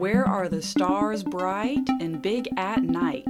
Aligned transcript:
Where 0.00 0.26
are 0.26 0.48
the 0.48 0.62
stars 0.62 1.22
bright 1.22 1.86
and 2.00 2.22
big 2.22 2.48
at 2.56 2.82
night? 2.82 3.26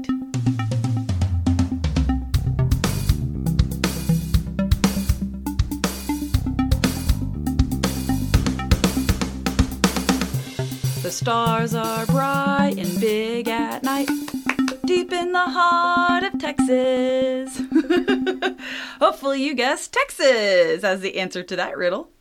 The 11.03 11.11
stars 11.11 11.75
are 11.75 12.07
bright 12.07 12.77
and 12.79 13.01
big 13.01 13.49
at 13.49 13.83
night, 13.83 14.09
deep 14.87 15.13
in 15.13 15.33
the 15.33 15.47
heart 15.49 16.23
of 16.23 16.39
Texas. 16.39 17.61
Hopefully, 19.01 19.43
you 19.43 19.57
guessed 19.57 19.93
Texas 19.93 20.85
as 20.85 21.01
the 21.01 21.19
answer 21.19 21.43
to 21.43 21.57
that 21.57 21.77
riddle. 21.77 22.13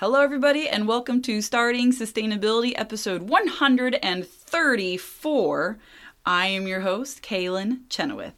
Hello, 0.00 0.20
everybody, 0.20 0.68
and 0.68 0.86
welcome 0.86 1.20
to 1.22 1.42
Starting 1.42 1.90
Sustainability 1.90 2.72
episode 2.76 3.22
134. 3.22 5.78
I 6.24 6.46
am 6.46 6.68
your 6.68 6.82
host, 6.82 7.20
Kaylin 7.20 7.80
Chenoweth. 7.88 8.34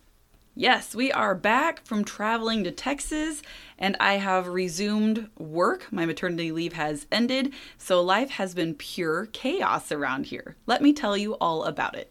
Yes, 0.55 0.95
we 0.95 1.13
are 1.13 1.35
back 1.35 1.85
from 1.85 2.03
traveling 2.03 2.65
to 2.65 2.71
Texas, 2.71 3.43
and 3.79 3.95
I 4.01 4.15
have 4.15 4.49
resumed 4.49 5.29
work. 5.39 5.93
My 5.93 6.07
maternity 6.07 6.51
leave 6.51 6.73
has 6.73 7.07
ended, 7.13 7.53
so 7.77 8.01
life 8.01 8.31
has 8.31 8.55
been 8.55 8.75
pure 8.75 9.27
chaos 9.27 9.93
around 9.93 10.29
here. 10.29 10.57
Let 10.65 10.81
me 10.81 10.95
tell 10.95 11.15
you 11.15 11.35
all 11.43 11.65
about 11.65 11.95
it. 11.95 12.09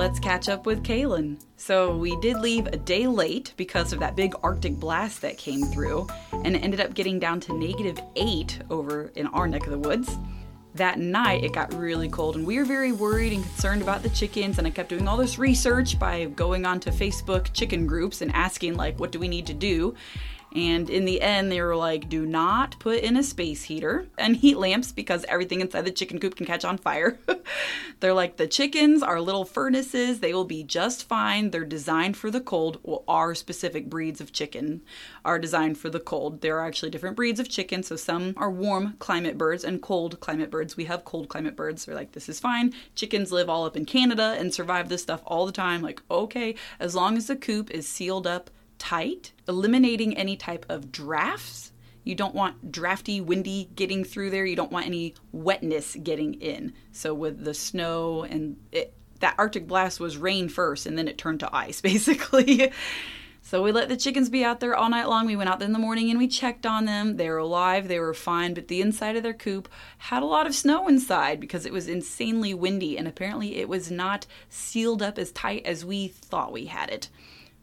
Let's 0.00 0.18
catch 0.18 0.48
up 0.48 0.64
with 0.64 0.82
Kaylin. 0.82 1.38
So, 1.58 1.94
we 1.94 2.18
did 2.20 2.38
leave 2.38 2.66
a 2.68 2.78
day 2.78 3.06
late 3.06 3.52
because 3.58 3.92
of 3.92 4.00
that 4.00 4.16
big 4.16 4.32
Arctic 4.42 4.76
blast 4.76 5.20
that 5.20 5.36
came 5.36 5.66
through, 5.66 6.06
and 6.32 6.56
it 6.56 6.60
ended 6.60 6.80
up 6.80 6.94
getting 6.94 7.18
down 7.18 7.38
to 7.40 7.52
negative 7.52 8.00
eight 8.16 8.60
over 8.70 9.12
in 9.14 9.26
our 9.26 9.46
neck 9.46 9.66
of 9.66 9.72
the 9.72 9.78
woods 9.78 10.16
that 10.74 11.00
night 11.00 11.42
it 11.42 11.52
got 11.52 11.74
really 11.74 12.08
cold 12.08 12.36
and 12.36 12.46
we 12.46 12.56
were 12.56 12.64
very 12.64 12.92
worried 12.92 13.32
and 13.32 13.42
concerned 13.42 13.82
about 13.82 14.04
the 14.04 14.08
chickens 14.10 14.56
and 14.56 14.68
i 14.68 14.70
kept 14.70 14.88
doing 14.88 15.08
all 15.08 15.16
this 15.16 15.36
research 15.36 15.98
by 15.98 16.26
going 16.26 16.64
onto 16.64 16.90
facebook 16.92 17.52
chicken 17.52 17.88
groups 17.88 18.22
and 18.22 18.32
asking 18.36 18.76
like 18.76 18.98
what 19.00 19.10
do 19.10 19.18
we 19.18 19.26
need 19.26 19.44
to 19.44 19.52
do 19.52 19.92
and 20.54 20.90
in 20.90 21.04
the 21.04 21.22
end, 21.22 21.52
they 21.52 21.60
were 21.60 21.76
like, 21.76 22.08
do 22.08 22.26
not 22.26 22.78
put 22.80 23.00
in 23.00 23.16
a 23.16 23.22
space 23.22 23.64
heater 23.64 24.08
and 24.18 24.36
heat 24.36 24.56
lamps 24.56 24.90
because 24.90 25.24
everything 25.28 25.60
inside 25.60 25.84
the 25.84 25.92
chicken 25.92 26.18
coop 26.18 26.34
can 26.34 26.46
catch 26.46 26.64
on 26.64 26.76
fire. 26.76 27.18
They're 28.00 28.14
like, 28.14 28.36
the 28.36 28.48
chickens 28.48 29.02
are 29.02 29.20
little 29.20 29.44
furnaces. 29.44 30.18
They 30.18 30.34
will 30.34 30.44
be 30.44 30.64
just 30.64 31.06
fine. 31.06 31.50
They're 31.50 31.64
designed 31.64 32.16
for 32.16 32.30
the 32.30 32.40
cold. 32.40 32.78
Well, 32.82 33.04
our 33.06 33.34
specific 33.34 33.88
breeds 33.88 34.20
of 34.20 34.32
chicken 34.32 34.82
are 35.24 35.38
designed 35.38 35.78
for 35.78 35.88
the 35.88 36.00
cold. 36.00 36.40
There 36.40 36.58
are 36.58 36.66
actually 36.66 36.90
different 36.90 37.16
breeds 37.16 37.38
of 37.38 37.48
chicken. 37.48 37.84
So 37.84 37.94
some 37.94 38.34
are 38.36 38.50
warm 38.50 38.96
climate 38.98 39.38
birds 39.38 39.62
and 39.62 39.80
cold 39.80 40.18
climate 40.18 40.50
birds. 40.50 40.76
We 40.76 40.86
have 40.86 41.04
cold 41.04 41.28
climate 41.28 41.54
birds. 41.54 41.84
They're 41.84 41.94
like, 41.94 42.12
this 42.12 42.28
is 42.28 42.40
fine. 42.40 42.74
Chickens 42.96 43.30
live 43.30 43.48
all 43.48 43.66
up 43.66 43.76
in 43.76 43.84
Canada 43.84 44.34
and 44.36 44.52
survive 44.52 44.88
this 44.88 45.02
stuff 45.02 45.22
all 45.26 45.46
the 45.46 45.52
time. 45.52 45.80
Like, 45.80 46.02
okay, 46.10 46.56
as 46.80 46.96
long 46.96 47.16
as 47.16 47.28
the 47.28 47.36
coop 47.36 47.70
is 47.70 47.86
sealed 47.86 48.26
up 48.26 48.50
tight, 48.80 49.30
eliminating 49.46 50.16
any 50.16 50.36
type 50.36 50.66
of 50.68 50.90
drafts. 50.90 51.70
You 52.02 52.16
don't 52.16 52.34
want 52.34 52.72
drafty, 52.72 53.20
windy 53.20 53.70
getting 53.76 54.02
through 54.02 54.30
there. 54.30 54.44
You 54.44 54.56
don't 54.56 54.72
want 54.72 54.86
any 54.86 55.14
wetness 55.30 55.94
getting 56.02 56.34
in. 56.34 56.72
So, 56.90 57.14
with 57.14 57.44
the 57.44 57.54
snow 57.54 58.24
and 58.24 58.56
it, 58.72 58.94
that 59.20 59.36
Arctic 59.38 59.68
blast 59.68 60.00
was 60.00 60.16
rain 60.16 60.48
first 60.48 60.86
and 60.86 60.98
then 60.98 61.06
it 61.06 61.18
turned 61.18 61.40
to 61.40 61.54
ice, 61.54 61.80
basically. 61.82 62.72
So 63.42 63.62
we 63.62 63.72
let 63.72 63.88
the 63.88 63.96
chickens 63.96 64.28
be 64.28 64.44
out 64.44 64.60
there 64.60 64.76
all 64.76 64.90
night 64.90 65.08
long. 65.08 65.26
We 65.26 65.34
went 65.34 65.48
out 65.48 65.58
there 65.58 65.66
in 65.66 65.72
the 65.72 65.78
morning 65.78 66.10
and 66.10 66.18
we 66.18 66.28
checked 66.28 66.66
on 66.66 66.84
them. 66.84 67.16
They 67.16 67.28
were 67.28 67.38
alive, 67.38 67.88
they 67.88 67.98
were 67.98 68.14
fine, 68.14 68.54
but 68.54 68.68
the 68.68 68.80
inside 68.80 69.16
of 69.16 69.22
their 69.22 69.34
coop 69.34 69.68
had 69.98 70.22
a 70.22 70.26
lot 70.26 70.46
of 70.46 70.54
snow 70.54 70.86
inside 70.88 71.40
because 71.40 71.64
it 71.64 71.72
was 71.72 71.88
insanely 71.88 72.54
windy 72.54 72.98
and 72.98 73.08
apparently 73.08 73.56
it 73.56 73.68
was 73.68 73.90
not 73.90 74.26
sealed 74.50 75.02
up 75.02 75.18
as 75.18 75.32
tight 75.32 75.64
as 75.64 75.84
we 75.84 76.08
thought 76.08 76.52
we 76.52 76.66
had 76.66 76.90
it 76.90 77.08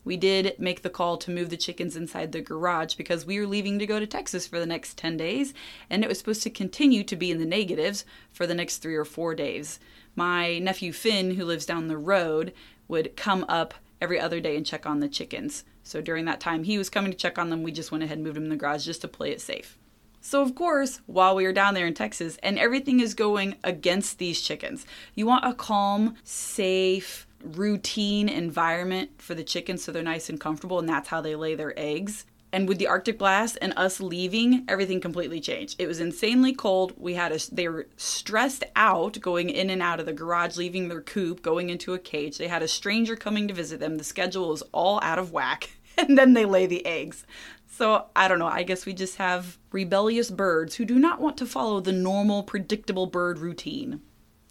we 0.08 0.16
did 0.18 0.56
make 0.58 0.82
the 0.82 0.90
call 0.90 1.18
to 1.18 1.32
move 1.32 1.50
the 1.50 1.58
chickens 1.58 1.98
inside 1.98 2.32
the 2.32 2.40
garage 2.40 2.96
because 2.96 3.26
we 3.26 3.40
were 3.40 3.46
leaving 3.46 3.78
to 3.78 3.86
go 3.86 4.00
to 4.00 4.08
Texas 4.08 4.48
for 4.48 4.58
the 4.58 4.66
next 4.66 4.98
10 4.98 5.18
days, 5.18 5.54
and 5.90 6.02
it 6.02 6.08
was 6.08 6.18
supposed 6.18 6.44
to 6.44 6.50
continue 6.50 7.04
to 7.04 7.16
be 7.18 7.30
in 7.30 7.40
the 7.40 7.46
negatives 7.46 8.06
for 8.32 8.48
the 8.48 8.56
next 8.56 8.78
three 8.78 8.96
or 8.96 9.04
four 9.04 9.36
days. 9.36 9.80
My 10.16 10.60
nephew 10.60 10.94
Finn, 10.94 11.32
who 11.32 11.44
lives 11.44 11.66
down 11.66 11.90
the 11.90 11.98
road, 11.98 12.54
would 12.88 13.18
come 13.18 13.46
up 13.50 13.74
every 14.02 14.18
other 14.18 14.40
day 14.40 14.56
and 14.56 14.66
check 14.66 14.86
on 14.86 15.02
the 15.02 15.10
chickens. 15.10 15.66
So 15.84 16.00
during 16.00 16.24
that 16.24 16.40
time 16.40 16.64
he 16.64 16.78
was 16.78 16.90
coming 16.90 17.12
to 17.12 17.18
check 17.18 17.38
on 17.38 17.50
them, 17.50 17.62
we 17.62 17.74
just 17.74 17.92
went 17.92 18.04
ahead 18.04 18.18
and 18.18 18.24
moved 18.24 18.38
them 18.38 18.46
in 18.46 18.50
the 18.50 18.56
garage 18.56 18.86
just 18.86 19.02
to 19.02 19.10
play 19.10 19.32
it 19.32 19.42
safe. 19.42 19.78
So, 20.22 20.42
of 20.42 20.56
course, 20.56 21.02
while 21.06 21.36
we 21.36 21.44
were 21.44 21.54
down 21.54 21.74
there 21.74 21.86
in 21.86 21.94
Texas, 21.94 22.38
and 22.42 22.58
everything 22.58 23.00
is 23.00 23.14
going 23.14 23.56
against 23.64 24.18
these 24.18 24.42
chickens, 24.42 24.86
you 25.16 25.26
want 25.26 25.46
a 25.46 25.54
calm, 25.54 26.16
safe, 26.24 27.27
routine 27.44 28.30
environment 28.30 29.22
for 29.22 29.36
the 29.36 29.44
chickens 29.44 29.84
so 29.84 29.92
they're 29.92 30.04
nice 30.04 30.30
and 30.30 30.40
comfortable 30.40 30.80
and 30.80 30.90
that's 30.90 31.10
how 31.10 31.22
they 31.22 31.36
lay 31.36 31.56
their 31.56 31.78
eggs. 31.78 32.26
And 32.54 32.68
with 32.68 32.80
the 32.80 32.88
Arctic 32.88 33.20
blast 33.20 33.58
and 33.62 33.74
us 33.76 34.00
leaving, 34.00 34.64
everything 34.70 35.02
completely 35.02 35.42
changed. 35.42 35.76
It 35.80 35.88
was 35.88 36.00
insanely 36.00 36.54
cold. 36.54 36.94
We 36.96 37.14
had 37.14 37.34
a 37.34 37.40
they 37.54 37.68
were 37.68 37.88
stressed 37.98 38.64
out 38.76 39.20
going 39.20 39.50
in 39.50 39.70
and 39.70 39.82
out 39.82 40.00
of 40.00 40.06
the 40.06 40.14
garage, 40.14 40.56
leaving 40.56 40.88
their 40.88 41.02
coop, 41.02 41.42
going 41.42 41.70
into 41.70 41.94
a 41.94 42.00
cage. 42.00 42.38
They 42.38 42.48
had 42.48 42.64
a 42.64 42.68
stranger 42.68 43.18
coming 43.18 43.48
to 43.50 43.54
visit 43.54 43.82
them. 43.82 43.98
The 43.98 44.04
schedule 44.04 44.50
was 44.50 44.64
all 44.72 45.00
out 45.02 45.20
of 45.20 45.32
whack. 45.32 45.72
And 46.00 46.16
then 46.16 46.34
they 46.34 46.46
lay 46.46 46.68
the 46.68 46.86
eggs. 46.86 47.26
So 47.66 48.06
I 48.16 48.28
don't 48.28 48.38
know. 48.38 48.46
I 48.46 48.62
guess 48.62 48.86
we 48.86 48.94
just 48.94 49.18
have 49.18 49.58
rebellious 49.72 50.30
birds 50.30 50.76
who 50.76 50.86
do 50.86 51.00
not 51.00 51.20
want 51.20 51.38
to 51.38 51.48
follow 51.48 51.80
the 51.80 51.92
normal, 51.92 52.44
predictable 52.44 53.08
bird 53.08 53.40
routine. 53.40 54.02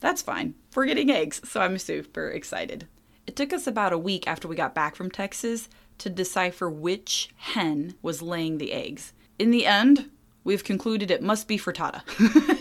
That's 0.00 0.22
fine. 0.22 0.54
We're 0.74 0.86
getting 0.86 1.10
eggs, 1.10 1.40
so 1.48 1.60
I'm 1.60 1.78
super 1.78 2.28
excited. 2.28 2.86
It 3.26 3.34
took 3.34 3.52
us 3.52 3.66
about 3.66 3.92
a 3.92 3.98
week 3.98 4.26
after 4.26 4.46
we 4.46 4.54
got 4.54 4.74
back 4.74 4.94
from 4.94 5.10
Texas 5.10 5.68
to 5.98 6.10
decipher 6.10 6.68
which 6.68 7.30
hen 7.36 7.94
was 8.02 8.22
laying 8.22 8.58
the 8.58 8.72
eggs. 8.72 9.12
In 9.38 9.50
the 9.50 9.66
end, 9.66 10.10
we've 10.44 10.64
concluded 10.64 11.10
it 11.10 11.22
must 11.22 11.48
be 11.48 11.58
Frittata. 11.58 12.02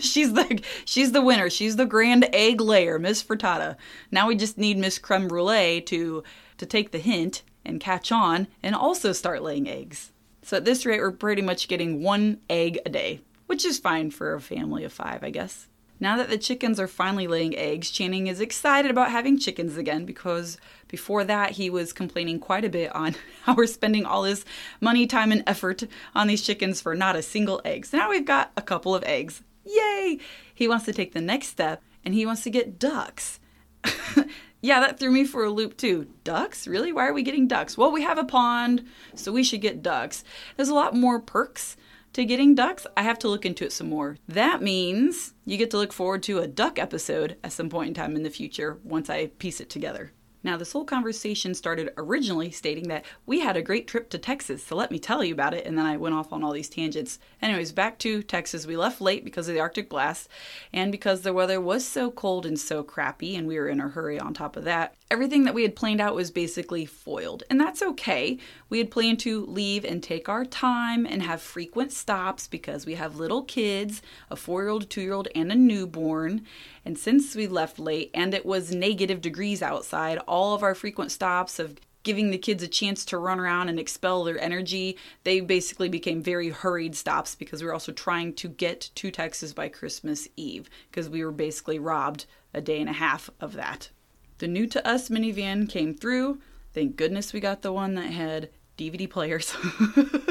she's 0.00 0.32
the 0.32 0.62
she's 0.84 1.12
the 1.12 1.22
winner. 1.22 1.48
She's 1.50 1.76
the 1.76 1.86
grand 1.86 2.28
egg 2.32 2.60
layer, 2.60 2.98
Miss 2.98 3.22
Frittata. 3.22 3.76
Now 4.10 4.28
we 4.28 4.36
just 4.36 4.58
need 4.58 4.78
Miss 4.78 4.98
Creme 4.98 5.28
Brulee 5.28 5.80
to 5.82 6.22
to 6.58 6.66
take 6.66 6.90
the 6.90 6.98
hint 6.98 7.42
and 7.64 7.80
catch 7.80 8.10
on 8.10 8.48
and 8.62 8.74
also 8.74 9.12
start 9.12 9.42
laying 9.42 9.68
eggs. 9.68 10.12
So 10.42 10.56
at 10.58 10.64
this 10.64 10.86
rate, 10.86 11.00
we're 11.00 11.10
pretty 11.10 11.42
much 11.42 11.68
getting 11.68 12.02
one 12.02 12.38
egg 12.48 12.78
a 12.86 12.88
day, 12.88 13.20
which 13.46 13.64
is 13.64 13.78
fine 13.78 14.10
for 14.10 14.34
a 14.34 14.40
family 14.40 14.84
of 14.84 14.92
five, 14.92 15.24
I 15.24 15.30
guess. 15.30 15.66
Now 15.98 16.16
that 16.18 16.28
the 16.28 16.36
chickens 16.36 16.78
are 16.78 16.88
finally 16.88 17.26
laying 17.26 17.56
eggs, 17.56 17.90
Channing 17.90 18.26
is 18.26 18.40
excited 18.40 18.90
about 18.90 19.10
having 19.10 19.38
chickens 19.38 19.78
again 19.78 20.04
because 20.04 20.58
before 20.88 21.24
that 21.24 21.52
he 21.52 21.70
was 21.70 21.92
complaining 21.92 22.38
quite 22.38 22.64
a 22.64 22.68
bit 22.68 22.94
on 22.94 23.14
how 23.44 23.54
we're 23.54 23.66
spending 23.66 24.04
all 24.04 24.24
his 24.24 24.44
money, 24.80 25.06
time, 25.06 25.32
and 25.32 25.42
effort 25.46 25.84
on 26.14 26.26
these 26.26 26.42
chickens 26.42 26.80
for 26.80 26.94
not 26.94 27.16
a 27.16 27.22
single 27.22 27.62
egg. 27.64 27.86
So 27.86 27.96
now 27.96 28.10
we've 28.10 28.26
got 28.26 28.52
a 28.56 28.62
couple 28.62 28.94
of 28.94 29.04
eggs. 29.04 29.42
Yay! 29.64 30.18
He 30.54 30.68
wants 30.68 30.84
to 30.84 30.92
take 30.92 31.14
the 31.14 31.20
next 31.20 31.48
step 31.48 31.82
and 32.04 32.14
he 32.14 32.26
wants 32.26 32.42
to 32.42 32.50
get 32.50 32.78
ducks. 32.78 33.40
yeah, 34.60 34.80
that 34.80 34.98
threw 34.98 35.10
me 35.10 35.24
for 35.24 35.44
a 35.44 35.50
loop 35.50 35.78
too. 35.78 36.08
Ducks? 36.24 36.68
Really? 36.68 36.92
Why 36.92 37.06
are 37.06 37.14
we 37.14 37.22
getting 37.22 37.48
ducks? 37.48 37.78
Well, 37.78 37.90
we 37.90 38.02
have 38.02 38.18
a 38.18 38.24
pond, 38.24 38.86
so 39.14 39.32
we 39.32 39.42
should 39.42 39.62
get 39.62 39.82
ducks. 39.82 40.24
There's 40.56 40.68
a 40.68 40.74
lot 40.74 40.94
more 40.94 41.20
perks 41.20 41.76
to 42.16 42.24
getting 42.24 42.54
ducks, 42.54 42.86
I 42.96 43.02
have 43.02 43.18
to 43.18 43.28
look 43.28 43.44
into 43.44 43.66
it 43.66 43.72
some 43.72 43.90
more. 43.90 44.16
That 44.26 44.62
means 44.62 45.34
you 45.44 45.58
get 45.58 45.70
to 45.72 45.76
look 45.76 45.92
forward 45.92 46.22
to 46.22 46.38
a 46.38 46.46
duck 46.46 46.78
episode 46.78 47.36
at 47.44 47.52
some 47.52 47.68
point 47.68 47.88
in 47.88 47.94
time 47.94 48.16
in 48.16 48.22
the 48.22 48.30
future 48.30 48.78
once 48.84 49.10
I 49.10 49.26
piece 49.26 49.60
it 49.60 49.68
together. 49.68 50.12
Now, 50.42 50.56
this 50.56 50.72
whole 50.72 50.84
conversation 50.84 51.54
started 51.54 51.90
originally 51.96 52.50
stating 52.50 52.88
that 52.88 53.04
we 53.26 53.40
had 53.40 53.56
a 53.56 53.62
great 53.62 53.88
trip 53.88 54.08
to 54.10 54.18
Texas, 54.18 54.64
so 54.64 54.76
let 54.76 54.90
me 54.90 54.98
tell 54.98 55.24
you 55.24 55.34
about 55.34 55.54
it, 55.54 55.66
and 55.66 55.76
then 55.76 55.86
I 55.86 55.96
went 55.96 56.14
off 56.14 56.32
on 56.32 56.44
all 56.44 56.52
these 56.52 56.68
tangents. 56.68 57.18
Anyways, 57.42 57.72
back 57.72 57.98
to 58.00 58.22
Texas. 58.22 58.66
We 58.66 58.76
left 58.76 59.00
late 59.00 59.24
because 59.24 59.48
of 59.48 59.54
the 59.54 59.60
Arctic 59.60 59.90
blast, 59.90 60.28
and 60.72 60.92
because 60.92 61.22
the 61.22 61.32
weather 61.32 61.60
was 61.60 61.84
so 61.86 62.10
cold 62.10 62.46
and 62.46 62.58
so 62.58 62.82
crappy, 62.82 63.34
and 63.34 63.48
we 63.48 63.58
were 63.58 63.68
in 63.68 63.80
a 63.80 63.88
hurry 63.88 64.20
on 64.20 64.34
top 64.34 64.56
of 64.56 64.64
that. 64.64 64.94
Everything 65.10 65.44
that 65.44 65.54
we 65.54 65.62
had 65.62 65.76
planned 65.76 66.00
out 66.00 66.14
was 66.14 66.30
basically 66.30 66.84
foiled, 66.84 67.42
and 67.50 67.60
that's 67.60 67.82
okay. 67.82 68.38
We 68.68 68.78
had 68.78 68.90
planned 68.90 69.20
to 69.20 69.46
leave 69.46 69.84
and 69.84 70.02
take 70.02 70.28
our 70.28 70.44
time 70.44 71.06
and 71.06 71.22
have 71.22 71.40
frequent 71.40 71.92
stops 71.92 72.46
because 72.46 72.86
we 72.86 72.94
have 72.94 73.16
little 73.16 73.42
kids 73.42 74.02
a 74.30 74.36
four 74.36 74.62
year 74.62 74.70
old, 74.70 74.90
two 74.90 75.00
year 75.00 75.12
old, 75.12 75.28
and 75.34 75.50
a 75.50 75.54
newborn. 75.54 76.44
And 76.84 76.98
since 76.98 77.34
we 77.34 77.46
left 77.46 77.78
late 77.78 78.10
and 78.14 78.32
it 78.34 78.46
was 78.46 78.74
negative 78.74 79.20
degrees 79.20 79.62
outside, 79.62 80.18
all 80.26 80.54
of 80.54 80.62
our 80.62 80.74
frequent 80.74 81.12
stops 81.12 81.58
of 81.58 81.78
giving 82.06 82.30
the 82.30 82.38
kids 82.38 82.62
a 82.62 82.68
chance 82.68 83.04
to 83.04 83.18
run 83.18 83.40
around 83.40 83.68
and 83.68 83.80
expel 83.80 84.22
their 84.22 84.38
energy, 84.38 84.96
they 85.24 85.40
basically 85.40 85.88
became 85.88 86.22
very 86.22 86.50
hurried 86.50 86.94
stops 86.94 87.34
because 87.34 87.60
we 87.60 87.66
were 87.66 87.72
also 87.72 87.90
trying 87.90 88.32
to 88.32 88.48
get 88.48 88.90
to 88.94 89.10
Texas 89.10 89.52
by 89.52 89.68
Christmas 89.68 90.28
Eve 90.36 90.70
because 90.88 91.10
we 91.10 91.24
were 91.24 91.32
basically 91.32 91.80
robbed 91.80 92.26
a 92.54 92.60
day 92.60 92.80
and 92.80 92.88
a 92.88 92.92
half 92.92 93.28
of 93.40 93.54
that. 93.54 93.90
The 94.38 94.46
new 94.46 94.68
to 94.68 94.86
us 94.86 95.08
minivan 95.08 95.68
came 95.68 95.94
through. 95.94 96.40
Thank 96.72 96.94
goodness 96.94 97.32
we 97.32 97.40
got 97.40 97.62
the 97.62 97.72
one 97.72 97.94
that 97.94 98.12
had 98.12 98.50
DVD 98.78 99.10
players. 99.10 99.56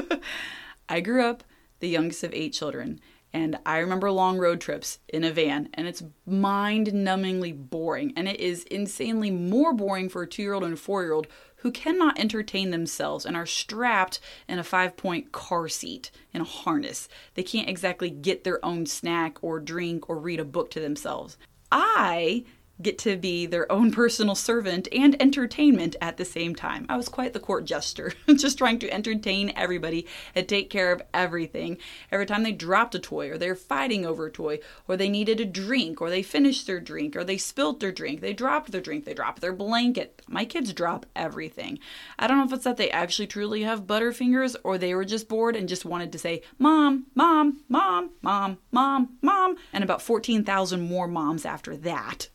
I 0.90 1.02
grew 1.02 1.26
up 1.26 1.44
the 1.82 1.90
youngest 1.90 2.24
of 2.24 2.34
eight 2.34 2.54
children, 2.54 3.02
And 3.36 3.60
I 3.66 3.80
remember 3.80 4.10
long 4.12 4.38
road 4.38 4.62
trips 4.62 5.00
in 5.10 5.26
a 5.26 5.32
van, 5.32 5.68
and 5.74 5.88
it's 5.88 6.02
mind 6.26 6.88
numbingly 6.88 7.52
boring. 7.52 8.14
And 8.16 8.30
it 8.30 8.40
is 8.40 8.64
insanely 8.64 9.30
more 9.30 9.74
boring 9.74 10.08
for 10.08 10.22
a 10.22 10.28
two 10.28 10.42
year 10.42 10.54
old 10.54 10.64
and 10.64 10.76
a 10.76 10.78
four 10.78 11.04
year 11.04 11.12
old 11.12 11.28
who 11.58 11.70
cannot 11.70 12.18
entertain 12.18 12.72
themselves 12.72 13.26
and 13.26 13.36
are 13.36 13.46
strapped 13.46 14.22
in 14.48 14.58
a 14.58 14.64
five 14.64 14.96
point 14.96 15.34
car 15.34 15.68
seat 15.68 16.12
in 16.34 16.40
a 16.40 16.46
harness. 16.46 17.10
They 17.34 17.44
can't 17.44 17.68
exactly 17.68 18.10
get 18.10 18.46
their 18.46 18.64
own 18.64 18.86
snack 18.86 19.44
or 19.44 19.60
drink 19.60 20.10
or 20.10 20.18
read 20.18 20.40
a 20.40 20.46
book 20.46 20.72
to 20.72 20.80
themselves. 20.80 21.38
I 21.70 22.46
get 22.82 22.98
to 23.00 23.18
be 23.18 23.46
their 23.46 23.72
own 23.72 23.92
personal 23.94 24.36
servant 24.36 24.88
and 24.92 25.20
entertainment 25.22 25.96
at 26.02 26.18
the 26.18 26.26
same 26.26 26.56
time. 26.56 26.86
I 26.90 26.98
was 26.98 27.10
quite 27.10 27.34
the 27.34 27.40
court 27.40 27.66
jester, 27.66 28.14
just 28.36 28.58
trying 28.58 28.80
to 28.80 28.92
entertain 28.92 29.54
everybody 29.56 30.08
and 30.34 30.48
take 30.48 30.70
care 30.70 30.92
of 30.92 31.02
everything. 31.14 31.78
Every 32.12 32.26
time 32.26 32.44
they 32.44 32.52
dropped 32.52 32.96
a 32.96 33.00
toy, 33.00 33.30
or 33.30 33.38
they 33.38 33.50
were 33.50 33.56
fighting 33.56 34.06
over 34.06 34.28
a 34.28 34.32
toy, 34.32 34.60
or 34.88 34.98
they 34.98 35.10
needed 35.10 35.40
a 35.40 35.46
drink, 35.46 36.02
or 36.02 36.10
they 36.10 36.22
finished 36.22 36.68
their 36.68 36.80
drink, 36.80 37.16
or 37.16 37.24
they 37.24 37.38
spilt 37.38 37.80
their 37.80 37.92
drink, 37.92 38.22
they 38.22 38.34
dropped 38.34 38.72
their 38.72 38.82
drink, 38.82 39.06
they 39.06 39.14
dropped 39.14 39.42
their 39.42 39.54
blanket. 39.54 40.22
My 40.28 40.46
kids 40.46 40.74
drop 40.74 41.06
everything. 41.16 41.80
I 42.20 42.28
don't 42.28 42.38
know 42.38 42.46
if 42.46 42.54
it's 42.54 42.64
that 42.66 42.78
they 42.78 42.92
actually 42.92 43.28
truly 43.28 43.64
have 43.64 43.88
butterfingers, 43.88 44.56
or 44.64 44.78
they 44.78 44.94
were 44.94 45.06
just 45.06 45.28
bored 45.28 45.56
and 45.56 45.70
just 45.70 45.86
wanted 45.86 46.12
to 46.12 46.20
say, 46.20 46.42
Mom, 46.60 47.08
Mom, 47.16 47.62
Mom, 47.70 48.12
Mom, 48.22 48.58
Mom, 48.72 49.18
Mom, 49.22 49.56
and 49.74 49.84
about 49.84 50.02
14,000 50.02 50.82
more 50.82 51.08
moms 51.08 51.46
after 51.46 51.76
that 51.78 52.30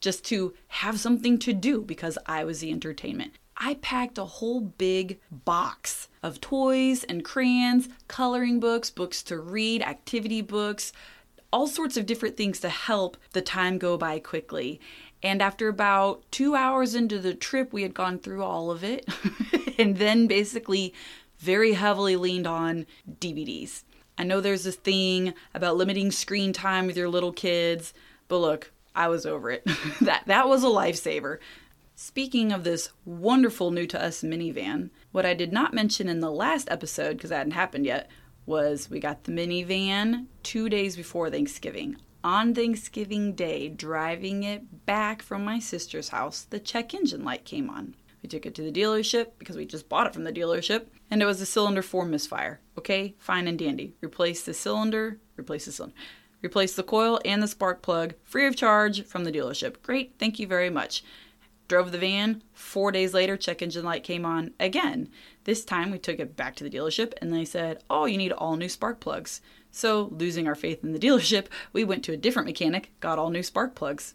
just 0.00 0.24
to 0.26 0.54
have 0.68 1.00
something 1.00 1.38
to 1.40 1.52
do 1.52 1.82
because 1.82 2.18
I 2.26 2.44
was 2.44 2.60
the 2.60 2.70
entertainment. 2.70 3.32
I 3.56 3.74
packed 3.74 4.18
a 4.18 4.24
whole 4.24 4.60
big 4.60 5.18
box 5.30 6.08
of 6.22 6.40
toys 6.40 7.04
and 7.04 7.24
crayons, 7.24 7.88
coloring 8.06 8.60
books, 8.60 8.90
books 8.90 9.22
to 9.24 9.38
read, 9.38 9.82
activity 9.82 10.42
books, 10.42 10.92
all 11.52 11.66
sorts 11.66 11.96
of 11.96 12.06
different 12.06 12.36
things 12.36 12.60
to 12.60 12.68
help 12.68 13.16
the 13.32 13.40
time 13.40 13.78
go 13.78 13.96
by 13.96 14.18
quickly. 14.18 14.80
And 15.22 15.40
after 15.40 15.68
about 15.68 16.30
two 16.30 16.54
hours 16.54 16.94
into 16.94 17.18
the 17.18 17.34
trip, 17.34 17.72
we 17.72 17.82
had 17.82 17.94
gone 17.94 18.18
through 18.18 18.42
all 18.42 18.70
of 18.70 18.84
it 18.84 19.08
and 19.78 19.96
then 19.96 20.26
basically 20.26 20.92
very 21.38 21.72
heavily 21.72 22.16
leaned 22.16 22.46
on 22.46 22.86
DVDs. 23.10 23.84
I 24.18 24.24
know 24.24 24.40
there's 24.40 24.64
this 24.64 24.76
thing 24.76 25.34
about 25.54 25.76
limiting 25.76 26.10
screen 26.10 26.52
time 26.52 26.86
with 26.86 26.96
your 26.96 27.08
little 27.08 27.32
kids, 27.32 27.92
but 28.28 28.38
look, 28.38 28.72
I 28.96 29.08
was 29.08 29.26
over 29.26 29.50
it. 29.50 29.64
that 30.00 30.24
that 30.26 30.48
was 30.48 30.64
a 30.64 30.68
lifesaver. 30.68 31.38
Speaking 31.94 32.52
of 32.52 32.64
this 32.64 32.90
wonderful 33.04 33.70
new 33.70 33.86
to 33.86 34.02
us 34.02 34.22
minivan, 34.22 34.90
what 35.12 35.24
I 35.24 35.34
did 35.34 35.52
not 35.52 35.72
mention 35.72 36.08
in 36.08 36.20
the 36.20 36.30
last 36.30 36.68
episode 36.70 37.16
because 37.16 37.30
that 37.30 37.38
hadn't 37.38 37.52
happened 37.52 37.86
yet 37.86 38.10
was 38.44 38.90
we 38.90 39.00
got 39.00 39.24
the 39.24 39.32
minivan 39.32 40.26
2 40.42 40.68
days 40.68 40.96
before 40.96 41.30
Thanksgiving. 41.30 41.96
On 42.22 42.54
Thanksgiving 42.54 43.34
Day, 43.34 43.68
driving 43.68 44.42
it 44.42 44.84
back 44.84 45.22
from 45.22 45.44
my 45.44 45.58
sister's 45.58 46.08
house, 46.08 46.42
the 46.42 46.58
check 46.58 46.92
engine 46.92 47.24
light 47.24 47.44
came 47.44 47.70
on. 47.70 47.94
We 48.22 48.28
took 48.28 48.46
it 48.46 48.54
to 48.56 48.62
the 48.62 48.72
dealership 48.72 49.28
because 49.38 49.56
we 49.56 49.64
just 49.64 49.88
bought 49.88 50.06
it 50.06 50.12
from 50.12 50.24
the 50.24 50.32
dealership, 50.32 50.86
and 51.10 51.22
it 51.22 51.26
was 51.26 51.40
a 51.40 51.46
cylinder 51.46 51.82
4 51.82 52.04
misfire. 52.04 52.60
Okay, 52.76 53.14
fine 53.18 53.46
and 53.46 53.58
dandy. 53.58 53.94
Replace 54.02 54.44
the 54.44 54.54
cylinder, 54.54 55.18
replace 55.38 55.66
the 55.66 55.72
cylinder. 55.72 55.96
Replace 56.42 56.74
the 56.74 56.82
coil 56.82 57.20
and 57.24 57.42
the 57.42 57.48
spark 57.48 57.82
plug 57.82 58.14
free 58.24 58.46
of 58.46 58.56
charge 58.56 59.04
from 59.04 59.24
the 59.24 59.32
dealership. 59.32 59.82
Great, 59.82 60.14
thank 60.18 60.38
you 60.38 60.46
very 60.46 60.70
much. 60.70 61.02
Drove 61.68 61.90
the 61.90 61.98
van. 61.98 62.42
Four 62.52 62.92
days 62.92 63.12
later, 63.12 63.36
check 63.36 63.60
engine 63.60 63.84
light 63.84 64.04
came 64.04 64.24
on 64.24 64.52
again. 64.60 65.08
This 65.44 65.64
time 65.64 65.90
we 65.90 65.98
took 65.98 66.20
it 66.20 66.36
back 66.36 66.54
to 66.56 66.64
the 66.64 66.70
dealership 66.70 67.12
and 67.20 67.32
they 67.32 67.44
said, 67.44 67.82
Oh, 67.90 68.04
you 68.04 68.16
need 68.16 68.32
all 68.32 68.56
new 68.56 68.68
spark 68.68 69.00
plugs. 69.00 69.40
So, 69.72 70.08
losing 70.12 70.46
our 70.46 70.54
faith 70.54 70.84
in 70.84 70.92
the 70.92 70.98
dealership, 71.06 71.46
we 71.72 71.84
went 71.84 72.04
to 72.04 72.12
a 72.12 72.16
different 72.16 72.46
mechanic, 72.46 72.92
got 73.00 73.18
all 73.18 73.30
new 73.30 73.42
spark 73.42 73.74
plugs. 73.74 74.14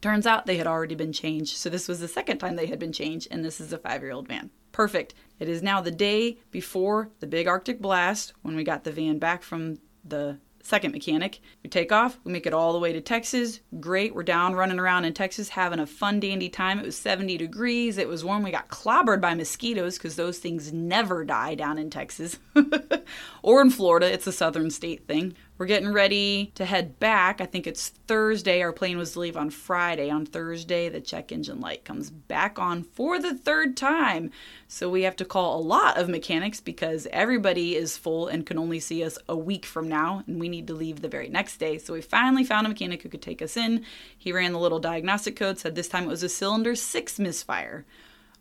Turns 0.00 0.26
out 0.26 0.46
they 0.46 0.56
had 0.56 0.66
already 0.66 0.94
been 0.94 1.12
changed, 1.12 1.56
so 1.56 1.70
this 1.70 1.86
was 1.86 2.00
the 2.00 2.08
second 2.08 2.38
time 2.38 2.56
they 2.56 2.66
had 2.66 2.78
been 2.78 2.92
changed, 2.92 3.28
and 3.30 3.44
this 3.44 3.60
is 3.60 3.72
a 3.72 3.78
five 3.78 4.02
year 4.02 4.12
old 4.12 4.28
van. 4.28 4.50
Perfect. 4.72 5.14
It 5.38 5.48
is 5.48 5.62
now 5.62 5.80
the 5.80 5.90
day 5.90 6.38
before 6.50 7.10
the 7.20 7.26
big 7.26 7.46
Arctic 7.46 7.80
blast 7.80 8.32
when 8.42 8.56
we 8.56 8.64
got 8.64 8.84
the 8.84 8.92
van 8.92 9.18
back 9.18 9.42
from 9.42 9.78
the 10.04 10.38
second 10.62 10.92
mechanic. 10.92 11.40
We 11.62 11.70
take 11.70 11.92
off, 11.92 12.18
we 12.24 12.32
make 12.32 12.46
it 12.46 12.54
all 12.54 12.72
the 12.72 12.78
way 12.78 12.92
to 12.92 13.00
Texas. 13.00 13.60
Great, 13.80 14.14
we're 14.14 14.22
down 14.22 14.54
running 14.54 14.78
around 14.78 15.04
in 15.04 15.12
Texas 15.12 15.50
having 15.50 15.78
a 15.78 15.86
fun, 15.86 16.20
dandy 16.20 16.48
time. 16.48 16.78
It 16.78 16.86
was 16.86 16.96
70 16.96 17.36
degrees, 17.36 17.98
it 17.98 18.08
was 18.08 18.24
warm. 18.24 18.42
We 18.42 18.50
got 18.50 18.68
clobbered 18.68 19.20
by 19.20 19.34
mosquitoes 19.34 19.98
because 19.98 20.16
those 20.16 20.38
things 20.38 20.72
never 20.72 21.24
die 21.24 21.54
down 21.54 21.78
in 21.78 21.90
Texas 21.90 22.38
or 23.42 23.60
in 23.60 23.70
Florida. 23.70 24.12
It's 24.12 24.26
a 24.26 24.32
southern 24.32 24.70
state 24.70 25.06
thing. 25.06 25.34
We're 25.62 25.66
getting 25.66 25.92
ready 25.92 26.50
to 26.56 26.64
head 26.64 26.98
back. 26.98 27.40
I 27.40 27.46
think 27.46 27.68
it's 27.68 27.90
Thursday. 28.08 28.62
Our 28.62 28.72
plane 28.72 28.98
was 28.98 29.12
to 29.12 29.20
leave 29.20 29.36
on 29.36 29.50
Friday. 29.50 30.10
On 30.10 30.26
Thursday, 30.26 30.88
the 30.88 31.00
check 31.00 31.30
engine 31.30 31.60
light 31.60 31.84
comes 31.84 32.10
back 32.10 32.58
on 32.58 32.82
for 32.82 33.20
the 33.20 33.32
third 33.32 33.76
time. 33.76 34.32
So 34.66 34.90
we 34.90 35.02
have 35.02 35.14
to 35.14 35.24
call 35.24 35.56
a 35.56 35.62
lot 35.62 35.98
of 35.98 36.08
mechanics 36.08 36.60
because 36.60 37.06
everybody 37.12 37.76
is 37.76 37.96
full 37.96 38.26
and 38.26 38.44
can 38.44 38.58
only 38.58 38.80
see 38.80 39.04
us 39.04 39.18
a 39.28 39.36
week 39.36 39.64
from 39.64 39.88
now, 39.88 40.24
and 40.26 40.40
we 40.40 40.48
need 40.48 40.66
to 40.66 40.74
leave 40.74 41.00
the 41.00 41.06
very 41.06 41.28
next 41.28 41.58
day. 41.58 41.78
So 41.78 41.92
we 41.92 42.00
finally 42.00 42.42
found 42.42 42.66
a 42.66 42.70
mechanic 42.70 43.04
who 43.04 43.08
could 43.08 43.22
take 43.22 43.40
us 43.40 43.56
in. 43.56 43.84
He 44.18 44.32
ran 44.32 44.50
the 44.50 44.58
little 44.58 44.80
diagnostic 44.80 45.36
code, 45.36 45.60
said 45.60 45.76
this 45.76 45.86
time 45.86 46.06
it 46.06 46.08
was 46.08 46.24
a 46.24 46.28
cylinder 46.28 46.74
6 46.74 47.20
misfire. 47.20 47.86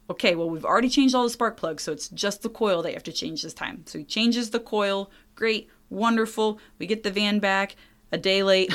Okay, 0.10 0.34
well, 0.34 0.50
we've 0.50 0.66
already 0.66 0.90
changed 0.90 1.14
all 1.14 1.24
the 1.24 1.30
spark 1.30 1.56
plugs, 1.56 1.84
so 1.84 1.92
it's 1.92 2.10
just 2.10 2.42
the 2.42 2.50
coil 2.50 2.82
they 2.82 2.94
have 2.94 3.04
to 3.04 3.14
change 3.14 3.44
this 3.44 3.54
time. 3.54 3.84
So 3.86 4.00
he 4.00 4.04
changes 4.04 4.50
the 4.50 4.60
coil. 4.60 5.12
Great 5.36 5.70
wonderful. 5.92 6.60
We 6.80 6.88
get 6.88 7.04
the 7.04 7.12
van 7.12 7.40
back 7.40 7.76
a 8.12 8.18
day 8.18 8.44
late. 8.44 8.74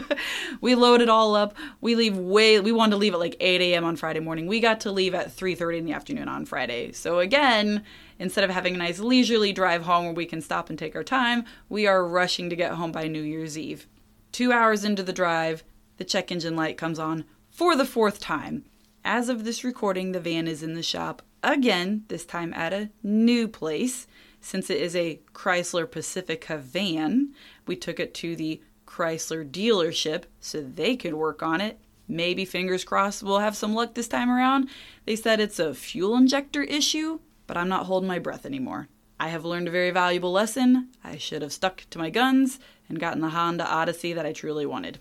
we 0.60 0.74
load 0.74 1.00
it 1.00 1.08
all 1.08 1.36
up. 1.36 1.54
We 1.80 1.94
leave 1.94 2.16
way. 2.16 2.58
We 2.60 2.72
wanted 2.72 2.92
to 2.92 2.96
leave 2.96 3.12
at 3.12 3.20
like 3.20 3.36
8 3.38 3.60
a.m. 3.60 3.84
on 3.84 3.96
Friday 3.96 4.20
morning. 4.20 4.46
We 4.46 4.60
got 4.60 4.80
to 4.80 4.92
leave 4.92 5.14
at 5.14 5.28
3:30 5.28 5.78
in 5.78 5.84
the 5.84 5.92
afternoon 5.92 6.28
on 6.28 6.46
Friday. 6.46 6.92
So 6.92 7.18
again, 7.18 7.84
instead 8.18 8.44
of 8.44 8.50
having 8.50 8.74
a 8.74 8.78
nice 8.78 8.98
leisurely 8.98 9.52
drive 9.52 9.82
home 9.82 10.06
where 10.06 10.14
we 10.14 10.26
can 10.26 10.40
stop 10.40 10.70
and 10.70 10.78
take 10.78 10.96
our 10.96 11.04
time, 11.04 11.44
we 11.68 11.86
are 11.86 12.06
rushing 12.06 12.48
to 12.50 12.56
get 12.56 12.72
home 12.72 12.92
by 12.92 13.06
New 13.06 13.22
Year's 13.22 13.58
Eve. 13.58 13.86
Two 14.32 14.52
hours 14.52 14.84
into 14.84 15.02
the 15.02 15.12
drive, 15.12 15.62
the 15.98 16.04
check 16.04 16.32
engine 16.32 16.56
light 16.56 16.76
comes 16.76 16.98
on 16.98 17.24
for 17.50 17.76
the 17.76 17.84
fourth 17.84 18.18
time. 18.18 18.64
As 19.04 19.28
of 19.28 19.44
this 19.44 19.62
recording, 19.62 20.12
the 20.12 20.20
van 20.20 20.48
is 20.48 20.62
in 20.62 20.74
the 20.74 20.82
shop 20.82 21.22
again. 21.42 22.04
This 22.08 22.24
time 22.24 22.52
at 22.54 22.72
a 22.72 22.90
new 23.02 23.46
place. 23.46 24.08
Since 24.44 24.68
it 24.68 24.76
is 24.76 24.94
a 24.94 25.20
Chrysler 25.32 25.90
Pacifica 25.90 26.58
van, 26.58 27.30
we 27.66 27.76
took 27.76 27.98
it 27.98 28.12
to 28.16 28.36
the 28.36 28.60
Chrysler 28.86 29.50
dealership 29.50 30.24
so 30.38 30.60
they 30.60 30.96
could 30.96 31.14
work 31.14 31.42
on 31.42 31.62
it. 31.62 31.78
Maybe, 32.06 32.44
fingers 32.44 32.84
crossed, 32.84 33.22
we'll 33.22 33.38
have 33.38 33.56
some 33.56 33.74
luck 33.74 33.94
this 33.94 34.06
time 34.06 34.30
around. 34.30 34.68
They 35.06 35.16
said 35.16 35.40
it's 35.40 35.58
a 35.58 35.72
fuel 35.72 36.14
injector 36.14 36.62
issue, 36.62 37.20
but 37.46 37.56
I'm 37.56 37.70
not 37.70 37.86
holding 37.86 38.06
my 38.06 38.18
breath 38.18 38.44
anymore. 38.44 38.88
I 39.18 39.28
have 39.28 39.46
learned 39.46 39.68
a 39.68 39.70
very 39.70 39.90
valuable 39.90 40.32
lesson. 40.32 40.90
I 41.02 41.16
should 41.16 41.40
have 41.40 41.52
stuck 41.52 41.86
to 41.88 41.98
my 41.98 42.10
guns 42.10 42.58
and 42.86 43.00
gotten 43.00 43.22
the 43.22 43.30
Honda 43.30 43.66
Odyssey 43.66 44.12
that 44.12 44.26
I 44.26 44.34
truly 44.34 44.66
wanted. 44.66 44.98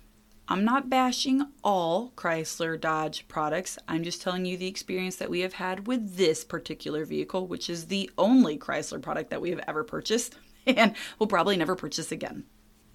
I'm 0.54 0.66
not 0.66 0.88
bashing 0.88 1.48
all 1.64 2.14
Chrysler 2.16 2.80
Dodge 2.80 3.28
products. 3.28 3.80
I'm 3.88 4.04
just 4.04 4.22
telling 4.22 4.46
you 4.46 4.56
the 4.56 4.68
experience 4.68 5.16
that 5.16 5.32
we 5.32 5.40
have 5.40 5.54
had 5.54 5.88
with 5.88 6.16
this 6.16 6.44
particular 6.44 7.06
vehicle, 7.06 7.48
which 7.48 7.72
is 7.72 7.88
the 7.88 8.12
only 8.20 8.60
Chrysler 8.60 9.02
product 9.02 9.32
that 9.32 9.42
we 9.42 9.50
have 9.50 9.62
ever 9.68 9.84
purchased 9.84 10.36
and 10.68 10.96
will 11.18 11.26
probably 11.26 11.58
never 11.58 11.76
purchase 11.76 12.12
again. 12.12 12.44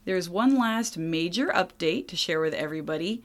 There's 0.05 0.31
one 0.31 0.57
last 0.57 0.97
major 0.97 1.49
update 1.49 2.07
to 2.07 2.17
share 2.17 2.41
with 2.41 2.55
everybody. 2.55 3.25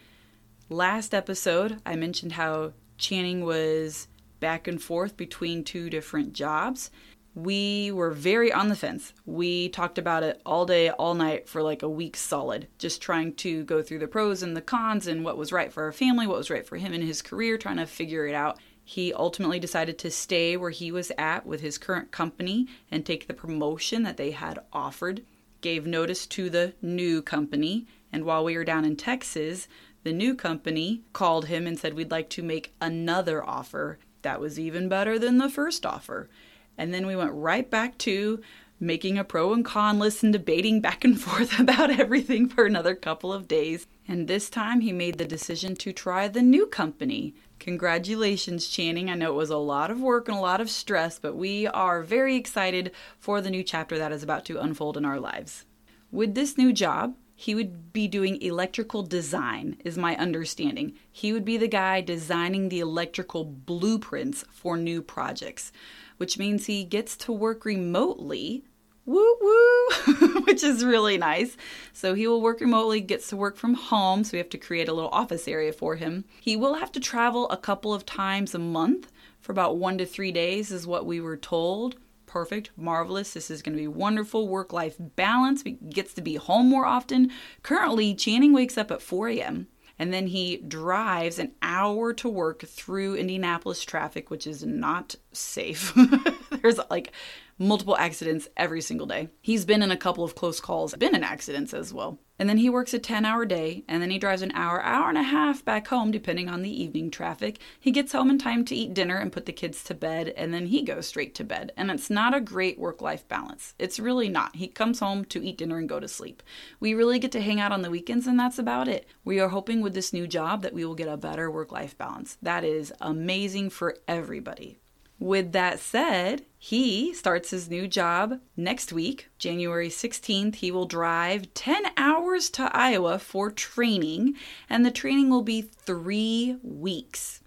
Last 0.67 1.13
episode, 1.13 1.79
I 1.85 1.95
mentioned 1.95 2.31
how 2.31 2.73
Channing 2.97 3.45
was 3.45 4.07
back 4.39 4.67
and 4.67 4.81
forth 4.81 5.15
between 5.15 5.63
two 5.63 5.91
different 5.91 6.33
jobs 6.33 6.89
we 7.35 7.91
were 7.91 8.11
very 8.11 8.51
on 8.51 8.69
the 8.69 8.75
fence. 8.75 9.13
We 9.25 9.69
talked 9.69 9.97
about 9.97 10.23
it 10.23 10.41
all 10.45 10.65
day, 10.65 10.89
all 10.89 11.15
night 11.15 11.49
for 11.49 11.63
like 11.63 11.81
a 11.81 11.89
week 11.89 12.15
solid, 12.15 12.67
just 12.77 13.01
trying 13.01 13.33
to 13.35 13.63
go 13.63 13.81
through 13.81 13.99
the 13.99 14.07
pros 14.07 14.43
and 14.43 14.55
the 14.55 14.61
cons 14.61 15.07
and 15.07 15.23
what 15.23 15.37
was 15.37 15.51
right 15.51 15.73
for 15.73 15.83
our 15.83 15.91
family, 15.91 16.27
what 16.27 16.37
was 16.37 16.51
right 16.51 16.65
for 16.65 16.77
him 16.77 16.93
and 16.93 17.03
his 17.03 17.21
career, 17.21 17.57
trying 17.57 17.77
to 17.77 17.87
figure 17.87 18.27
it 18.27 18.35
out. 18.35 18.59
He 18.85 19.13
ultimately 19.13 19.59
decided 19.59 19.97
to 19.99 20.11
stay 20.11 20.57
where 20.57 20.69
he 20.69 20.91
was 20.91 21.11
at 21.17 21.45
with 21.45 21.61
his 21.61 21.77
current 21.77 22.11
company 22.11 22.67
and 22.91 23.05
take 23.05 23.27
the 23.27 23.33
promotion 23.33 24.03
that 24.03 24.17
they 24.17 24.31
had 24.31 24.59
offered, 24.71 25.23
gave 25.61 25.87
notice 25.87 26.27
to 26.27 26.49
the 26.49 26.73
new 26.81 27.21
company, 27.21 27.87
and 28.11 28.25
while 28.25 28.43
we 28.43 28.55
were 28.55 28.65
down 28.65 28.85
in 28.85 28.95
Texas, 28.95 29.67
the 30.03 30.11
new 30.11 30.35
company 30.35 31.01
called 31.13 31.45
him 31.45 31.65
and 31.65 31.79
said, 31.79 31.93
We'd 31.93 32.11
like 32.11 32.29
to 32.31 32.43
make 32.43 32.75
another 32.79 33.43
offer 33.43 33.97
that 34.21 34.39
was 34.39 34.59
even 34.59 34.89
better 34.89 35.17
than 35.17 35.37
the 35.37 35.49
first 35.49 35.85
offer. 35.85 36.29
And 36.77 36.93
then 36.93 37.05
we 37.05 37.15
went 37.15 37.33
right 37.33 37.69
back 37.69 37.97
to 37.99 38.41
making 38.79 39.17
a 39.17 39.23
pro 39.23 39.53
and 39.53 39.63
con 39.63 39.97
list 39.97 40.23
and 40.23 40.33
debating 40.33 40.81
back 40.81 41.03
and 41.03 41.19
forth 41.21 41.59
about 41.59 41.99
everything 41.99 42.47
for 42.47 42.65
another 42.65 42.95
couple 42.95 43.31
of 43.31 43.47
days. 43.47 43.87
And 44.07 44.27
this 44.27 44.49
time 44.49 44.81
he 44.81 44.91
made 44.91 45.17
the 45.17 45.25
decision 45.25 45.75
to 45.77 45.93
try 45.93 46.27
the 46.27 46.41
new 46.41 46.65
company. 46.65 47.33
Congratulations, 47.59 48.67
Channing. 48.67 49.09
I 49.09 49.15
know 49.15 49.31
it 49.31 49.35
was 49.35 49.49
a 49.49 49.57
lot 49.57 49.89
of 49.89 50.01
work 50.01 50.27
and 50.27 50.37
a 50.37 50.41
lot 50.41 50.59
of 50.59 50.69
stress, 50.69 51.17
but 51.17 51.35
we 51.35 51.67
are 51.67 52.01
very 52.01 52.35
excited 52.35 52.91
for 53.17 53.39
the 53.39 53.49
new 53.49 53.63
chapter 53.63 53.97
that 53.97 54.11
is 54.11 54.23
about 54.23 54.43
to 54.45 54.59
unfold 54.59 54.97
in 54.97 55.05
our 55.05 55.19
lives. 55.19 55.65
With 56.11 56.35
this 56.35 56.57
new 56.57 56.73
job, 56.73 57.15
he 57.35 57.55
would 57.55 57.91
be 57.91 58.07
doing 58.07 58.41
electrical 58.41 59.01
design, 59.03 59.77
is 59.83 59.97
my 59.97 60.15
understanding. 60.17 60.93
He 61.11 61.33
would 61.33 61.43
be 61.43 61.57
the 61.57 61.67
guy 61.67 62.01
designing 62.01 62.69
the 62.69 62.79
electrical 62.79 63.43
blueprints 63.43 64.45
for 64.51 64.77
new 64.77 65.01
projects, 65.01 65.71
which 66.17 66.37
means 66.37 66.65
he 66.65 66.83
gets 66.83 67.15
to 67.17 67.31
work 67.31 67.65
remotely. 67.65 68.63
Woo 69.05 69.35
woo, 69.41 70.41
which 70.45 70.63
is 70.63 70.85
really 70.85 71.17
nice. 71.17 71.57
So 71.91 72.13
he 72.13 72.27
will 72.27 72.41
work 72.41 72.61
remotely, 72.61 73.01
gets 73.01 73.27
to 73.29 73.37
work 73.37 73.57
from 73.57 73.73
home, 73.73 74.23
so 74.23 74.31
we 74.33 74.37
have 74.37 74.49
to 74.49 74.57
create 74.57 74.87
a 74.87 74.93
little 74.93 75.09
office 75.09 75.47
area 75.47 75.73
for 75.73 75.95
him. 75.95 76.23
He 76.39 76.55
will 76.55 76.75
have 76.75 76.91
to 76.93 76.99
travel 76.99 77.49
a 77.49 77.57
couple 77.57 77.93
of 77.93 78.05
times 78.05 78.55
a 78.55 78.59
month 78.59 79.11
for 79.41 79.51
about 79.51 79.77
one 79.77 79.97
to 79.97 80.05
three 80.05 80.31
days, 80.31 80.71
is 80.71 80.87
what 80.87 81.05
we 81.05 81.19
were 81.19 81.35
told 81.35 81.97
perfect, 82.33 82.71
marvelous. 82.75 83.33
This 83.33 83.51
is 83.51 83.61
going 83.61 83.77
to 83.77 83.81
be 83.81 83.87
wonderful 83.87 84.47
work 84.47 84.73
life 84.73 84.95
balance. 84.97 85.61
He 85.61 85.73
gets 85.73 86.15
to 86.15 86.21
be 86.21 86.33
home 86.33 86.67
more 86.67 86.87
often. 86.87 87.29
Currently, 87.61 88.15
Channing 88.15 88.53
wakes 88.53 88.75
up 88.75 88.89
at 88.89 89.03
4 89.03 89.29
a.m. 89.29 89.67
and 90.03 90.13
then 90.13 90.27
he 90.27 90.57
drives 90.57 91.39
an 91.39 91.53
hour 91.61 92.11
to 92.11 92.27
work 92.27 92.65
through 92.65 93.15
Indianapolis 93.15 93.81
traffic, 93.85 94.29
which 94.29 94.45
is 94.45 94.61
not 94.61 95.15
safe. 95.31 95.93
There's 96.61 96.77
like 96.89 97.13
multiple 97.57 97.97
accidents 97.97 98.47
every 98.57 98.81
single 98.81 99.07
day. 99.07 99.29
He's 99.41 99.65
been 99.65 99.83
in 99.83 99.91
a 99.91 99.97
couple 99.97 100.23
of 100.23 100.35
close 100.35 100.59
calls, 100.59 100.95
been 100.95 101.15
in 101.15 101.23
accidents 101.23 101.73
as 101.73 101.93
well. 101.93 102.19
And 102.39 102.49
then 102.49 102.57
he 102.57 102.69
works 102.69 102.93
a 102.93 102.99
10 102.99 103.25
hour 103.25 103.45
day, 103.45 103.83
and 103.87 104.01
then 104.01 104.09
he 104.09 104.17
drives 104.17 104.41
an 104.41 104.51
hour, 104.53 104.81
hour 104.81 105.07
and 105.07 105.17
a 105.17 105.23
half 105.23 105.63
back 105.63 105.87
home, 105.87 106.09
depending 106.09 106.49
on 106.49 106.63
the 106.63 106.83
evening 106.83 107.11
traffic. 107.11 107.59
He 107.79 107.91
gets 107.91 108.11
home 108.11 108.29
in 108.29 108.39
time 108.39 108.65
to 108.65 108.75
eat 108.75 108.93
dinner 108.93 109.17
and 109.17 109.31
put 109.31 109.45
the 109.45 109.53
kids 109.53 109.83
to 109.83 109.93
bed, 109.93 110.29
and 110.35 110.53
then 110.53 110.65
he 110.65 110.81
goes 110.81 111.07
straight 111.07 111.35
to 111.35 111.43
bed. 111.43 111.71
And 111.77 111.91
it's 111.91 112.09
not 112.09 112.33
a 112.33 112.41
great 112.41 112.79
work 112.79 113.01
life 113.01 113.27
balance. 113.27 113.75
It's 113.77 113.99
really 113.99 114.29
not. 114.29 114.55
He 114.55 114.67
comes 114.67 114.99
home 114.99 115.25
to 115.25 115.45
eat 115.45 115.59
dinner 115.59 115.77
and 115.77 115.87
go 115.87 115.99
to 115.99 116.07
sleep. 116.07 116.41
We 116.79 116.95
really 116.95 117.19
get 117.19 117.31
to 117.33 117.41
hang 117.41 117.59
out 117.59 117.71
on 117.71 117.83
the 117.83 117.91
weekends, 117.91 118.25
and 118.25 118.39
that's 118.39 118.59
about 118.59 118.87
it. 118.87 119.07
We 119.23 119.39
are 119.39 119.49
hoping 119.49 119.81
with 119.81 119.93
this 119.93 120.11
new 120.11 120.25
job 120.25 120.63
that 120.63 120.73
we 120.73 120.85
will 120.85 120.95
get 120.95 121.07
a 121.07 121.17
better 121.17 121.51
work 121.51 121.71
life 121.71 121.97
balance. 121.97 122.37
That 122.41 122.63
is 122.63 122.91
amazing 122.99 123.69
for 123.69 123.95
everybody. 124.07 124.79
With 125.19 125.51
that 125.53 125.79
said, 125.79 126.45
he 126.57 127.13
starts 127.13 127.51
his 127.51 127.69
new 127.69 127.87
job 127.87 128.39
next 128.57 128.91
week, 128.91 129.29
January 129.37 129.89
16th. 129.89 130.55
He 130.55 130.71
will 130.71 130.85
drive 130.85 131.53
10 131.53 131.85
hours 131.97 132.49
to 132.51 132.69
Iowa 132.75 133.19
for 133.19 133.51
training, 133.51 134.35
and 134.69 134.85
the 134.85 134.91
training 134.91 135.29
will 135.29 135.43
be 135.43 135.61
three 135.61 136.57
weeks 136.63 137.41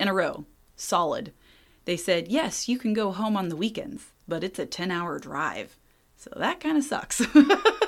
in 0.00 0.08
a 0.08 0.14
row, 0.14 0.46
solid. 0.76 1.32
They 1.84 1.96
said, 1.96 2.28
yes, 2.28 2.68
you 2.68 2.78
can 2.78 2.92
go 2.92 3.12
home 3.12 3.36
on 3.36 3.48
the 3.48 3.56
weekends, 3.56 4.06
but 4.26 4.44
it's 4.44 4.58
a 4.58 4.66
10 4.66 4.90
hour 4.90 5.18
drive. 5.18 5.76
So 6.16 6.30
that 6.36 6.60
kind 6.60 6.78
of 6.78 6.84
sucks. 6.84 7.20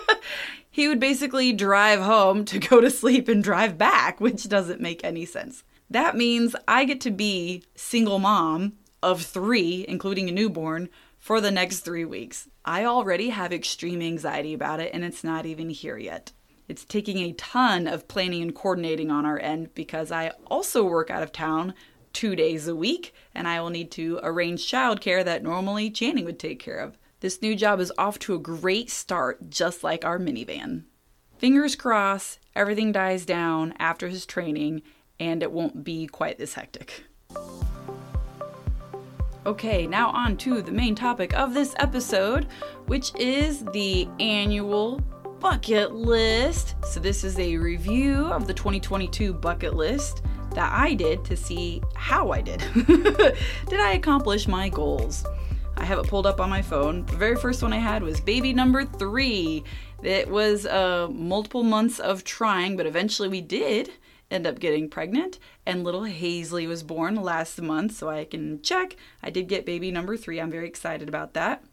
he 0.71 0.88
would 0.88 0.99
basically 0.99 1.52
drive 1.52 2.00
home 2.00 2.45
to 2.47 2.59
go 2.59 2.81
to 2.81 2.90
sleep 2.90 3.28
and 3.28 3.45
drive 3.45 3.78
back, 3.78 4.21
which 4.21 4.49
doesn't 4.49 4.81
make 4.81 5.04
any 5.04 5.25
sense. 5.25 5.62
That 5.88 6.16
means 6.16 6.57
I 6.66 6.85
get 6.85 7.00
to 7.02 7.11
be 7.12 7.62
single 7.76 8.19
mom 8.19 8.73
of 9.04 9.23
three, 9.23 9.84
including 9.87 10.28
a 10.28 10.32
newborn, 10.32 10.88
for 11.18 11.40
the 11.40 11.50
next 11.50 11.80
three 11.80 12.04
weeks. 12.04 12.49
I 12.64 12.87
already 12.87 13.28
have 13.28 13.52
extreme 13.52 14.00
anxiety 14.00 14.54
about 14.54 14.80
it, 14.80 14.92
and 14.94 15.04
it's 15.04 15.23
not 15.23 15.44
even 15.46 15.68
here 15.68 15.99
yet. 15.99 16.32
It's 16.68 16.84
taking 16.84 17.18
a 17.18 17.32
ton 17.34 17.87
of 17.87 18.08
planning 18.08 18.40
and 18.42 18.54
coordinating 18.54 19.11
on 19.11 19.26
our 19.26 19.38
end 19.38 19.75
because 19.75 20.11
I 20.11 20.32
also 20.46 20.82
work 20.84 21.11
out 21.11 21.23
of 21.23 21.32
town 21.32 21.75
two 22.14 22.34
days 22.34 22.66
a 22.66 22.75
week, 22.75 23.14
and 23.34 23.46
I 23.46 23.61
will 23.61 23.70
need 23.70 23.90
to 23.92 24.20
arrange 24.23 24.70
childcare 24.70 25.25
that 25.25 25.42
normally 25.42 25.90
Channing 25.90 26.25
would 26.25 26.38
take 26.38 26.58
care 26.58 26.78
of. 26.78 26.96
This 27.20 27.42
new 27.42 27.54
job 27.54 27.80
is 27.80 27.92
off 27.99 28.18
to 28.20 28.34
a 28.34 28.38
great 28.38 28.88
start, 28.88 29.50
just 29.50 29.84
like 29.84 30.04
our 30.04 30.18
minivan. 30.18 30.84
Fingers 31.37 31.76
crossed, 31.76 32.38
everything 32.56 32.92
dies 32.92 33.26
down 33.26 33.75
after 33.78 34.08
his 34.08 34.25
training, 34.25 34.80
and 35.20 35.42
it 35.42 35.52
won't 35.52 35.84
be 35.84 36.06
quite 36.06 36.38
this 36.38 36.54
hectic. 36.54 37.04
Okay, 39.46 39.86
now 39.86 40.08
on 40.08 40.38
to 40.38 40.62
the 40.62 40.72
main 40.72 40.94
topic 40.94 41.34
of 41.34 41.52
this 41.52 41.74
episode, 41.78 42.46
which 42.86 43.14
is 43.16 43.62
the 43.74 44.08
annual 44.18 45.00
bucket 45.38 45.94
list. 45.94 46.76
So, 46.86 46.98
this 46.98 47.24
is 47.24 47.38
a 47.38 47.58
review 47.58 48.24
of 48.28 48.46
the 48.46 48.54
2022 48.54 49.34
bucket 49.34 49.74
list 49.74 50.22
that 50.54 50.72
I 50.72 50.94
did 50.94 51.26
to 51.26 51.36
see 51.36 51.82
how 51.94 52.30
I 52.30 52.40
did. 52.40 52.64
did 53.68 53.80
I 53.80 53.92
accomplish 53.92 54.48
my 54.48 54.70
goals? 54.70 55.26
I 55.76 55.84
have 55.84 55.98
it 55.98 56.06
pulled 56.06 56.26
up 56.26 56.40
on 56.40 56.48
my 56.48 56.62
phone. 56.62 57.04
The 57.04 57.16
very 57.16 57.36
first 57.36 57.62
one 57.62 57.74
I 57.74 57.78
had 57.78 58.02
was 58.02 58.20
baby 58.22 58.54
number 58.54 58.86
three. 58.86 59.62
It 60.02 60.26
was 60.26 60.64
uh, 60.64 61.08
multiple 61.12 61.64
months 61.64 61.98
of 61.98 62.24
trying, 62.24 62.78
but 62.78 62.86
eventually 62.86 63.28
we 63.28 63.42
did 63.42 63.90
end 64.31 64.47
up 64.47 64.59
getting 64.59 64.88
pregnant, 64.88 65.38
and 65.66 65.85
little 65.85 66.02
Hazley 66.02 66.66
was 66.66 66.83
born 66.83 67.16
last 67.16 67.61
month, 67.61 67.97
so 67.97 68.09
I 68.09 68.25
can 68.25 68.62
check. 68.62 68.97
I 69.23 69.31
did 69.31 69.49
get 69.49 69.66
baby 69.66 69.90
number 69.90 70.16
three. 70.16 70.40
I'm 70.40 70.50
very 70.50 70.66
excited 70.66 71.09
about 71.09 71.35
that. 71.35 71.64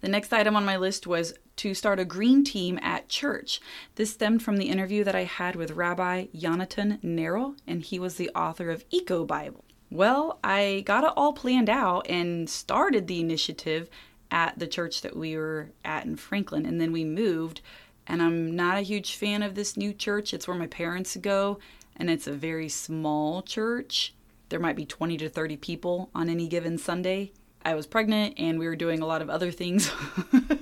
The 0.00 0.08
next 0.08 0.32
item 0.32 0.56
on 0.56 0.64
my 0.64 0.76
list 0.76 1.06
was 1.06 1.34
to 1.56 1.74
start 1.74 1.98
a 1.98 2.04
green 2.04 2.44
team 2.44 2.78
at 2.82 3.08
church. 3.08 3.60
This 3.94 4.12
stemmed 4.12 4.42
from 4.42 4.58
the 4.58 4.68
interview 4.68 5.04
that 5.04 5.14
I 5.14 5.24
had 5.24 5.56
with 5.56 5.70
Rabbi 5.70 6.26
Jonathan 6.34 6.98
Neril, 7.02 7.56
and 7.66 7.82
he 7.82 7.98
was 7.98 8.16
the 8.16 8.30
author 8.30 8.70
of 8.70 8.84
Eco 8.90 9.24
Bible. 9.24 9.64
Well, 9.90 10.38
I 10.44 10.82
got 10.84 11.04
it 11.04 11.12
all 11.16 11.32
planned 11.32 11.70
out 11.70 12.06
and 12.08 12.50
started 12.50 13.06
the 13.06 13.20
initiative 13.20 13.88
at 14.30 14.58
the 14.58 14.66
church 14.66 15.00
that 15.02 15.16
we 15.16 15.36
were 15.36 15.70
at 15.84 16.04
in 16.04 16.16
Franklin, 16.16 16.66
and 16.66 16.80
then 16.80 16.92
we 16.92 17.04
moved. 17.04 17.62
And 18.06 18.22
I'm 18.22 18.54
not 18.54 18.76
a 18.76 18.82
huge 18.82 19.16
fan 19.16 19.42
of 19.42 19.54
this 19.54 19.76
new 19.76 19.92
church. 19.92 20.34
It's 20.34 20.46
where 20.46 20.56
my 20.56 20.66
parents 20.66 21.16
go, 21.16 21.58
and 21.96 22.10
it's 22.10 22.26
a 22.26 22.32
very 22.32 22.68
small 22.68 23.42
church. 23.42 24.14
There 24.48 24.60
might 24.60 24.76
be 24.76 24.86
20 24.86 25.16
to 25.18 25.28
30 25.28 25.56
people 25.56 26.10
on 26.14 26.28
any 26.28 26.46
given 26.48 26.78
Sunday. 26.78 27.32
I 27.64 27.74
was 27.74 27.86
pregnant 27.86 28.34
and 28.38 28.58
we 28.58 28.66
were 28.66 28.76
doing 28.76 29.00
a 29.00 29.06
lot 29.06 29.22
of 29.22 29.30
other 29.30 29.50
things. 29.50 29.90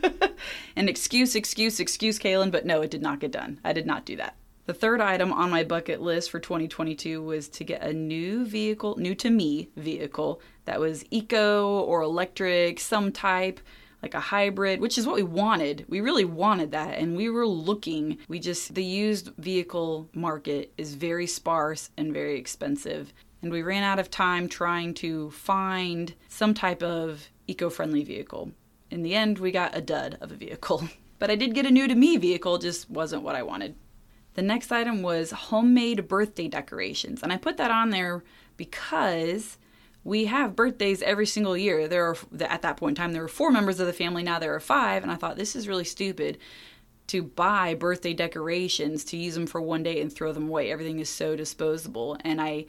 and 0.77 0.89
excuse, 0.89 1.35
excuse, 1.35 1.81
excuse, 1.81 2.19
Kaylin, 2.19 2.51
but 2.51 2.65
no, 2.65 2.81
it 2.81 2.91
did 2.91 3.03
not 3.03 3.21
get 3.21 3.31
done. 3.31 3.61
I 3.63 3.73
did 3.73 3.87
not 3.87 4.07
do 4.07 4.17
that. 4.17 4.37
The 4.67 4.73
third 4.73 5.03
item 5.03 5.31
on 5.31 5.51
my 5.51 5.63
bucket 5.63 6.01
list 6.01 6.31
for 6.31 6.41
2022 6.41 7.23
was 7.23 7.49
to 7.51 7.65
get 7.65 7.83
a 7.83 7.93
new 7.93 8.47
vehicle, 8.47 8.97
new 8.97 9.15
to 9.17 9.29
me 9.29 9.69
vehicle 9.77 10.41
that 10.65 10.81
was 10.81 11.05
eco 11.11 11.81
or 11.81 12.01
electric, 12.01 12.81
some 12.81 13.13
type 13.13 13.61
like 14.05 14.13
a 14.13 14.21
hybrid, 14.21 14.83
which 14.83 14.99
is 14.99 15.07
what 15.07 15.17
we 15.17 15.23
wanted. 15.23 15.87
We 15.89 16.03
really 16.03 16.27
wanted 16.27 16.73
that 16.73 16.99
and 16.99 17.17
we 17.17 17.31
were 17.31 17.47
looking. 17.47 18.19
We 18.29 18.39
just, 18.39 18.75
the 18.75 18.85
used 18.85 19.31
vehicle 19.39 20.11
market 20.13 20.75
is 20.77 20.95
very 20.95 21.27
sparse 21.27 21.89
and 21.97 22.13
very 22.13 22.39
expensive. 22.39 23.15
And 23.41 23.51
we 23.51 23.63
ran 23.63 23.83
out 23.83 23.99
of 23.99 24.11
time 24.11 24.47
trying 24.47 24.93
to 24.95 25.31
find 25.31 26.15
some 26.29 26.53
type 26.53 26.83
of 26.83 27.31
eco 27.47 27.71
friendly 27.71 28.05
vehicle. 28.05 28.53
In 28.91 29.03
the 29.03 29.15
end, 29.15 29.39
we 29.39 29.51
got 29.51 29.75
a 29.75 29.81
dud 29.81 30.19
of 30.21 30.31
a 30.31 30.37
vehicle. 30.37 30.87
But 31.21 31.31
I 31.31 31.37
did 31.37 31.55
get 31.55 31.65
a 31.65 31.71
new 31.71 31.89
to 31.89 31.95
me 31.95 32.19
vehicle, 32.19 32.59
just 32.59 32.91
wasn't 32.91 33.23
what 33.23 33.37
I 33.37 33.45
wanted. 33.45 33.77
The 34.35 34.43
next 34.43 34.71
item 34.73 35.01
was 35.01 35.31
homemade 35.31 36.07
birthday 36.09 36.49
decorations. 36.49 37.23
And 37.23 37.33
I 37.33 37.39
put 37.39 37.57
that 37.57 37.71
on 37.71 37.91
there 37.91 38.25
because 38.59 39.57
we 40.05 40.27
have 40.27 40.55
birthdays 40.55 41.03
every 41.03 41.27
single 41.27 41.57
year. 41.57 41.89
There 41.89 42.07
are 42.07 42.17
at 42.41 42.63
that 42.63 42.77
point 42.77 42.99
in 42.99 43.03
time 43.03 43.13
there 43.13 43.23
were 43.23 43.29
four 43.29 43.51
members 43.51 43.81
of 43.81 43.87
the 43.87 43.93
family. 43.93 44.23
Now 44.23 44.39
there 44.39 44.55
are 44.55 44.61
five, 44.61 45.03
and 45.03 45.11
I 45.11 45.17
thought 45.17 45.37
this 45.37 45.57
is 45.57 45.67
really 45.67 45.85
stupid 45.85 46.39
to 47.07 47.23
buy 47.23 47.75
birthday 47.75 48.15
decorations 48.15 49.05
to 49.05 49.17
use 49.17 49.35
them 49.35 49.47
for 49.47 49.61
one 49.61 49.83
day 49.83 50.01
and 50.01 50.13
throw 50.13 50.33
them 50.33 50.49
away. 50.49 50.71
Everything 50.71 51.01
is 51.01 51.09
so 51.09 51.37
disposable, 51.37 52.17
and 52.21 52.41
I 52.41 52.67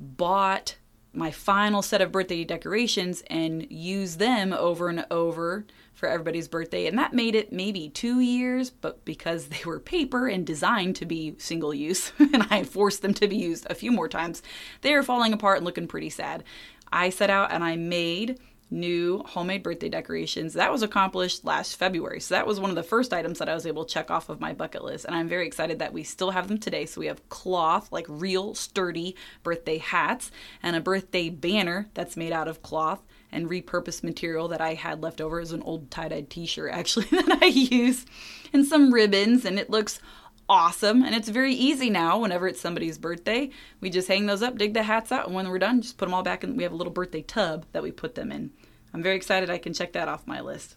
bought 0.00 0.76
my 1.12 1.30
final 1.30 1.82
set 1.82 2.00
of 2.00 2.12
birthday 2.12 2.44
decorations 2.44 3.22
and 3.28 3.70
used 3.70 4.18
them 4.18 4.52
over 4.52 4.88
and 4.88 5.04
over 5.10 5.66
for 5.98 6.08
everybody's 6.08 6.46
birthday. 6.46 6.86
And 6.86 6.96
that 6.96 7.12
made 7.12 7.34
it 7.34 7.52
maybe 7.52 7.88
two 7.88 8.20
years, 8.20 8.70
but 8.70 9.04
because 9.04 9.48
they 9.48 9.62
were 9.66 9.80
paper 9.80 10.28
and 10.28 10.46
designed 10.46 10.94
to 10.96 11.06
be 11.06 11.34
single 11.38 11.74
use, 11.74 12.12
and 12.20 12.46
I 12.50 12.62
forced 12.62 13.02
them 13.02 13.14
to 13.14 13.26
be 13.26 13.36
used 13.36 13.66
a 13.68 13.74
few 13.74 13.90
more 13.90 14.08
times, 14.08 14.40
they 14.82 14.94
are 14.94 15.02
falling 15.02 15.32
apart 15.32 15.56
and 15.56 15.66
looking 15.66 15.88
pretty 15.88 16.10
sad. 16.10 16.44
I 16.92 17.10
set 17.10 17.30
out 17.30 17.50
and 17.50 17.64
I 17.64 17.74
made 17.74 18.38
new 18.70 19.24
homemade 19.26 19.64
birthday 19.64 19.88
decorations. 19.88 20.54
That 20.54 20.70
was 20.70 20.82
accomplished 20.82 21.44
last 21.44 21.74
February. 21.76 22.20
So 22.20 22.34
that 22.34 22.46
was 22.46 22.60
one 22.60 22.70
of 22.70 22.76
the 22.76 22.82
first 22.84 23.12
items 23.12 23.40
that 23.40 23.48
I 23.48 23.54
was 23.54 23.66
able 23.66 23.84
to 23.84 23.92
check 23.92 24.08
off 24.08 24.28
of 24.28 24.40
my 24.40 24.52
bucket 24.52 24.84
list. 24.84 25.04
And 25.04 25.16
I'm 25.16 25.28
very 25.28 25.48
excited 25.48 25.80
that 25.80 25.92
we 25.92 26.04
still 26.04 26.30
have 26.30 26.46
them 26.46 26.58
today. 26.58 26.86
So 26.86 27.00
we 27.00 27.06
have 27.06 27.28
cloth, 27.28 27.90
like 27.90 28.06
real 28.08 28.54
sturdy 28.54 29.16
birthday 29.42 29.78
hats, 29.78 30.30
and 30.62 30.76
a 30.76 30.80
birthday 30.80 31.28
banner 31.28 31.88
that's 31.94 32.16
made 32.16 32.32
out 32.32 32.46
of 32.46 32.62
cloth 32.62 33.02
and 33.30 33.48
repurposed 33.48 34.02
material 34.02 34.48
that 34.48 34.60
I 34.60 34.74
had 34.74 35.02
left 35.02 35.20
over. 35.20 35.40
As 35.40 35.52
an 35.52 35.62
old 35.62 35.90
tie-dyed 35.90 36.30
t-shirt 36.30 36.72
actually 36.72 37.06
that 37.10 37.38
I 37.42 37.46
use 37.46 38.06
and 38.52 38.66
some 38.66 38.92
ribbons 38.92 39.44
and 39.44 39.58
it 39.58 39.70
looks 39.70 40.00
awesome 40.48 41.02
and 41.02 41.14
it's 41.14 41.28
very 41.28 41.52
easy 41.52 41.90
now 41.90 42.18
whenever 42.18 42.48
it's 42.48 42.60
somebody's 42.60 42.98
birthday. 42.98 43.50
We 43.80 43.90
just 43.90 44.08
hang 44.08 44.26
those 44.26 44.42
up 44.42 44.58
dig 44.58 44.74
the 44.74 44.82
hats 44.82 45.12
out 45.12 45.26
and 45.26 45.34
when 45.34 45.48
we're 45.48 45.58
done 45.58 45.82
just 45.82 45.98
put 45.98 46.06
them 46.06 46.14
all 46.14 46.22
back 46.22 46.44
and 46.44 46.56
we 46.56 46.62
have 46.62 46.72
a 46.72 46.76
little 46.76 46.92
birthday 46.92 47.22
tub 47.22 47.66
that 47.72 47.82
we 47.82 47.90
put 47.92 48.14
them 48.14 48.32
in. 48.32 48.50
I'm 48.94 49.02
very 49.02 49.16
excited 49.16 49.50
i 49.50 49.58
can 49.58 49.74
check 49.74 49.92
that 49.92 50.08
off 50.08 50.26
my 50.26 50.40
list 50.40 50.76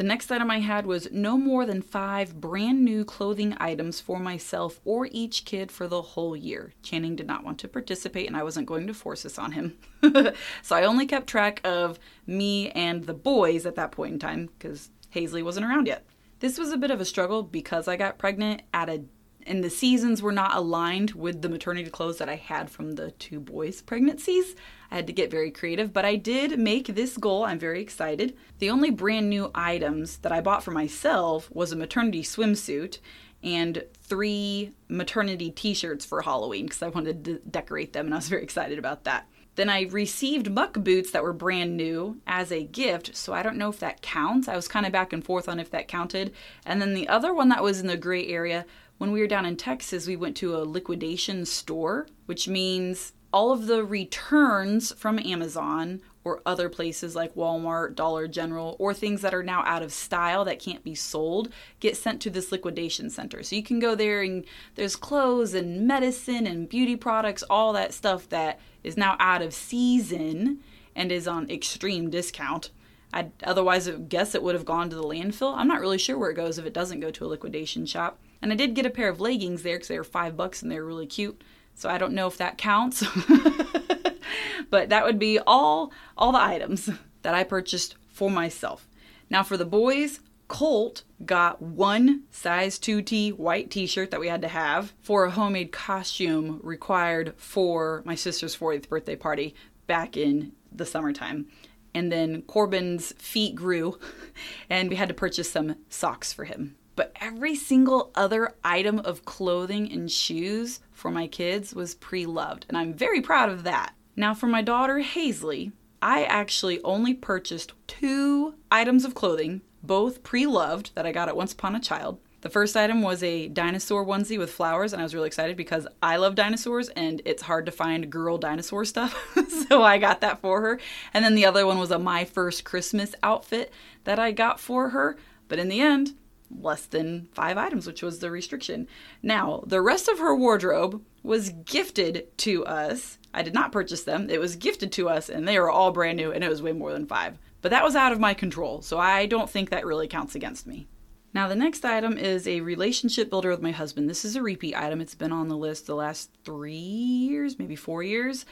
The 0.00 0.06
next 0.06 0.32
item 0.32 0.50
I 0.50 0.60
had 0.60 0.86
was 0.86 1.12
no 1.12 1.36
more 1.36 1.66
than 1.66 1.82
five 1.82 2.40
brand 2.40 2.82
new 2.82 3.04
clothing 3.04 3.54
items 3.60 4.00
for 4.00 4.18
myself 4.18 4.80
or 4.86 5.10
each 5.12 5.44
kid 5.44 5.70
for 5.70 5.86
the 5.86 6.00
whole 6.00 6.34
year. 6.34 6.72
Channing 6.82 7.16
did 7.16 7.26
not 7.26 7.44
want 7.44 7.58
to 7.58 7.68
participate, 7.68 8.26
and 8.26 8.34
I 8.34 8.42
wasn't 8.42 8.66
going 8.66 8.86
to 8.86 8.94
force 8.94 9.24
this 9.24 9.38
on 9.38 9.52
him. 9.52 9.76
so 10.62 10.74
I 10.74 10.84
only 10.84 11.04
kept 11.04 11.26
track 11.26 11.60
of 11.64 11.98
me 12.26 12.70
and 12.70 13.04
the 13.04 13.12
boys 13.12 13.66
at 13.66 13.74
that 13.74 13.92
point 13.92 14.14
in 14.14 14.18
time 14.18 14.48
because 14.58 14.88
Hazley 15.14 15.42
wasn't 15.42 15.66
around 15.66 15.86
yet. 15.86 16.06
This 16.38 16.56
was 16.56 16.72
a 16.72 16.78
bit 16.78 16.90
of 16.90 17.02
a 17.02 17.04
struggle 17.04 17.42
because 17.42 17.86
I 17.86 17.96
got 17.96 18.16
pregnant 18.16 18.62
at 18.72 18.88
a 18.88 19.04
and 19.46 19.62
the 19.62 19.70
seasons 19.70 20.22
were 20.22 20.32
not 20.32 20.54
aligned 20.54 21.12
with 21.12 21.42
the 21.42 21.48
maternity 21.48 21.90
clothes 21.90 22.18
that 22.18 22.28
I 22.28 22.36
had 22.36 22.70
from 22.70 22.92
the 22.92 23.10
two 23.12 23.40
boys' 23.40 23.82
pregnancies. 23.82 24.54
I 24.90 24.96
had 24.96 25.06
to 25.06 25.12
get 25.12 25.30
very 25.30 25.50
creative, 25.50 25.92
but 25.92 26.04
I 26.04 26.16
did 26.16 26.58
make 26.58 26.86
this 26.86 27.16
goal. 27.16 27.44
I'm 27.44 27.58
very 27.58 27.80
excited. 27.80 28.36
The 28.58 28.70
only 28.70 28.90
brand 28.90 29.30
new 29.30 29.50
items 29.54 30.18
that 30.18 30.32
I 30.32 30.40
bought 30.40 30.64
for 30.64 30.72
myself 30.72 31.50
was 31.52 31.70
a 31.70 31.76
maternity 31.76 32.22
swimsuit 32.22 32.98
and 33.42 33.84
three 34.02 34.72
maternity 34.88 35.50
t 35.50 35.74
shirts 35.74 36.04
for 36.04 36.22
Halloween 36.22 36.66
because 36.66 36.82
I 36.82 36.88
wanted 36.88 37.24
to 37.24 37.38
decorate 37.50 37.92
them 37.92 38.06
and 38.06 38.14
I 38.14 38.18
was 38.18 38.28
very 38.28 38.42
excited 38.42 38.78
about 38.78 39.04
that. 39.04 39.26
Then 39.56 39.68
I 39.68 39.82
received 39.82 40.50
muck 40.50 40.74
boots 40.74 41.10
that 41.10 41.22
were 41.22 41.32
brand 41.32 41.76
new 41.76 42.20
as 42.26 42.52
a 42.52 42.64
gift, 42.64 43.16
so 43.16 43.32
I 43.32 43.42
don't 43.42 43.56
know 43.56 43.68
if 43.68 43.80
that 43.80 44.00
counts. 44.00 44.48
I 44.48 44.56
was 44.56 44.68
kind 44.68 44.86
of 44.86 44.92
back 44.92 45.12
and 45.12 45.24
forth 45.24 45.48
on 45.48 45.58
if 45.58 45.70
that 45.70 45.88
counted. 45.88 46.32
And 46.64 46.80
then 46.80 46.94
the 46.94 47.08
other 47.08 47.34
one 47.34 47.48
that 47.48 47.62
was 47.62 47.80
in 47.80 47.86
the 47.86 47.96
gray 47.96 48.26
area, 48.28 48.64
when 48.98 49.12
we 49.12 49.20
were 49.20 49.26
down 49.26 49.46
in 49.46 49.56
Texas, 49.56 50.06
we 50.06 50.16
went 50.16 50.36
to 50.38 50.56
a 50.56 50.64
liquidation 50.64 51.44
store, 51.44 52.06
which 52.26 52.48
means 52.48 53.12
all 53.32 53.52
of 53.52 53.66
the 53.66 53.84
returns 53.84 54.92
from 54.92 55.18
Amazon 55.18 56.00
or 56.22 56.42
other 56.44 56.68
places 56.68 57.16
like 57.16 57.34
Walmart, 57.34 57.94
Dollar 57.94 58.28
General, 58.28 58.76
or 58.78 58.92
things 58.92 59.22
that 59.22 59.32
are 59.32 59.42
now 59.42 59.62
out 59.64 59.82
of 59.82 59.92
style 59.92 60.44
that 60.44 60.58
can't 60.58 60.84
be 60.84 60.94
sold 60.94 61.50
get 61.80 61.96
sent 61.96 62.20
to 62.22 62.30
this 62.30 62.52
liquidation 62.52 63.08
center. 63.08 63.42
So 63.42 63.56
you 63.56 63.62
can 63.62 63.78
go 63.78 63.94
there 63.94 64.22
and 64.22 64.44
there's 64.74 64.96
clothes 64.96 65.54
and 65.54 65.86
medicine 65.86 66.46
and 66.46 66.68
beauty 66.68 66.96
products, 66.96 67.42
all 67.48 67.72
that 67.72 67.94
stuff 67.94 68.28
that 68.28 68.60
is 68.84 68.96
now 68.96 69.16
out 69.18 69.40
of 69.40 69.54
season 69.54 70.60
and 70.94 71.10
is 71.10 71.26
on 71.26 71.48
extreme 71.50 72.10
discount. 72.10 72.70
I'd 73.12 73.32
otherwise 73.42 73.88
guess 74.08 74.34
it 74.34 74.42
would 74.42 74.54
have 74.54 74.64
gone 74.64 74.90
to 74.90 74.96
the 74.96 75.02
landfill. 75.02 75.56
I'm 75.56 75.68
not 75.68 75.80
really 75.80 75.98
sure 75.98 76.18
where 76.18 76.30
it 76.30 76.34
goes 76.34 76.58
if 76.58 76.66
it 76.66 76.74
doesn't 76.74 77.00
go 77.00 77.10
to 77.10 77.24
a 77.24 77.28
liquidation 77.28 77.86
shop. 77.86 78.18
And 78.42 78.52
I 78.52 78.56
did 78.56 78.74
get 78.74 78.86
a 78.86 78.90
pair 78.90 79.08
of 79.08 79.20
leggings 79.20 79.62
there 79.62 79.76
because 79.76 79.88
they 79.88 79.98
were 79.98 80.04
five 80.04 80.36
bucks 80.36 80.62
and 80.62 80.70
they 80.70 80.78
were 80.78 80.86
really 80.86 81.06
cute. 81.06 81.42
So 81.80 81.88
I 81.88 81.96
don't 81.96 82.12
know 82.12 82.26
if 82.26 82.36
that 82.36 82.58
counts. 82.58 83.02
but 84.70 84.90
that 84.90 85.02
would 85.02 85.18
be 85.18 85.38
all 85.38 85.92
all 86.14 86.30
the 86.30 86.38
items 86.38 86.90
that 87.22 87.34
I 87.34 87.42
purchased 87.42 87.96
for 88.10 88.30
myself. 88.30 88.86
Now 89.30 89.42
for 89.42 89.56
the 89.56 89.64
boys, 89.64 90.20
Colt 90.46 91.04
got 91.24 91.62
one 91.62 92.24
size 92.30 92.78
2T 92.78 93.38
white 93.38 93.70
t 93.70 93.86
shirt 93.86 94.10
that 94.10 94.20
we 94.20 94.28
had 94.28 94.42
to 94.42 94.48
have 94.48 94.92
for 95.00 95.24
a 95.24 95.30
homemade 95.30 95.72
costume 95.72 96.60
required 96.62 97.32
for 97.38 98.02
my 98.04 98.14
sister's 98.14 98.54
40th 98.54 98.90
birthday 98.90 99.16
party 99.16 99.54
back 99.86 100.18
in 100.18 100.52
the 100.70 100.84
summertime. 100.84 101.46
And 101.94 102.12
then 102.12 102.42
Corbin's 102.42 103.12
feet 103.12 103.54
grew, 103.54 103.98
and 104.68 104.90
we 104.90 104.96
had 104.96 105.08
to 105.08 105.14
purchase 105.14 105.50
some 105.50 105.76
socks 105.88 106.30
for 106.30 106.44
him. 106.44 106.76
But 107.00 107.16
every 107.18 107.54
single 107.54 108.10
other 108.14 108.52
item 108.62 108.98
of 108.98 109.24
clothing 109.24 109.90
and 109.90 110.12
shoes 110.12 110.80
for 110.92 111.10
my 111.10 111.28
kids 111.28 111.74
was 111.74 111.94
pre 111.94 112.26
loved, 112.26 112.66
and 112.68 112.76
I'm 112.76 112.92
very 112.92 113.22
proud 113.22 113.48
of 113.48 113.62
that. 113.62 113.94
Now, 114.16 114.34
for 114.34 114.48
my 114.48 114.60
daughter 114.60 115.00
Hazley, 115.00 115.72
I 116.02 116.24
actually 116.24 116.82
only 116.82 117.14
purchased 117.14 117.72
two 117.86 118.52
items 118.70 119.06
of 119.06 119.14
clothing, 119.14 119.62
both 119.82 120.22
pre 120.22 120.44
loved, 120.44 120.94
that 120.94 121.06
I 121.06 121.12
got 121.12 121.28
at 121.30 121.38
Once 121.38 121.54
Upon 121.54 121.74
a 121.74 121.80
Child. 121.80 122.18
The 122.42 122.50
first 122.50 122.76
item 122.76 123.00
was 123.00 123.22
a 123.22 123.48
dinosaur 123.48 124.04
onesie 124.04 124.38
with 124.38 124.52
flowers, 124.52 124.92
and 124.92 125.00
I 125.00 125.02
was 125.02 125.14
really 125.14 125.28
excited 125.28 125.56
because 125.56 125.86
I 126.02 126.16
love 126.16 126.34
dinosaurs 126.34 126.90
and 126.90 127.22
it's 127.24 127.44
hard 127.44 127.64
to 127.64 127.72
find 127.72 128.12
girl 128.12 128.36
dinosaur 128.36 128.84
stuff. 128.84 129.16
so 129.70 129.82
I 129.82 129.96
got 129.96 130.20
that 130.20 130.42
for 130.42 130.60
her. 130.60 130.78
And 131.14 131.24
then 131.24 131.34
the 131.34 131.46
other 131.46 131.66
one 131.66 131.78
was 131.78 131.92
a 131.92 131.98
My 131.98 132.26
First 132.26 132.64
Christmas 132.64 133.14
outfit 133.22 133.72
that 134.04 134.18
I 134.18 134.32
got 134.32 134.60
for 134.60 134.90
her. 134.90 135.16
But 135.48 135.58
in 135.58 135.68
the 135.68 135.80
end, 135.80 136.12
less 136.50 136.86
than 136.86 137.28
five 137.32 137.56
items, 137.56 137.86
which 137.86 138.02
was 138.02 138.18
the 138.18 138.30
restriction. 138.30 138.88
Now, 139.22 139.62
the 139.66 139.80
rest 139.80 140.08
of 140.08 140.18
her 140.18 140.34
wardrobe 140.34 141.02
was 141.22 141.50
gifted 141.50 142.36
to 142.38 142.64
us. 142.64 143.18
I 143.32 143.42
did 143.42 143.54
not 143.54 143.72
purchase 143.72 144.02
them. 144.02 144.28
It 144.30 144.40
was 144.40 144.56
gifted 144.56 144.92
to 144.92 145.08
us, 145.08 145.28
and 145.28 145.46
they 145.46 145.58
were 145.58 145.70
all 145.70 145.92
brand 145.92 146.16
new, 146.16 146.32
and 146.32 146.42
it 146.42 146.50
was 146.50 146.62
way 146.62 146.72
more 146.72 146.92
than 146.92 147.06
five. 147.06 147.38
But 147.62 147.70
that 147.70 147.84
was 147.84 147.94
out 147.94 148.12
of 148.12 148.20
my 148.20 148.34
control, 148.34 148.82
so 148.82 148.98
I 148.98 149.26
don't 149.26 149.50
think 149.50 149.70
that 149.70 149.86
really 149.86 150.08
counts 150.08 150.34
against 150.34 150.66
me. 150.66 150.86
Now, 151.32 151.46
the 151.46 151.54
next 151.54 151.84
item 151.84 152.18
is 152.18 152.48
a 152.48 152.60
relationship 152.60 153.30
builder 153.30 153.50
with 153.50 153.62
my 153.62 153.70
husband. 153.70 154.10
This 154.10 154.24
is 154.24 154.34
a 154.34 154.42
repeat 154.42 154.74
item. 154.74 155.00
It's 155.00 155.14
been 155.14 155.30
on 155.30 155.48
the 155.48 155.56
list 155.56 155.86
the 155.86 155.94
last 155.94 156.30
three 156.44 156.74
years, 156.74 157.58
maybe 157.58 157.76
four 157.76 158.02
years. 158.02 158.44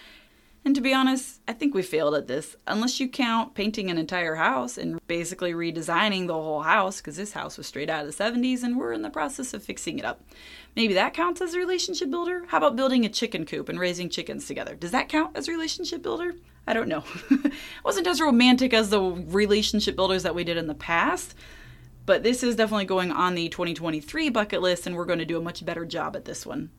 And 0.65 0.75
to 0.75 0.81
be 0.81 0.93
honest, 0.93 1.41
I 1.49 1.53
think 1.53 1.75
we 1.75 1.83
failed 1.83 2.15
at 2.15 2.27
this, 2.27 2.57
unless 2.67 3.01
you 3.01 3.09
count 3.09 3.55
painting 3.55 3.91
an 3.91 3.99
entire 3.99 4.35
house 4.35 4.77
and 4.77 5.01
basically 5.07 5.53
redesigning 5.53 6.27
the 6.27 6.35
whole 6.35 6.63
house, 6.63 6.99
because 6.99 7.17
this 7.17 7.33
house 7.33 7.57
was 7.57 7.67
straight 7.67 7.89
out 7.89 8.05
of 8.05 8.17
the 8.17 8.25
70s 8.25 8.63
and 8.63 8.77
we're 8.77 8.93
in 8.93 9.03
the 9.03 9.11
process 9.11 9.55
of 9.55 9.63
fixing 9.63 9.99
it 9.99 10.05
up. 10.05 10.21
Maybe 10.77 10.95
that 10.95 11.15
counts 11.15 11.41
as 11.41 11.55
a 11.55 11.59
relationship 11.59 12.11
builder? 12.11 12.45
How 12.49 12.59
about 12.59 12.77
building 12.77 13.05
a 13.05 13.09
chicken 13.09 13.47
coop 13.47 13.69
and 13.69 13.81
raising 13.81 14.11
chickens 14.11 14.47
together? 14.47 14.75
Does 14.75 14.91
that 14.91 15.09
count 15.09 15.37
as 15.37 15.49
a 15.49 15.53
relationship 15.53 16.03
builder? 16.03 16.35
I 16.67 16.75
don't 16.75 16.89
know. 16.89 17.03
it 17.31 17.53
wasn't 17.85 18.07
as 18.07 18.21
romantic 18.21 18.75
as 18.75 18.91
the 18.91 19.01
relationship 19.01 19.97
builders 19.97 20.25
that 20.25 20.35
we 20.35 20.45
did 20.45 20.59
in 20.59 20.67
the 20.67 20.75
past, 20.75 21.35
but 22.05 22.23
this 22.23 22.43
is 22.43 22.57
definitely 22.57 22.85
going 22.85 23.11
on 23.11 23.35
the 23.35 23.49
2023 23.49 24.29
bucket 24.29 24.61
list, 24.61 24.87
and 24.87 24.97
we're 24.97 25.05
going 25.05 25.19
to 25.19 25.25
do 25.25 25.39
a 25.39 25.43
much 25.43 25.65
better 25.65 25.87
job 25.87 26.15
at 26.15 26.27
this 26.27 26.45
one. 26.45 26.71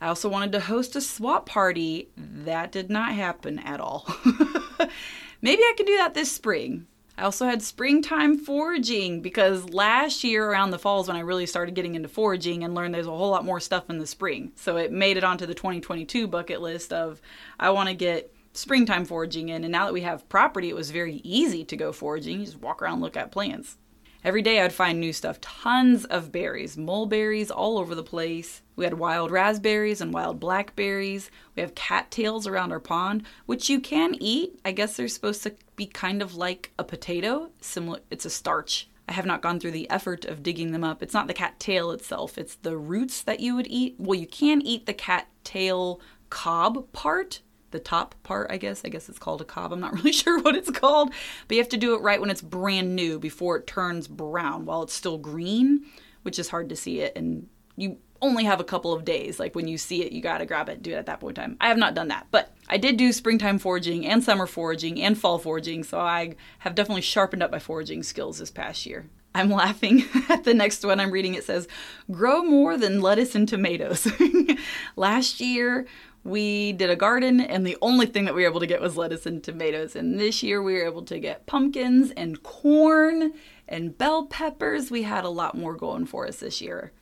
I 0.00 0.08
also 0.08 0.28
wanted 0.28 0.52
to 0.52 0.60
host 0.60 0.96
a 0.96 1.00
swap 1.00 1.46
party. 1.46 2.10
That 2.16 2.72
did 2.72 2.90
not 2.90 3.12
happen 3.12 3.58
at 3.58 3.80
all. 3.80 4.06
Maybe 5.42 5.62
I 5.62 5.74
could 5.76 5.86
do 5.86 5.96
that 5.96 6.14
this 6.14 6.30
spring. 6.30 6.86
I 7.18 7.24
also 7.24 7.46
had 7.46 7.62
springtime 7.62 8.36
foraging 8.36 9.22
because 9.22 9.70
last 9.70 10.22
year 10.22 10.50
around 10.50 10.70
the 10.70 10.78
falls 10.78 11.08
when 11.08 11.16
I 11.16 11.20
really 11.20 11.46
started 11.46 11.74
getting 11.74 11.94
into 11.94 12.08
foraging 12.08 12.62
and 12.62 12.74
learned 12.74 12.94
there's 12.94 13.06
a 13.06 13.10
whole 13.10 13.30
lot 13.30 13.44
more 13.44 13.58
stuff 13.58 13.88
in 13.88 13.98
the 13.98 14.06
spring. 14.06 14.52
So 14.54 14.76
it 14.76 14.92
made 14.92 15.16
it 15.16 15.24
onto 15.24 15.46
the 15.46 15.54
2022 15.54 16.26
bucket 16.26 16.60
list 16.60 16.92
of 16.92 17.22
I 17.58 17.70
want 17.70 17.88
to 17.88 17.94
get 17.94 18.34
springtime 18.52 19.06
foraging 19.06 19.48
in. 19.48 19.64
And 19.64 19.72
now 19.72 19.86
that 19.86 19.94
we 19.94 20.02
have 20.02 20.28
property, 20.28 20.68
it 20.68 20.76
was 20.76 20.90
very 20.90 21.22
easy 21.24 21.64
to 21.64 21.76
go 21.76 21.90
foraging. 21.90 22.40
You 22.40 22.46
just 22.46 22.60
walk 22.60 22.82
around 22.82 23.00
look 23.00 23.16
at 23.16 23.32
plants. 23.32 23.78
Every 24.22 24.42
day 24.42 24.60
I'd 24.60 24.72
find 24.72 25.00
new 25.00 25.12
stuff. 25.14 25.40
Tons 25.40 26.04
of 26.04 26.32
berries, 26.32 26.76
mulberries 26.76 27.50
all 27.50 27.78
over 27.78 27.94
the 27.94 28.02
place. 28.02 28.60
We 28.76 28.84
had 28.84 28.94
wild 28.94 29.30
raspberries 29.30 30.02
and 30.02 30.12
wild 30.12 30.38
blackberries. 30.38 31.30
We 31.56 31.62
have 31.62 31.74
cattails 31.74 32.46
around 32.46 32.72
our 32.72 32.80
pond, 32.80 33.24
which 33.46 33.70
you 33.70 33.80
can 33.80 34.14
eat. 34.20 34.60
I 34.64 34.72
guess 34.72 34.96
they're 34.96 35.08
supposed 35.08 35.42
to 35.44 35.54
be 35.74 35.86
kind 35.86 36.20
of 36.20 36.36
like 36.36 36.72
a 36.78 36.84
potato. 36.84 37.50
Similar, 37.60 38.00
it's 38.10 38.26
a 38.26 38.30
starch. 38.30 38.88
I 39.08 39.12
have 39.12 39.26
not 39.26 39.40
gone 39.40 39.58
through 39.60 39.70
the 39.70 39.88
effort 39.88 40.24
of 40.24 40.42
digging 40.42 40.72
them 40.72 40.84
up. 40.84 41.02
It's 41.02 41.14
not 41.14 41.26
the 41.26 41.34
cattail 41.34 41.90
itself, 41.90 42.36
it's 42.36 42.56
the 42.56 42.76
roots 42.76 43.22
that 43.22 43.40
you 43.40 43.54
would 43.56 43.68
eat. 43.68 43.96
Well, 43.98 44.18
you 44.18 44.26
can 44.26 44.60
eat 44.60 44.86
the 44.86 44.94
cattail 44.94 46.00
cob 46.28 46.92
part, 46.92 47.40
the 47.70 47.78
top 47.78 48.14
part, 48.24 48.50
I 48.50 48.56
guess. 48.56 48.82
I 48.84 48.88
guess 48.88 49.08
it's 49.08 49.18
called 49.18 49.40
a 49.40 49.44
cob. 49.44 49.72
I'm 49.72 49.80
not 49.80 49.92
really 49.96 50.12
sure 50.12 50.40
what 50.40 50.56
it's 50.56 50.70
called. 50.70 51.12
But 51.48 51.54
you 51.54 51.62
have 51.62 51.70
to 51.70 51.76
do 51.76 51.94
it 51.94 52.02
right 52.02 52.20
when 52.20 52.30
it's 52.30 52.42
brand 52.42 52.94
new 52.94 53.18
before 53.18 53.56
it 53.56 53.66
turns 53.66 54.08
brown 54.08 54.66
while 54.66 54.82
it's 54.82 54.94
still 54.94 55.18
green, 55.18 55.86
which 56.22 56.38
is 56.38 56.48
hard 56.48 56.68
to 56.68 56.76
see 56.76 57.00
it. 57.00 57.12
And 57.16 57.48
you 57.76 57.98
only 58.20 58.44
have 58.44 58.60
a 58.60 58.64
couple 58.64 58.92
of 58.92 59.04
days. 59.04 59.38
Like 59.38 59.54
when 59.54 59.68
you 59.68 59.78
see 59.78 60.02
it, 60.02 60.12
you 60.12 60.20
gotta 60.20 60.46
grab 60.46 60.68
it, 60.68 60.82
do 60.82 60.92
it 60.92 60.96
at 60.96 61.06
that 61.06 61.20
point 61.20 61.38
in 61.38 61.44
time. 61.44 61.56
I 61.60 61.68
have 61.68 61.78
not 61.78 61.94
done 61.94 62.08
that, 62.08 62.26
but 62.30 62.54
I 62.68 62.76
did 62.76 62.96
do 62.96 63.12
springtime 63.12 63.58
foraging 63.58 64.06
and 64.06 64.22
summer 64.22 64.46
foraging 64.46 65.02
and 65.02 65.18
fall 65.18 65.38
foraging, 65.38 65.84
so 65.84 66.00
I 66.00 66.34
have 66.60 66.74
definitely 66.74 67.02
sharpened 67.02 67.42
up 67.42 67.50
my 67.50 67.58
foraging 67.58 68.02
skills 68.02 68.38
this 68.38 68.50
past 68.50 68.86
year. 68.86 69.08
I'm 69.36 69.50
laughing 69.50 70.04
at 70.30 70.44
the 70.44 70.54
next 70.54 70.84
one 70.84 70.98
I'm 70.98 71.10
reading. 71.10 71.34
It 71.34 71.44
says, 71.44 71.68
Grow 72.10 72.42
more 72.42 72.78
than 72.78 73.02
lettuce 73.02 73.34
and 73.34 73.46
tomatoes. 73.46 74.10
Last 74.96 75.40
year, 75.40 75.86
we 76.24 76.72
did 76.72 76.90
a 76.90 76.96
garden 76.96 77.40
and 77.40 77.66
the 77.66 77.76
only 77.82 78.06
thing 78.06 78.24
that 78.24 78.34
we 78.34 78.42
were 78.42 78.48
able 78.48 78.60
to 78.60 78.66
get 78.66 78.80
was 78.80 78.96
lettuce 78.96 79.26
and 79.26 79.44
tomatoes. 79.44 79.94
And 79.94 80.18
this 80.18 80.42
year 80.42 80.62
we 80.62 80.74
were 80.74 80.86
able 80.86 81.02
to 81.02 81.20
get 81.20 81.46
pumpkins 81.46 82.12
and 82.16 82.42
corn 82.42 83.34
and 83.68 83.96
bell 83.96 84.26
peppers. 84.26 84.90
We 84.90 85.02
had 85.02 85.24
a 85.24 85.28
lot 85.28 85.56
more 85.56 85.74
going 85.74 86.06
for 86.06 86.26
us 86.26 86.38
this 86.38 86.60
year. 86.60 86.92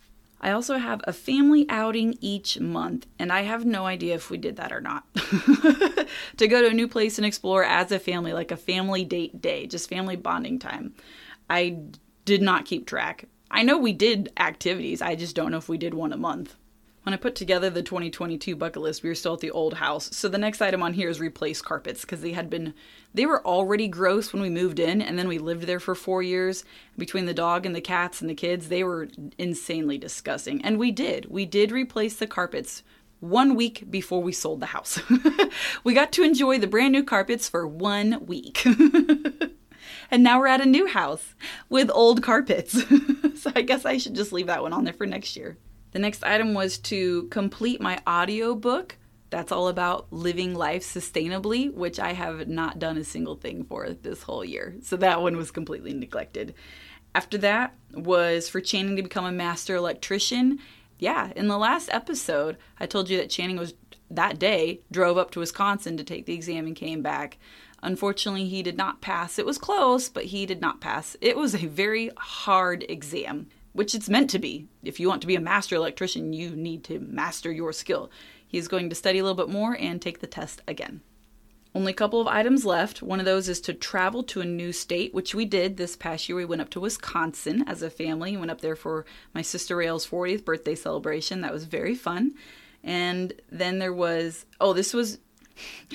I 0.45 0.51
also 0.51 0.77
have 0.77 1.01
a 1.05 1.13
family 1.15 1.65
outing 1.71 2.19
each 2.21 2.61
month, 2.61 3.07
and 3.19 3.33
I 3.33 3.45
have 3.45 3.65
no 3.65 3.87
idea 3.87 4.15
if 4.15 4.29
we 4.29 4.37
did 4.37 4.57
that 4.57 4.73
or 4.73 4.81
not. 4.83 5.07
to 6.37 6.47
go 6.47 6.61
to 6.61 6.69
a 6.69 6.75
new 6.75 6.87
place 6.87 7.17
and 7.17 7.25
explore 7.25 7.65
as 7.65 7.91
a 7.91 7.99
family, 7.99 8.35
like 8.35 8.51
a 8.51 8.57
family 8.59 9.07
date 9.07 9.41
day, 9.41 9.67
just 9.67 9.89
family 9.89 10.17
bonding 10.17 10.59
time. 10.59 10.93
I 11.49 11.79
did 12.27 12.43
not 12.43 12.67
keep 12.67 12.87
track. 12.87 13.25
I 13.51 13.63
know 13.63 13.79
we 13.79 13.95
did 13.95 14.33
activities, 14.37 15.01
I 15.01 15.15
just 15.15 15.35
don't 15.35 15.51
know 15.51 15.57
if 15.57 15.71
we 15.71 15.79
did 15.79 15.95
one 15.95 16.13
a 16.13 16.19
month. 16.19 16.55
When 17.05 17.13
I 17.13 17.19
put 17.19 17.35
together 17.35 17.69
the 17.69 17.83
2022 17.83 18.57
bucket 18.57 18.81
list, 18.81 19.03
we 19.03 19.11
were 19.11 19.15
still 19.15 19.35
at 19.35 19.41
the 19.41 19.51
old 19.51 19.75
house. 19.75 20.09
So 20.17 20.27
the 20.27 20.39
next 20.39 20.63
item 20.63 20.83
on 20.83 20.95
here 20.95 21.11
is 21.11 21.21
replace 21.21 21.61
carpets 21.61 22.01
because 22.01 22.23
they 22.23 22.33
had 22.33 22.49
been, 22.49 22.73
they 23.13 23.27
were 23.27 23.47
already 23.47 23.89
gross 23.89 24.33
when 24.33 24.41
we 24.41 24.49
moved 24.49 24.81
in 24.81 25.03
and 25.03 25.19
then 25.19 25.29
we 25.29 25.37
lived 25.37 25.65
there 25.65 25.81
for 25.81 25.95
four 25.95 26.23
years. 26.23 26.65
Between 26.97 27.27
the 27.27 27.35
dog 27.35 27.67
and 27.67 27.77
the 27.77 27.83
cats 27.83 28.23
and 28.23 28.31
the 28.31 28.35
kids, 28.35 28.69
they 28.69 28.83
were 28.83 29.09
insanely 29.37 29.99
disgusting. 29.99 30.65
And 30.65 30.79
we 30.79 30.91
did. 30.91 31.27
We 31.27 31.45
did 31.45 31.73
replace 31.73 32.17
the 32.17 32.27
carpets 32.27 32.83
one 33.21 33.55
week 33.55 33.91
before 33.91 34.23
we 34.23 34.33
sold 34.33 34.61
the 34.61 34.67
house. 34.67 34.99
we 35.85 35.93
got 35.93 36.11
to 36.13 36.23
enjoy 36.23 36.59
the 36.59 36.67
brand 36.67 36.93
new 36.93 37.05
carpets 37.05 37.51
for 37.51 37.67
one 37.67 38.25
week. 38.25 38.65
and 40.11 40.23
now 40.23 40.39
we're 40.39 40.47
at 40.47 40.63
a 40.63 40.67
new 40.67 40.87
house 40.87 41.35
with 41.69 41.91
old 41.91 42.23
carpets. 42.23 42.83
so 43.35 43.53
I 43.55 43.61
guess 43.61 43.85
I 43.85 43.99
should 43.99 44.15
just 44.15 44.33
leave 44.33 44.47
that 44.47 44.63
one 44.63 44.73
on 44.73 44.85
there 44.85 44.95
for 44.95 45.05
next 45.05 45.37
year. 45.37 45.59
The 45.95 46.01
next 46.01 46.25
item 46.25 46.55
was 46.55 46.77
to 46.79 47.29
complete 47.29 47.81
my 47.81 48.01
audio 48.05 48.57
book. 48.57 48.97
That's 49.31 49.53
all 49.53 49.69
about 49.69 50.13
living 50.13 50.53
life 50.53 50.83
sustainably, 50.83 51.73
which 51.73 52.01
I 52.01 52.15
have 52.15 52.49
not 52.49 52.81
done 52.81 52.97
a 52.97 53.05
single 53.05 53.37
thing 53.37 53.63
for 53.63 53.89
this 53.91 54.25
whole 54.25 54.45
year. 54.45 54.75
So 54.83 54.97
that 54.97 55.23
one 55.23 55.37
was 55.37 55.53
completely 55.53 55.93
neglected. 55.93 56.55
After 57.15 57.39
that 57.39 57.77
was 57.93 58.49
for 58.49 58.61
Channing 58.61 58.97
to 58.97 59.05
become 59.05 59.25
a 59.25 59.31
master 59.31 59.77
electrician. 59.77 60.59
Yeah, 60.99 61.33
in 61.37 61.47
the 61.47 61.59
last 61.59 61.89
episode, 61.93 62.57
I 62.81 62.87
told 62.87 63.09
you 63.09 63.17
that 63.19 63.31
Channing 63.31 63.57
was 63.57 63.75
that 64.11 64.41
day 64.41 64.81
drove 64.91 65.17
up 65.17 65.31
to 65.31 65.41
Wisconsin 65.41 65.97
to 65.97 66.03
take 66.03 66.27
the 66.27 66.35
exam 66.35 66.67
and 66.67 66.75
came 66.75 67.03
back. 67.03 67.39
Unfortunately, 67.85 68.49
he 68.49 68.65
did 68.65 68.77
not 68.77 69.01
pass. 69.01 69.39
It 69.39 69.47
was 69.47 69.59
close, 69.59 70.09
but 70.09 70.25
he 70.25 70.45
did 70.45 70.61
not 70.61 70.81
pass. 70.81 71.17
It 71.21 71.37
was 71.37 71.55
a 71.55 71.69
very 71.69 72.11
hard 72.17 72.85
exam 72.89 73.47
which 73.75 73.95
it's 73.95 74.09
meant 74.09 74.31
to 74.31 74.39
be. 74.39 74.67
If 74.83 74.99
you 74.99 75.09
want 75.09 75.21
to 75.21 75.27
be 75.27 75.37
a 75.37 75.41
master 75.41 75.75
electrician, 75.77 76.33
you 76.33 76.51
need 76.51 76.85
to 76.85 77.01
master 77.01 77.53
your 77.53 77.73
skill. 77.73 78.11
He's 78.47 78.69
going 78.69 78.89
to 78.89 78.95
study 78.95 79.19
a 79.19 79.23
little 79.23 79.37
bit 79.37 79.53
more 79.53 79.77
and 79.79 80.01
take 80.01 80.21
the 80.21 80.27
test 80.27 80.63
again. 80.67 81.03
Only 81.75 81.91
a 81.91 81.97
couple 81.97 82.21
of 82.21 82.29
items 82.29 82.65
left. 82.65 83.03
One 83.03 83.19
of 83.19 83.27
those 83.27 83.49
is 83.49 83.61
to 83.63 83.75
travel 83.75 84.23
to 84.25 84.41
a 84.41 84.45
new 84.45 84.73
state, 84.73 85.13
which 85.13 85.35
we 85.35 85.45
did 85.45 85.77
this 85.77 85.97
past 85.97 86.29
year. 86.29 86.37
We 86.37 86.45
went 86.45 86.63
up 86.63 86.71
to 86.71 86.81
Wisconsin 86.81 87.65
as 87.67 87.83
a 87.83 87.91
family. 87.91 88.37
Went 88.37 88.53
up 88.53 88.61
there 88.61 88.77
for 88.77 89.05
my 89.35 89.43
sister 89.43 89.77
Rael's 89.77 90.07
40th 90.07 90.45
birthday 90.45 90.77
celebration. 90.77 91.41
That 91.41 91.53
was 91.53 91.65
very 91.65 91.97
fun. 91.97 92.35
And 92.85 93.33
then 93.51 93.81
there 93.81 93.93
was, 93.93 94.47
oh, 94.61 94.73
this 94.73 94.95
was, 94.95 95.19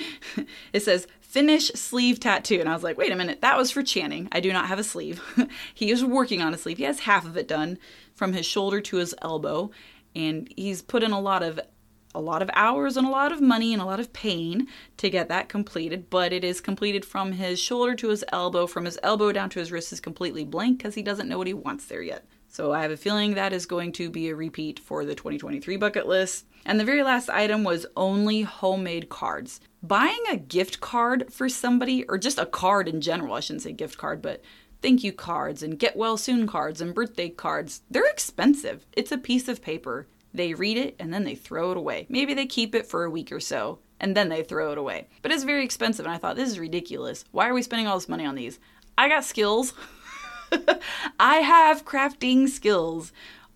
it 0.74 0.82
says 0.82 1.06
finish 1.30 1.68
sleeve 1.76 2.18
tattoo. 2.18 2.58
And 2.58 2.68
I 2.68 2.74
was 2.74 2.82
like, 2.82 2.98
wait 2.98 3.12
a 3.12 3.16
minute, 3.16 3.40
that 3.40 3.56
was 3.56 3.70
for 3.70 3.84
Channing. 3.84 4.28
I 4.32 4.40
do 4.40 4.52
not 4.52 4.66
have 4.66 4.80
a 4.80 4.84
sleeve. 4.84 5.22
he 5.74 5.92
is 5.92 6.04
working 6.04 6.42
on 6.42 6.52
a 6.52 6.58
sleeve. 6.58 6.78
He 6.78 6.84
has 6.84 7.00
half 7.00 7.24
of 7.24 7.36
it 7.36 7.46
done 7.46 7.78
from 8.16 8.32
his 8.32 8.44
shoulder 8.44 8.80
to 8.80 8.96
his 8.96 9.14
elbow. 9.22 9.70
And 10.16 10.52
he's 10.56 10.82
put 10.82 11.04
in 11.04 11.12
a 11.12 11.20
lot 11.20 11.44
of 11.44 11.60
a 12.12 12.20
lot 12.20 12.42
of 12.42 12.50
hours 12.54 12.96
and 12.96 13.06
a 13.06 13.10
lot 13.10 13.30
of 13.30 13.40
money 13.40 13.72
and 13.72 13.80
a 13.80 13.84
lot 13.84 14.00
of 14.00 14.12
pain 14.12 14.66
to 14.96 15.08
get 15.08 15.28
that 15.28 15.48
completed, 15.48 16.10
but 16.10 16.32
it 16.32 16.42
is 16.42 16.60
completed 16.60 17.04
from 17.04 17.30
his 17.30 17.60
shoulder 17.60 17.94
to 17.94 18.08
his 18.08 18.24
elbow, 18.32 18.66
from 18.66 18.84
his 18.84 18.98
elbow 19.04 19.30
down 19.30 19.48
to 19.48 19.60
his 19.60 19.70
wrist 19.70 19.92
is 19.92 20.00
completely 20.00 20.44
blank 20.44 20.78
because 20.78 20.96
he 20.96 21.02
doesn't 21.02 21.28
know 21.28 21.38
what 21.38 21.46
he 21.46 21.54
wants 21.54 21.84
there 21.84 22.02
yet. 22.02 22.24
So 22.52 22.72
I 22.72 22.82
have 22.82 22.90
a 22.90 22.96
feeling 22.96 23.34
that 23.34 23.52
is 23.52 23.64
going 23.64 23.92
to 23.92 24.10
be 24.10 24.28
a 24.28 24.34
repeat 24.34 24.80
for 24.80 25.04
the 25.04 25.14
2023 25.14 25.76
bucket 25.76 26.08
list. 26.08 26.46
And 26.66 26.80
the 26.80 26.84
very 26.84 27.04
last 27.04 27.30
item 27.30 27.62
was 27.62 27.86
only 27.96 28.42
homemade 28.42 29.08
cards. 29.08 29.60
Buying 29.84 30.22
a 30.28 30.36
gift 30.36 30.80
card 30.80 31.32
for 31.32 31.48
somebody, 31.48 32.04
or 32.08 32.18
just 32.18 32.40
a 32.40 32.46
card 32.46 32.88
in 32.88 33.00
general, 33.00 33.34
I 33.34 33.40
shouldn't 33.40 33.62
say 33.62 33.72
gift 33.72 33.98
card, 33.98 34.20
but 34.20 34.42
thank 34.82 35.04
you 35.04 35.12
cards 35.12 35.62
and 35.62 35.78
get 35.78 35.96
well 35.96 36.16
soon 36.16 36.48
cards 36.48 36.80
and 36.80 36.92
birthday 36.92 37.28
cards, 37.28 37.82
they're 37.88 38.10
expensive. 38.10 38.84
It's 38.94 39.12
a 39.12 39.16
piece 39.18 39.46
of 39.46 39.62
paper. 39.62 40.08
They 40.34 40.52
read 40.52 40.76
it 40.76 40.96
and 40.98 41.14
then 41.14 41.22
they 41.22 41.36
throw 41.36 41.70
it 41.70 41.76
away. 41.76 42.06
Maybe 42.08 42.34
they 42.34 42.46
keep 42.46 42.74
it 42.74 42.86
for 42.86 43.04
a 43.04 43.10
week 43.10 43.30
or 43.30 43.40
so 43.40 43.78
and 44.00 44.16
then 44.16 44.28
they 44.28 44.42
throw 44.42 44.72
it 44.72 44.78
away. 44.78 45.06
But 45.22 45.30
it's 45.30 45.44
very 45.44 45.64
expensive 45.64 46.04
and 46.04 46.12
I 46.12 46.18
thought 46.18 46.34
this 46.34 46.50
is 46.50 46.58
ridiculous. 46.58 47.24
Why 47.30 47.48
are 47.48 47.54
we 47.54 47.62
spending 47.62 47.86
all 47.86 47.96
this 47.96 48.08
money 48.08 48.26
on 48.26 48.34
these? 48.34 48.58
I 48.98 49.08
got 49.08 49.24
skills. 49.24 49.72
I 51.20 51.36
have 51.36 51.84
crafting 51.84 52.48
skills. 52.48 53.12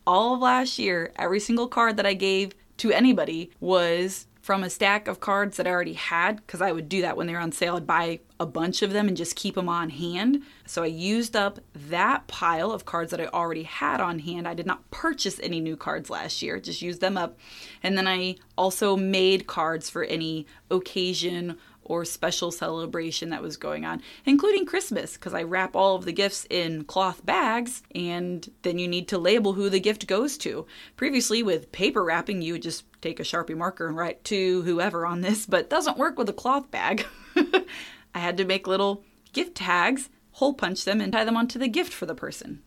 All 0.06 0.34
of 0.34 0.40
last 0.40 0.78
year, 0.78 1.12
every 1.16 1.40
single 1.40 1.68
card 1.68 1.96
that 1.96 2.06
I 2.06 2.14
gave 2.14 2.52
to 2.78 2.92
anybody 2.92 3.50
was 3.60 4.26
from 4.44 4.62
a 4.62 4.68
stack 4.68 5.08
of 5.08 5.20
cards 5.20 5.56
that 5.56 5.66
I 5.66 5.70
already 5.70 5.94
had 5.94 6.36
because 6.36 6.60
I 6.60 6.70
would 6.70 6.86
do 6.86 7.00
that 7.00 7.16
when 7.16 7.26
they 7.26 7.32
were 7.32 7.38
on 7.38 7.50
sale. 7.50 7.76
I'd 7.76 7.86
buy 7.86 8.20
a 8.38 8.44
bunch 8.44 8.82
of 8.82 8.92
them 8.92 9.08
and 9.08 9.16
just 9.16 9.36
keep 9.36 9.54
them 9.54 9.70
on 9.70 9.88
hand. 9.88 10.42
So 10.66 10.82
I 10.82 10.88
used 10.88 11.34
up 11.34 11.60
that 11.74 12.26
pile 12.26 12.70
of 12.70 12.84
cards 12.84 13.10
that 13.12 13.22
I 13.22 13.26
already 13.28 13.62
had 13.62 14.02
on 14.02 14.18
hand. 14.18 14.46
I 14.46 14.52
did 14.52 14.66
not 14.66 14.90
purchase 14.90 15.40
any 15.42 15.60
new 15.60 15.78
cards 15.78 16.10
last 16.10 16.42
year, 16.42 16.60
just 16.60 16.82
used 16.82 17.00
them 17.00 17.16
up. 17.16 17.38
And 17.82 17.96
then 17.96 18.06
I 18.06 18.36
also 18.58 18.98
made 18.98 19.46
cards 19.46 19.88
for 19.88 20.04
any 20.04 20.46
occasion 20.70 21.56
or 21.84 22.04
special 22.04 22.50
celebration 22.50 23.30
that 23.30 23.42
was 23.42 23.56
going 23.56 23.84
on, 23.84 24.02
including 24.24 24.66
Christmas, 24.66 25.14
because 25.14 25.34
I 25.34 25.42
wrap 25.42 25.76
all 25.76 25.96
of 25.96 26.04
the 26.04 26.12
gifts 26.12 26.46
in 26.50 26.84
cloth 26.84 27.24
bags 27.24 27.82
and 27.94 28.50
then 28.62 28.78
you 28.78 28.88
need 28.88 29.08
to 29.08 29.18
label 29.18 29.52
who 29.52 29.68
the 29.68 29.80
gift 29.80 30.06
goes 30.06 30.38
to. 30.38 30.66
Previously, 30.96 31.42
with 31.42 31.72
paper 31.72 32.04
wrapping, 32.04 32.42
you 32.42 32.54
would 32.54 32.62
just 32.62 32.84
take 33.00 33.20
a 33.20 33.24
Sharpie 33.24 33.56
marker 33.56 33.86
and 33.86 33.96
write 33.96 34.24
to 34.24 34.62
whoever 34.62 35.06
on 35.06 35.20
this, 35.20 35.46
but 35.46 35.70
doesn't 35.70 35.98
work 35.98 36.18
with 36.18 36.28
a 36.28 36.32
cloth 36.32 36.70
bag. 36.70 37.06
I 37.36 38.18
had 38.18 38.36
to 38.38 38.44
make 38.44 38.66
little 38.66 39.04
gift 39.32 39.56
tags, 39.56 40.08
hole 40.32 40.54
punch 40.54 40.84
them, 40.84 41.00
and 41.00 41.12
tie 41.12 41.24
them 41.24 41.36
onto 41.36 41.58
the 41.58 41.68
gift 41.68 41.92
for 41.92 42.06
the 42.06 42.14
person. 42.14 42.62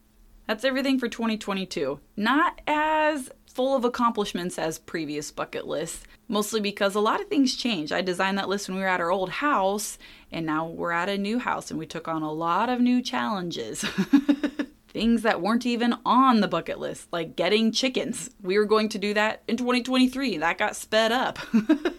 That's 0.48 0.64
everything 0.64 0.98
for 0.98 1.10
2022. 1.10 2.00
Not 2.16 2.62
as 2.66 3.30
full 3.46 3.76
of 3.76 3.84
accomplishments 3.84 4.58
as 4.58 4.80
previous 4.80 5.30
bucket 5.30 5.68
lists, 5.68 6.06
mostly 6.30 6.62
because 6.62 6.96
a 6.96 7.02
lot 7.02 7.20
of 7.20 7.28
things 7.28 7.56
change. 7.56 7.92
I 7.92 8.02
designed 8.02 8.38
that 8.38 8.48
list 8.48 8.70
when 8.70 8.78
we 8.78 8.84
were 8.84 8.88
at 8.88 9.02
our 9.02 9.12
old 9.12 9.30
house, 9.30 9.98
and 10.32 10.46
now 10.46 10.66
we're 10.68 10.92
at 10.92 11.10
a 11.10 11.18
new 11.18 11.38
house, 11.38 11.70
and 11.70 11.78
we 11.78 11.86
took 11.86 12.08
on 12.08 12.22
a 12.22 12.32
lot 12.32 12.70
of 12.70 12.80
new 12.80 13.02
challenges. 13.02 13.84
things 14.88 15.22
that 15.24 15.42
weren't 15.42 15.66
even 15.66 15.96
on 16.06 16.40
the 16.40 16.48
bucket 16.48 16.80
list, 16.80 17.08
like 17.12 17.36
getting 17.36 17.72
chickens. 17.72 18.30
We 18.42 18.58
were 18.58 18.66
going 18.66 18.90
to 18.90 18.98
do 18.98 19.14
that 19.16 19.44
in 19.48 19.58
2023. 19.58 20.38
That 20.38 20.58
got 20.58 20.76
sped 20.78 21.12
up. 21.12 21.38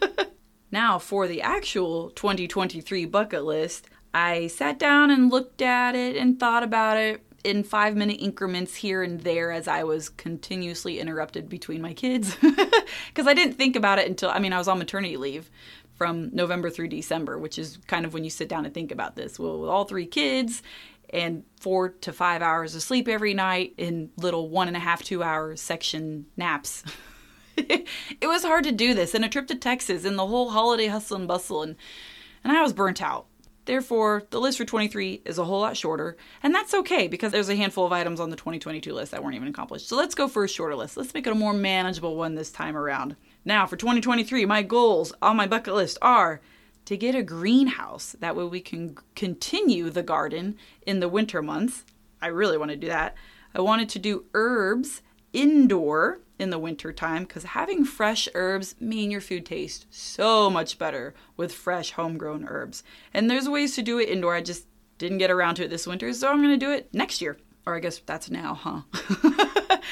now, 0.72 0.98
for 0.98 1.28
the 1.28 1.42
actual 1.42 2.10
2023 2.10 3.04
bucket 3.04 3.44
list, 3.44 3.88
I 4.14 4.46
sat 4.46 4.78
down 4.78 5.10
and 5.10 5.30
looked 5.30 5.60
at 5.60 5.94
it 5.94 6.16
and 6.16 6.40
thought 6.40 6.62
about 6.62 6.96
it 6.96 7.22
in 7.44 7.62
five 7.62 7.96
minute 7.96 8.18
increments 8.20 8.74
here 8.76 9.02
and 9.02 9.20
there 9.20 9.52
as 9.52 9.68
I 9.68 9.84
was 9.84 10.08
continuously 10.08 10.98
interrupted 10.98 11.48
between 11.48 11.82
my 11.82 11.94
kids. 11.94 12.36
Because 13.08 13.26
I 13.26 13.34
didn't 13.34 13.54
think 13.54 13.76
about 13.76 13.98
it 13.98 14.08
until, 14.08 14.30
I 14.30 14.38
mean, 14.38 14.52
I 14.52 14.58
was 14.58 14.68
on 14.68 14.78
maternity 14.78 15.16
leave 15.16 15.50
from 15.94 16.30
November 16.32 16.70
through 16.70 16.88
December, 16.88 17.38
which 17.38 17.58
is 17.58 17.78
kind 17.86 18.06
of 18.06 18.14
when 18.14 18.24
you 18.24 18.30
sit 18.30 18.48
down 18.48 18.64
and 18.64 18.72
think 18.72 18.92
about 18.92 19.16
this. 19.16 19.38
Well, 19.38 19.60
with 19.60 19.68
all 19.68 19.84
three 19.84 20.06
kids 20.06 20.62
and 21.10 21.42
four 21.60 21.90
to 21.90 22.12
five 22.12 22.40
hours 22.40 22.74
of 22.74 22.82
sleep 22.82 23.08
every 23.08 23.34
night 23.34 23.74
in 23.76 24.10
little 24.16 24.48
one 24.48 24.68
and 24.68 24.76
a 24.76 24.80
half, 24.80 25.02
two 25.02 25.22
hour 25.22 25.56
section 25.56 26.26
naps. 26.36 26.84
it 27.56 27.86
was 28.22 28.44
hard 28.44 28.64
to 28.64 28.72
do 28.72 28.94
this 28.94 29.14
and 29.14 29.24
a 29.24 29.28
trip 29.28 29.48
to 29.48 29.54
Texas 29.54 30.04
and 30.04 30.18
the 30.18 30.26
whole 30.26 30.50
holiday 30.50 30.86
hustle 30.86 31.16
and 31.16 31.28
bustle 31.28 31.62
and 31.62 31.76
and 32.44 32.56
I 32.56 32.62
was 32.62 32.72
burnt 32.72 33.02
out. 33.02 33.26
Therefore, 33.68 34.22
the 34.30 34.40
list 34.40 34.56
for 34.56 34.64
23 34.64 35.20
is 35.26 35.36
a 35.36 35.44
whole 35.44 35.60
lot 35.60 35.76
shorter, 35.76 36.16
and 36.42 36.54
that's 36.54 36.72
okay 36.72 37.06
because 37.06 37.32
there's 37.32 37.50
a 37.50 37.54
handful 37.54 37.84
of 37.84 37.92
items 37.92 38.18
on 38.18 38.30
the 38.30 38.36
2022 38.36 38.94
list 38.94 39.12
that 39.12 39.22
weren't 39.22 39.36
even 39.36 39.46
accomplished. 39.48 39.86
So 39.86 39.94
let's 39.94 40.14
go 40.14 40.26
for 40.26 40.42
a 40.42 40.48
shorter 40.48 40.74
list. 40.74 40.96
Let's 40.96 41.12
make 41.12 41.26
it 41.26 41.32
a 41.34 41.36
more 41.36 41.52
manageable 41.52 42.16
one 42.16 42.34
this 42.34 42.50
time 42.50 42.78
around. 42.78 43.14
Now, 43.44 43.66
for 43.66 43.76
2023, 43.76 44.46
my 44.46 44.62
goals 44.62 45.12
on 45.20 45.36
my 45.36 45.46
bucket 45.46 45.74
list 45.74 45.98
are 46.00 46.40
to 46.86 46.96
get 46.96 47.14
a 47.14 47.22
greenhouse. 47.22 48.16
That 48.20 48.34
way 48.34 48.44
we 48.44 48.62
can 48.62 48.96
continue 49.14 49.90
the 49.90 50.02
garden 50.02 50.56
in 50.86 51.00
the 51.00 51.08
winter 51.10 51.42
months. 51.42 51.84
I 52.22 52.28
really 52.28 52.56
want 52.56 52.70
to 52.70 52.76
do 52.78 52.86
that. 52.86 53.16
I 53.54 53.60
wanted 53.60 53.90
to 53.90 53.98
do 53.98 54.24
herbs 54.32 55.02
indoor 55.34 56.20
in 56.38 56.50
the 56.50 56.58
winter 56.58 56.92
time 56.92 57.24
because 57.24 57.44
having 57.44 57.84
fresh 57.84 58.28
herbs 58.34 58.74
mean 58.80 59.10
your 59.10 59.20
food 59.20 59.44
tastes 59.44 59.86
so 59.90 60.48
much 60.48 60.78
better 60.78 61.14
with 61.36 61.52
fresh 61.52 61.92
homegrown 61.92 62.46
herbs. 62.48 62.82
And 63.12 63.30
there's 63.30 63.48
ways 63.48 63.74
to 63.74 63.82
do 63.82 63.98
it 63.98 64.08
indoor. 64.08 64.34
I 64.34 64.40
just 64.40 64.66
didn't 64.98 65.18
get 65.18 65.30
around 65.30 65.56
to 65.56 65.64
it 65.64 65.68
this 65.68 65.86
winter, 65.86 66.12
so 66.12 66.30
I'm 66.30 66.42
going 66.42 66.58
to 66.58 66.66
do 66.66 66.72
it 66.72 66.92
next 66.92 67.20
year. 67.20 67.38
Or 67.66 67.76
I 67.76 67.80
guess 67.80 67.98
that's 67.98 68.30
now, 68.30 68.54
huh? 68.54 68.82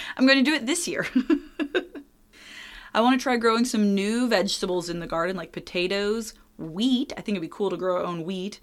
I'm 0.16 0.26
going 0.26 0.42
to 0.42 0.50
do 0.50 0.54
it 0.54 0.66
this 0.66 0.88
year. 0.88 1.06
I 2.94 3.00
want 3.00 3.18
to 3.18 3.22
try 3.22 3.36
growing 3.36 3.66
some 3.66 3.94
new 3.94 4.26
vegetables 4.28 4.88
in 4.88 5.00
the 5.00 5.06
garden 5.06 5.36
like 5.36 5.52
potatoes, 5.52 6.32
wheat. 6.56 7.12
I 7.16 7.20
think 7.20 7.36
it'd 7.36 7.42
be 7.42 7.48
cool 7.48 7.68
to 7.68 7.76
grow 7.76 7.96
our 7.96 8.04
own 8.04 8.24
wheat, 8.24 8.60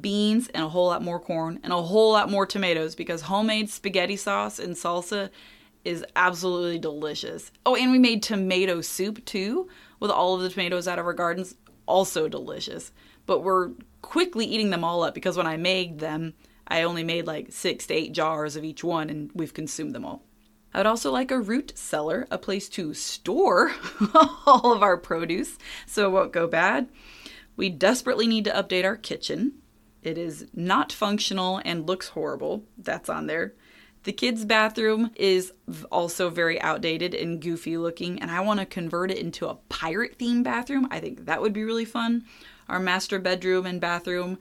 beans, 0.00 0.48
and 0.48 0.64
a 0.64 0.68
whole 0.68 0.88
lot 0.88 1.02
more 1.02 1.20
corn, 1.20 1.60
and 1.62 1.72
a 1.72 1.82
whole 1.82 2.12
lot 2.12 2.28
more 2.28 2.46
tomatoes 2.46 2.96
because 2.96 3.22
homemade 3.22 3.70
spaghetti 3.70 4.16
sauce 4.16 4.58
and 4.58 4.74
salsa 4.74 5.30
is 5.86 6.04
absolutely 6.16 6.78
delicious. 6.80 7.52
Oh, 7.64 7.76
and 7.76 7.92
we 7.92 7.98
made 7.98 8.22
tomato 8.22 8.80
soup 8.80 9.24
too 9.24 9.68
with 10.00 10.10
all 10.10 10.34
of 10.34 10.42
the 10.42 10.48
tomatoes 10.48 10.88
out 10.88 10.98
of 10.98 11.06
our 11.06 11.14
gardens. 11.14 11.54
Also 11.86 12.28
delicious. 12.28 12.90
But 13.24 13.44
we're 13.44 13.70
quickly 14.02 14.44
eating 14.44 14.70
them 14.70 14.82
all 14.82 15.04
up 15.04 15.14
because 15.14 15.36
when 15.36 15.46
I 15.46 15.56
made 15.56 16.00
them, 16.00 16.34
I 16.66 16.82
only 16.82 17.04
made 17.04 17.26
like 17.26 17.52
six 17.52 17.86
to 17.86 17.94
eight 17.94 18.12
jars 18.12 18.56
of 18.56 18.64
each 18.64 18.82
one 18.82 19.08
and 19.08 19.30
we've 19.32 19.54
consumed 19.54 19.94
them 19.94 20.04
all. 20.04 20.24
I 20.74 20.78
would 20.78 20.86
also 20.86 21.12
like 21.12 21.30
a 21.30 21.40
root 21.40 21.72
cellar, 21.76 22.26
a 22.30 22.36
place 22.36 22.68
to 22.70 22.92
store 22.92 23.72
all 24.46 24.72
of 24.72 24.82
our 24.82 24.96
produce 24.96 25.56
so 25.86 26.08
it 26.08 26.12
won't 26.12 26.32
go 26.32 26.48
bad. 26.48 26.88
We 27.56 27.70
desperately 27.70 28.26
need 28.26 28.44
to 28.46 28.50
update 28.50 28.84
our 28.84 28.96
kitchen. 28.96 29.54
It 30.02 30.18
is 30.18 30.46
not 30.52 30.92
functional 30.92 31.60
and 31.64 31.86
looks 31.86 32.08
horrible. 32.08 32.64
That's 32.76 33.08
on 33.08 33.28
there. 33.28 33.54
The 34.06 34.12
kids' 34.12 34.44
bathroom 34.44 35.10
is 35.16 35.52
also 35.90 36.30
very 36.30 36.60
outdated 36.60 37.12
and 37.12 37.42
goofy 37.42 37.76
looking, 37.76 38.22
and 38.22 38.30
I 38.30 38.38
want 38.38 38.60
to 38.60 38.64
convert 38.64 39.10
it 39.10 39.18
into 39.18 39.48
a 39.48 39.56
pirate 39.68 40.16
themed 40.16 40.44
bathroom. 40.44 40.86
I 40.92 41.00
think 41.00 41.26
that 41.26 41.42
would 41.42 41.52
be 41.52 41.64
really 41.64 41.84
fun. 41.84 42.24
Our 42.68 42.78
master 42.78 43.18
bedroom 43.18 43.66
and 43.66 43.80
bathroom 43.80 44.38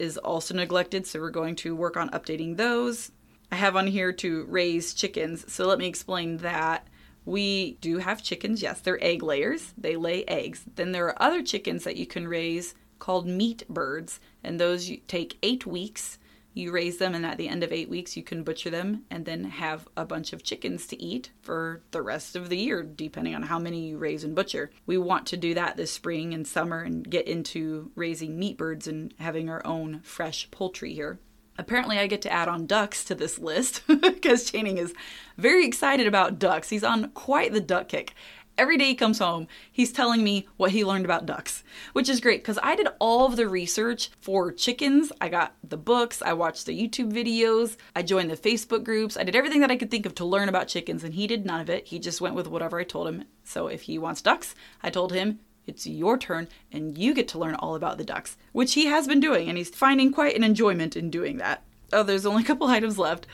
is 0.00 0.18
also 0.18 0.52
neglected, 0.52 1.06
so 1.06 1.20
we're 1.20 1.30
going 1.30 1.54
to 1.54 1.76
work 1.76 1.96
on 1.96 2.10
updating 2.10 2.56
those. 2.56 3.12
I 3.52 3.54
have 3.54 3.76
on 3.76 3.86
here 3.86 4.12
to 4.14 4.46
raise 4.46 4.92
chickens, 4.92 5.44
so 5.46 5.64
let 5.68 5.78
me 5.78 5.86
explain 5.86 6.38
that. 6.38 6.88
We 7.24 7.74
do 7.80 7.98
have 7.98 8.20
chickens, 8.20 8.62
yes, 8.62 8.80
they're 8.80 8.98
egg 9.00 9.22
layers, 9.22 9.74
they 9.78 9.94
lay 9.94 10.24
eggs. 10.24 10.64
Then 10.74 10.90
there 10.90 11.06
are 11.06 11.22
other 11.22 11.44
chickens 11.44 11.84
that 11.84 11.96
you 11.96 12.04
can 12.04 12.26
raise 12.26 12.74
called 12.98 13.28
meat 13.28 13.62
birds, 13.68 14.18
and 14.42 14.58
those 14.58 14.90
take 15.06 15.38
eight 15.44 15.66
weeks 15.66 16.18
you 16.54 16.70
raise 16.70 16.98
them, 16.98 17.14
and 17.14 17.26
at 17.26 17.36
the 17.36 17.48
end 17.48 17.64
of 17.64 17.72
eight 17.72 17.88
weeks, 17.88 18.16
you 18.16 18.22
can 18.22 18.44
butcher 18.44 18.70
them 18.70 19.04
and 19.10 19.26
then 19.26 19.44
have 19.44 19.88
a 19.96 20.06
bunch 20.06 20.32
of 20.32 20.44
chickens 20.44 20.86
to 20.86 21.02
eat 21.02 21.30
for 21.42 21.82
the 21.90 22.00
rest 22.00 22.36
of 22.36 22.48
the 22.48 22.56
year, 22.56 22.82
depending 22.84 23.34
on 23.34 23.42
how 23.42 23.58
many 23.58 23.88
you 23.88 23.98
raise 23.98 24.22
and 24.22 24.36
butcher. 24.36 24.70
We 24.86 24.96
want 24.96 25.26
to 25.26 25.36
do 25.36 25.54
that 25.54 25.76
this 25.76 25.90
spring 25.90 26.32
and 26.32 26.46
summer 26.46 26.80
and 26.80 27.08
get 27.08 27.26
into 27.26 27.90
raising 27.96 28.38
meat 28.38 28.56
birds 28.56 28.86
and 28.86 29.12
having 29.18 29.50
our 29.50 29.66
own 29.66 30.00
fresh 30.04 30.48
poultry 30.52 30.94
here. 30.94 31.18
Apparently, 31.56 31.98
I 31.98 32.06
get 32.06 32.22
to 32.22 32.32
add 32.32 32.48
on 32.48 32.66
ducks 32.66 33.04
to 33.04 33.14
this 33.14 33.38
list 33.38 33.82
because 33.86 34.50
Channing 34.50 34.78
is 34.78 34.94
very 35.36 35.66
excited 35.66 36.06
about 36.06 36.38
ducks. 36.38 36.68
He's 36.68 36.84
on 36.84 37.10
quite 37.10 37.52
the 37.52 37.60
duck 37.60 37.88
kick. 37.88 38.14
Every 38.56 38.76
day 38.76 38.86
he 38.86 38.94
comes 38.94 39.18
home, 39.18 39.48
he's 39.72 39.90
telling 39.90 40.22
me 40.22 40.46
what 40.56 40.70
he 40.70 40.84
learned 40.84 41.04
about 41.04 41.26
ducks, 41.26 41.64
which 41.92 42.08
is 42.08 42.20
great 42.20 42.42
because 42.42 42.58
I 42.62 42.76
did 42.76 42.86
all 43.00 43.26
of 43.26 43.34
the 43.34 43.48
research 43.48 44.10
for 44.20 44.52
chickens. 44.52 45.10
I 45.20 45.28
got 45.28 45.54
the 45.64 45.76
books, 45.76 46.22
I 46.22 46.34
watched 46.34 46.66
the 46.66 46.80
YouTube 46.80 47.12
videos, 47.12 47.76
I 47.96 48.02
joined 48.02 48.30
the 48.30 48.36
Facebook 48.36 48.84
groups, 48.84 49.16
I 49.16 49.24
did 49.24 49.34
everything 49.34 49.60
that 49.60 49.72
I 49.72 49.76
could 49.76 49.90
think 49.90 50.06
of 50.06 50.14
to 50.16 50.24
learn 50.24 50.48
about 50.48 50.68
chickens, 50.68 51.02
and 51.02 51.14
he 51.14 51.26
did 51.26 51.44
none 51.44 51.60
of 51.60 51.68
it. 51.68 51.88
He 51.88 51.98
just 51.98 52.20
went 52.20 52.36
with 52.36 52.46
whatever 52.46 52.78
I 52.78 52.84
told 52.84 53.08
him. 53.08 53.24
So 53.42 53.66
if 53.66 53.82
he 53.82 53.98
wants 53.98 54.22
ducks, 54.22 54.54
I 54.84 54.90
told 54.90 55.12
him 55.12 55.40
it's 55.66 55.86
your 55.86 56.16
turn 56.16 56.48
and 56.70 56.96
you 56.96 57.12
get 57.12 57.26
to 57.28 57.38
learn 57.38 57.56
all 57.56 57.74
about 57.74 57.98
the 57.98 58.04
ducks, 58.04 58.36
which 58.52 58.74
he 58.74 58.86
has 58.86 59.08
been 59.08 59.18
doing, 59.18 59.48
and 59.48 59.58
he's 59.58 59.70
finding 59.70 60.12
quite 60.12 60.36
an 60.36 60.44
enjoyment 60.44 60.94
in 60.94 61.10
doing 61.10 61.38
that. 61.38 61.64
Oh, 61.92 62.04
there's 62.04 62.26
only 62.26 62.44
a 62.44 62.46
couple 62.46 62.66
items 62.68 62.98
left. 62.98 63.26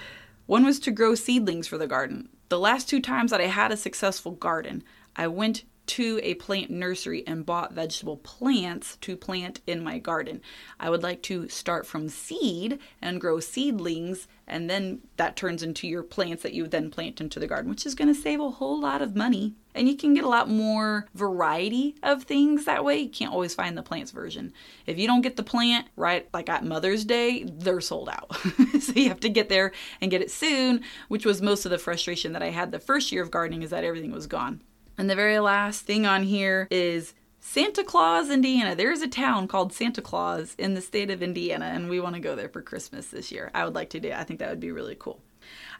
One 0.46 0.64
was 0.64 0.80
to 0.80 0.90
grow 0.90 1.14
seedlings 1.14 1.68
for 1.68 1.76
the 1.76 1.86
garden. 1.86 2.30
The 2.48 2.58
last 2.58 2.88
two 2.88 3.00
times 3.00 3.30
that 3.30 3.40
I 3.40 3.46
had 3.46 3.70
a 3.70 3.76
successful 3.76 4.32
garden, 4.32 4.82
I 5.16 5.26
went 5.26 5.64
to 5.90 6.20
a 6.22 6.34
plant 6.34 6.70
nursery 6.70 7.24
and 7.26 7.44
bought 7.44 7.72
vegetable 7.72 8.18
plants 8.18 8.96
to 9.00 9.16
plant 9.16 9.60
in 9.66 9.82
my 9.82 9.98
garden. 9.98 10.40
I 10.78 10.88
would 10.88 11.02
like 11.02 11.20
to 11.22 11.48
start 11.48 11.84
from 11.84 12.08
seed 12.08 12.78
and 13.02 13.20
grow 13.20 13.40
seedlings, 13.40 14.28
and 14.46 14.70
then 14.70 15.00
that 15.16 15.34
turns 15.34 15.64
into 15.64 15.88
your 15.88 16.04
plants 16.04 16.44
that 16.44 16.52
you 16.52 16.68
then 16.68 16.92
plant 16.92 17.20
into 17.20 17.40
the 17.40 17.48
garden, 17.48 17.68
which 17.68 17.86
is 17.86 17.96
going 17.96 18.06
to 18.06 18.20
save 18.20 18.38
a 18.38 18.50
whole 18.50 18.80
lot 18.80 19.02
of 19.02 19.16
money. 19.16 19.54
And 19.74 19.88
you 19.88 19.96
can 19.96 20.14
get 20.14 20.22
a 20.22 20.28
lot 20.28 20.48
more 20.48 21.08
variety 21.16 21.96
of 22.04 22.22
things 22.22 22.66
that 22.66 22.84
way. 22.84 22.98
You 22.98 23.08
can't 23.08 23.32
always 23.32 23.56
find 23.56 23.76
the 23.76 23.82
plants 23.82 24.12
version. 24.12 24.52
If 24.86 24.96
you 24.96 25.08
don't 25.08 25.22
get 25.22 25.34
the 25.34 25.42
plant 25.42 25.88
right, 25.96 26.28
like 26.32 26.48
at 26.48 26.64
Mother's 26.64 27.04
Day, 27.04 27.42
they're 27.42 27.80
sold 27.80 28.08
out. 28.08 28.32
so 28.80 28.92
you 28.92 29.08
have 29.08 29.20
to 29.20 29.28
get 29.28 29.48
there 29.48 29.72
and 30.00 30.12
get 30.12 30.22
it 30.22 30.30
soon, 30.30 30.82
which 31.08 31.26
was 31.26 31.42
most 31.42 31.64
of 31.64 31.72
the 31.72 31.78
frustration 31.78 32.32
that 32.34 32.44
I 32.44 32.50
had 32.50 32.70
the 32.70 32.78
first 32.78 33.10
year 33.10 33.24
of 33.24 33.32
gardening, 33.32 33.62
is 33.62 33.70
that 33.70 33.82
everything 33.82 34.12
was 34.12 34.28
gone. 34.28 34.60
And 35.00 35.08
the 35.08 35.16
very 35.16 35.38
last 35.38 35.86
thing 35.86 36.04
on 36.04 36.24
here 36.24 36.68
is 36.70 37.14
Santa 37.38 37.82
Claus, 37.82 38.28
Indiana. 38.28 38.76
There's 38.76 39.00
a 39.00 39.08
town 39.08 39.48
called 39.48 39.72
Santa 39.72 40.02
Claus 40.02 40.54
in 40.58 40.74
the 40.74 40.82
state 40.82 41.10
of 41.10 41.22
Indiana, 41.22 41.70
and 41.72 41.88
we 41.88 42.00
want 42.00 42.16
to 42.16 42.20
go 42.20 42.36
there 42.36 42.50
for 42.50 42.60
Christmas 42.60 43.06
this 43.06 43.32
year. 43.32 43.50
I 43.54 43.64
would 43.64 43.74
like 43.74 43.88
to 43.90 44.00
do. 44.00 44.12
I 44.12 44.24
think 44.24 44.40
that 44.40 44.50
would 44.50 44.60
be 44.60 44.72
really 44.72 44.94
cool. 44.94 45.22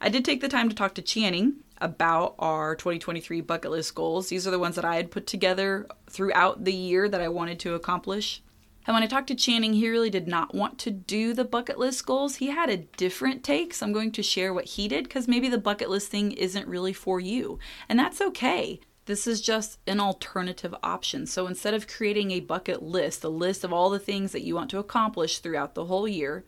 I 0.01 0.09
did 0.09 0.25
take 0.25 0.41
the 0.41 0.49
time 0.49 0.71
to 0.71 0.75
talk 0.75 0.95
to 0.95 1.03
Channing 1.03 1.57
about 1.83 2.35
our 2.39 2.75
2023 2.75 3.43
bucket 3.43 3.71
list 3.71 3.95
goals. 3.95 4.31
These 4.31 4.49
are 4.49 4.51
the 4.51 4.59
ones 4.59 4.77
that 4.77 4.87
I 4.87 4.97
had 4.97 5.11
put 5.11 5.27
together 5.27 5.87
throughout 6.09 6.65
the 6.65 6.73
year 6.73 7.07
that 7.07 7.21
I 7.21 7.29
wanted 7.29 7.61
to 7.61 7.75
accomplish. 7.75 8.43
And 8.87 8.95
when 8.95 9.03
I 9.03 9.07
talked 9.07 9.29
to 9.29 9.35
Channing, 9.35 9.75
he 9.75 9.91
really 9.91 10.09
did 10.09 10.29
not 10.29 10.55
want 10.55 10.79
to 10.79 10.91
do 10.91 11.35
the 11.35 11.45
bucket 11.45 11.79
list 11.79 12.07
goals. 12.07 12.37
He 12.37 12.47
had 12.47 12.71
a 12.71 12.79
different 12.79 13.45
take, 13.45 13.75
so 13.75 13.85
I'm 13.85 13.93
going 13.93 14.13
to 14.13 14.23
share 14.23 14.55
what 14.55 14.65
he 14.65 14.89
did 14.89 15.05
because 15.05 15.29
maybe 15.29 15.51
the 15.51 15.59
bucket 15.59 15.91
list 15.91 16.11
thing 16.11 16.33
isn't 16.33 16.67
really 16.67 16.95
for 16.95 17.21
you. 17.21 17.59
And 17.87 17.99
that's 17.99 18.23
okay. 18.23 18.81
This 19.07 19.27
is 19.27 19.41
just 19.41 19.79
an 19.87 20.01
alternative 20.01 20.75
option. 20.83 21.27
So 21.27 21.47
instead 21.47 21.75
of 21.75 21.89
creating 21.89 22.31
a 22.31 22.41
bucket 22.41 22.83
list, 22.83 23.25
a 23.25 23.29
list 23.29 23.65
of 23.65 23.73
all 23.73 23.91
the 23.91 23.99
things 23.99 24.33
that 24.33 24.43
you 24.43 24.55
want 24.55 24.71
to 24.71 24.79
accomplish 24.79 25.39
throughout 25.39 25.75
the 25.75 25.87
whole 25.87 26.07
year, 26.07 26.45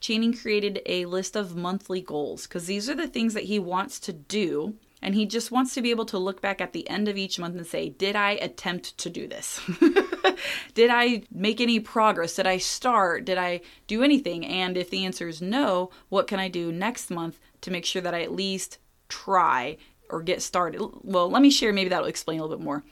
Channing 0.00 0.32
created 0.32 0.80
a 0.86 1.06
list 1.06 1.36
of 1.36 1.56
monthly 1.56 2.00
goals 2.00 2.46
because 2.46 2.66
these 2.66 2.88
are 2.88 2.94
the 2.94 3.08
things 3.08 3.34
that 3.34 3.44
he 3.44 3.58
wants 3.58 3.98
to 4.00 4.12
do. 4.12 4.74
And 5.00 5.14
he 5.14 5.26
just 5.26 5.52
wants 5.52 5.74
to 5.74 5.82
be 5.82 5.90
able 5.90 6.06
to 6.06 6.18
look 6.18 6.40
back 6.40 6.60
at 6.60 6.72
the 6.72 6.88
end 6.88 7.06
of 7.06 7.16
each 7.16 7.38
month 7.38 7.56
and 7.56 7.66
say, 7.66 7.88
Did 7.88 8.16
I 8.16 8.32
attempt 8.32 8.98
to 8.98 9.10
do 9.10 9.28
this? 9.28 9.60
Did 10.74 10.90
I 10.90 11.22
make 11.30 11.60
any 11.60 11.78
progress? 11.78 12.34
Did 12.34 12.48
I 12.48 12.58
start? 12.58 13.24
Did 13.24 13.38
I 13.38 13.60
do 13.86 14.02
anything? 14.02 14.44
And 14.44 14.76
if 14.76 14.90
the 14.90 15.04
answer 15.04 15.28
is 15.28 15.40
no, 15.40 15.90
what 16.08 16.26
can 16.26 16.40
I 16.40 16.48
do 16.48 16.72
next 16.72 17.10
month 17.10 17.38
to 17.60 17.70
make 17.70 17.84
sure 17.84 18.02
that 18.02 18.14
I 18.14 18.22
at 18.22 18.32
least 18.32 18.78
try 19.08 19.76
or 20.10 20.22
get 20.22 20.42
started. 20.42 20.80
Well, 21.02 21.30
let 21.30 21.42
me 21.42 21.50
share, 21.50 21.72
maybe 21.72 21.90
that'll 21.90 22.06
explain 22.06 22.40
a 22.40 22.42
little 22.42 22.56
bit 22.56 22.64
more. 22.64 22.84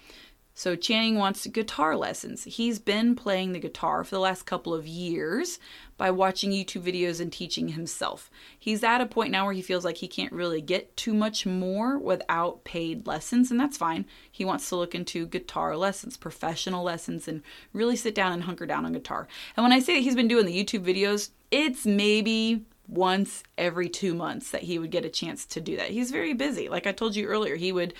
So, 0.58 0.74
Channing 0.74 1.16
wants 1.16 1.46
guitar 1.48 1.94
lessons. 1.96 2.44
He's 2.44 2.78
been 2.78 3.14
playing 3.14 3.52
the 3.52 3.58
guitar 3.58 4.02
for 4.04 4.14
the 4.14 4.20
last 4.20 4.46
couple 4.46 4.72
of 4.72 4.86
years 4.86 5.58
by 5.98 6.10
watching 6.10 6.50
YouTube 6.50 6.80
videos 6.80 7.20
and 7.20 7.30
teaching 7.30 7.68
himself. 7.68 8.30
He's 8.58 8.82
at 8.82 9.02
a 9.02 9.06
point 9.06 9.30
now 9.30 9.44
where 9.44 9.52
he 9.52 9.60
feels 9.60 9.84
like 9.84 9.98
he 9.98 10.08
can't 10.08 10.32
really 10.32 10.62
get 10.62 10.96
too 10.96 11.12
much 11.12 11.44
more 11.44 11.98
without 11.98 12.64
paid 12.64 13.06
lessons, 13.06 13.50
and 13.50 13.60
that's 13.60 13.76
fine. 13.76 14.06
He 14.32 14.46
wants 14.46 14.66
to 14.70 14.76
look 14.76 14.94
into 14.94 15.26
guitar 15.26 15.76
lessons, 15.76 16.16
professional 16.16 16.82
lessons, 16.82 17.28
and 17.28 17.42
really 17.74 17.94
sit 17.94 18.14
down 18.14 18.32
and 18.32 18.44
hunker 18.44 18.64
down 18.64 18.86
on 18.86 18.94
guitar. 18.94 19.28
And 19.58 19.62
when 19.62 19.72
I 19.72 19.80
say 19.80 19.96
that 19.96 20.04
he's 20.04 20.16
been 20.16 20.26
doing 20.26 20.46
the 20.46 20.64
YouTube 20.64 20.86
videos, 20.86 21.32
it's 21.50 21.84
maybe 21.84 22.64
once 22.88 23.42
every 23.58 23.88
two 23.88 24.14
months 24.14 24.50
that 24.50 24.62
he 24.62 24.78
would 24.78 24.90
get 24.90 25.04
a 25.04 25.10
chance 25.10 25.44
to 25.46 25.60
do 25.60 25.76
that. 25.76 25.90
He's 25.90 26.10
very 26.10 26.32
busy. 26.32 26.68
Like 26.68 26.86
I 26.86 26.92
told 26.92 27.16
you 27.16 27.26
earlier, 27.26 27.56
he 27.56 27.72
would 27.72 27.94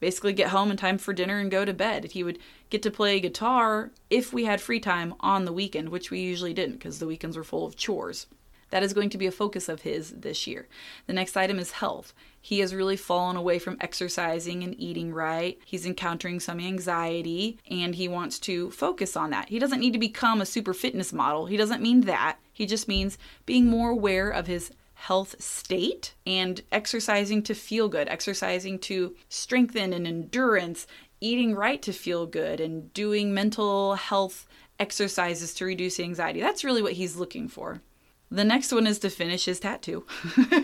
basically 0.00 0.32
get 0.32 0.48
home 0.48 0.70
in 0.70 0.76
time 0.76 0.98
for 0.98 1.12
dinner 1.12 1.38
and 1.38 1.50
go 1.50 1.64
to 1.64 1.72
bed. 1.72 2.12
He 2.12 2.22
would 2.22 2.38
get 2.68 2.82
to 2.82 2.90
play 2.90 3.20
guitar 3.20 3.90
if 4.10 4.32
we 4.32 4.44
had 4.44 4.60
free 4.60 4.80
time 4.80 5.14
on 5.20 5.44
the 5.44 5.52
weekend, 5.52 5.88
which 5.88 6.10
we 6.10 6.20
usually 6.20 6.52
didn't 6.52 6.74
because 6.74 6.98
the 6.98 7.06
weekends 7.06 7.36
were 7.36 7.44
full 7.44 7.64
of 7.64 7.76
chores. 7.76 8.26
That 8.70 8.82
is 8.82 8.92
going 8.92 9.10
to 9.10 9.18
be 9.18 9.26
a 9.26 9.32
focus 9.32 9.68
of 9.68 9.82
his 9.82 10.10
this 10.10 10.46
year. 10.46 10.66
The 11.06 11.12
next 11.12 11.36
item 11.36 11.58
is 11.58 11.70
health. 11.70 12.12
He 12.40 12.58
has 12.58 12.74
really 12.74 12.96
fallen 12.96 13.36
away 13.36 13.58
from 13.58 13.76
exercising 13.80 14.64
and 14.64 14.78
eating 14.80 15.14
right. 15.14 15.58
He's 15.64 15.86
encountering 15.86 16.40
some 16.40 16.58
anxiety 16.58 17.58
and 17.70 17.94
he 17.94 18.08
wants 18.08 18.38
to 18.40 18.72
focus 18.72 19.16
on 19.16 19.30
that. 19.30 19.48
He 19.48 19.58
doesn't 19.58 19.80
need 19.80 19.92
to 19.92 19.98
become 19.98 20.40
a 20.40 20.46
super 20.46 20.74
fitness 20.74 21.12
model. 21.12 21.46
He 21.46 21.56
doesn't 21.56 21.82
mean 21.82 22.02
that. 22.02 22.38
He 22.54 22.64
just 22.64 22.88
means 22.88 23.18
being 23.44 23.66
more 23.66 23.90
aware 23.90 24.30
of 24.30 24.46
his 24.46 24.70
health 24.94 25.42
state 25.42 26.14
and 26.26 26.62
exercising 26.72 27.42
to 27.42 27.54
feel 27.54 27.88
good, 27.88 28.08
exercising 28.08 28.78
to 28.78 29.14
strengthen 29.28 29.92
and 29.92 30.06
endurance, 30.06 30.86
eating 31.20 31.54
right 31.54 31.82
to 31.82 31.92
feel 31.92 32.24
good, 32.26 32.60
and 32.60 32.92
doing 32.94 33.34
mental 33.34 33.96
health 33.96 34.46
exercises 34.78 35.52
to 35.54 35.64
reduce 35.64 36.00
anxiety. 36.00 36.40
That's 36.40 36.64
really 36.64 36.80
what 36.80 36.92
he's 36.92 37.16
looking 37.16 37.48
for. 37.48 37.82
The 38.30 38.44
next 38.44 38.72
one 38.72 38.86
is 38.86 38.98
to 39.00 39.10
finish 39.10 39.44
his 39.44 39.60
tattoo, 39.60 40.06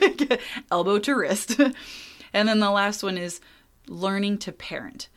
elbow 0.70 0.98
to 1.00 1.14
wrist. 1.14 1.61
and 2.33 2.48
then 2.48 2.61
the 2.61 2.70
last 2.70 3.03
one 3.03 3.18
is 3.18 3.40
learning 3.88 4.38
to 4.38 4.53
parent. 4.53 5.09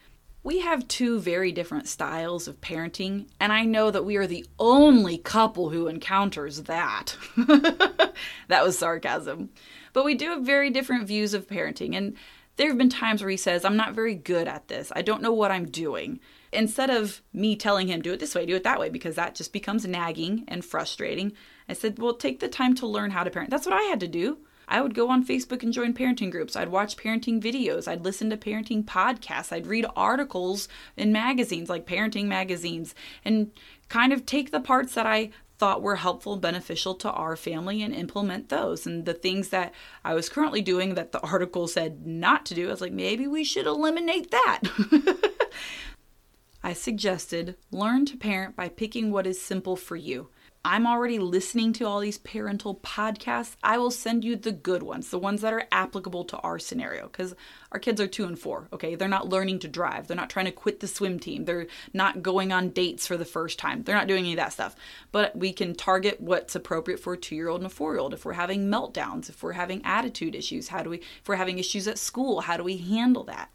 We 0.43 0.59
have 0.59 0.87
two 0.87 1.19
very 1.19 1.53
different 1.53 1.87
styles 1.87 2.47
of 2.47 2.59
parenting, 2.59 3.27
and 3.39 3.53
I 3.53 3.63
know 3.63 3.91
that 3.91 4.03
we 4.03 4.17
are 4.17 4.27
the 4.27 4.45
only 4.59 5.17
couple 5.17 5.69
who 5.69 5.87
encounters 5.87 6.63
that. 6.63 7.15
that 7.37 8.63
was 8.63 8.77
sarcasm. 8.77 9.49
But 9.93 10.03
we 10.03 10.15
do 10.15 10.29
have 10.31 10.43
very 10.43 10.69
different 10.69 11.07
views 11.07 11.33
of 11.33 11.47
parenting, 11.47 11.95
and 11.95 12.17
there 12.57 12.67
have 12.67 12.77
been 12.77 12.89
times 12.89 13.21
where 13.21 13.31
he 13.31 13.37
says, 13.37 13.63
I'm 13.63 13.77
not 13.77 13.93
very 13.93 14.15
good 14.15 14.47
at 14.47 14.67
this. 14.67 14.91
I 14.95 15.01
don't 15.01 15.21
know 15.21 15.33
what 15.33 15.51
I'm 15.51 15.69
doing 15.69 16.19
instead 16.53 16.89
of 16.89 17.21
me 17.33 17.55
telling 17.55 17.87
him, 17.87 18.01
do 18.01 18.13
it 18.13 18.19
this 18.19 18.35
way, 18.35 18.45
do 18.45 18.55
it 18.55 18.63
that 18.63 18.79
way, 18.79 18.89
because 18.89 19.15
that 19.15 19.35
just 19.35 19.53
becomes 19.53 19.85
nagging 19.85 20.45
and 20.47 20.63
frustrating, 20.63 21.33
I 21.67 21.73
said, 21.73 21.99
well, 21.99 22.13
take 22.13 22.39
the 22.39 22.47
time 22.47 22.75
to 22.75 22.87
learn 22.87 23.11
how 23.11 23.23
to 23.23 23.29
parent. 23.29 23.49
That's 23.49 23.65
what 23.65 23.75
I 23.75 23.83
had 23.83 23.99
to 24.01 24.07
do. 24.07 24.39
I 24.67 24.81
would 24.81 24.93
go 24.95 25.09
on 25.09 25.25
Facebook 25.25 25.63
and 25.63 25.73
join 25.73 25.93
parenting 25.93 26.31
groups. 26.31 26.55
I'd 26.55 26.69
watch 26.69 26.97
parenting 26.97 27.41
videos. 27.41 27.87
I'd 27.87 28.03
listen 28.03 28.29
to 28.29 28.37
parenting 28.37 28.83
podcasts. 28.83 29.51
I'd 29.51 29.67
read 29.67 29.85
articles 29.95 30.67
in 30.97 31.11
magazines 31.11 31.69
like 31.69 31.85
parenting 31.85 32.25
magazines 32.25 32.95
and 33.23 33.51
kind 33.89 34.13
of 34.13 34.25
take 34.25 34.51
the 34.51 34.59
parts 34.59 34.93
that 34.95 35.05
I 35.05 35.31
thought 35.59 35.81
were 35.81 35.97
helpful 35.97 36.35
beneficial 36.37 36.95
to 36.95 37.11
our 37.11 37.35
family 37.35 37.81
and 37.81 37.93
implement 37.93 38.49
those. 38.49 38.85
And 38.85 39.05
the 39.05 39.13
things 39.13 39.49
that 39.49 39.73
I 40.03 40.13
was 40.13 40.29
currently 40.29 40.61
doing 40.61 40.95
that 40.95 41.11
the 41.11 41.21
article 41.21 41.67
said 41.67 42.05
not 42.05 42.45
to 42.47 42.55
do, 42.55 42.67
I 42.67 42.71
was 42.71 42.81
like, 42.81 42.91
maybe 42.91 43.27
we 43.27 43.43
should 43.43 43.67
eliminate 43.67 44.31
that. 44.31 44.61
I 46.63 46.73
suggested 46.73 47.55
learn 47.71 48.05
to 48.05 48.17
parent 48.17 48.55
by 48.55 48.69
picking 48.69 49.11
what 49.11 49.27
is 49.27 49.41
simple 49.41 49.75
for 49.75 49.95
you. 49.95 50.29
I'm 50.65 50.87
already 50.87 51.19
listening 51.19 51.73
to 51.73 51.85
all 51.85 51.99
these 51.99 52.17
parental 52.17 52.75
podcasts. 52.75 53.57
I 53.61 53.77
will 53.77 53.91
send 53.91 54.23
you 54.23 54.37
the 54.37 54.53
good 54.53 54.81
ones, 54.81 55.09
the 55.09 55.19
ones 55.19 55.41
that 55.41 55.51
are 55.51 55.67
applicable 55.73 56.23
to 56.25 56.37
our 56.37 56.57
scenario, 56.57 57.07
because 57.07 57.35
our 57.73 57.79
kids 57.81 57.99
are 57.99 58.07
two 58.07 58.23
and 58.23 58.39
four, 58.39 58.69
okay? 58.71 58.95
They're 58.95 59.09
not 59.09 59.27
learning 59.27 59.59
to 59.59 59.67
drive. 59.67 60.07
They're 60.07 60.15
not 60.15 60.29
trying 60.29 60.45
to 60.45 60.53
quit 60.53 60.79
the 60.79 60.87
swim 60.87 61.19
team. 61.19 61.43
They're 61.43 61.67
not 61.93 62.23
going 62.23 62.53
on 62.53 62.69
dates 62.69 63.05
for 63.05 63.17
the 63.17 63.25
first 63.25 63.59
time. 63.59 63.83
They're 63.83 63.97
not 63.97 64.07
doing 64.07 64.23
any 64.23 64.33
of 64.33 64.37
that 64.37 64.53
stuff. 64.53 64.77
But 65.11 65.35
we 65.35 65.51
can 65.51 65.75
target 65.75 66.21
what's 66.21 66.55
appropriate 66.55 67.01
for 67.01 67.11
a 67.11 67.17
two 67.17 67.35
year 67.35 67.49
old 67.49 67.59
and 67.59 67.67
a 67.67 67.69
four 67.69 67.91
year 67.91 67.99
old. 67.99 68.13
If 68.13 68.23
we're 68.23 68.31
having 68.31 68.69
meltdowns, 68.69 69.27
if 69.27 69.43
we're 69.43 69.51
having 69.51 69.83
attitude 69.83 70.33
issues, 70.33 70.69
how 70.69 70.81
do 70.81 70.91
we, 70.91 70.99
if 70.99 71.27
we're 71.27 71.35
having 71.35 71.59
issues 71.59 71.89
at 71.89 71.97
school, 71.97 72.39
how 72.39 72.55
do 72.55 72.63
we 72.63 72.77
handle 72.77 73.25
that? 73.25 73.51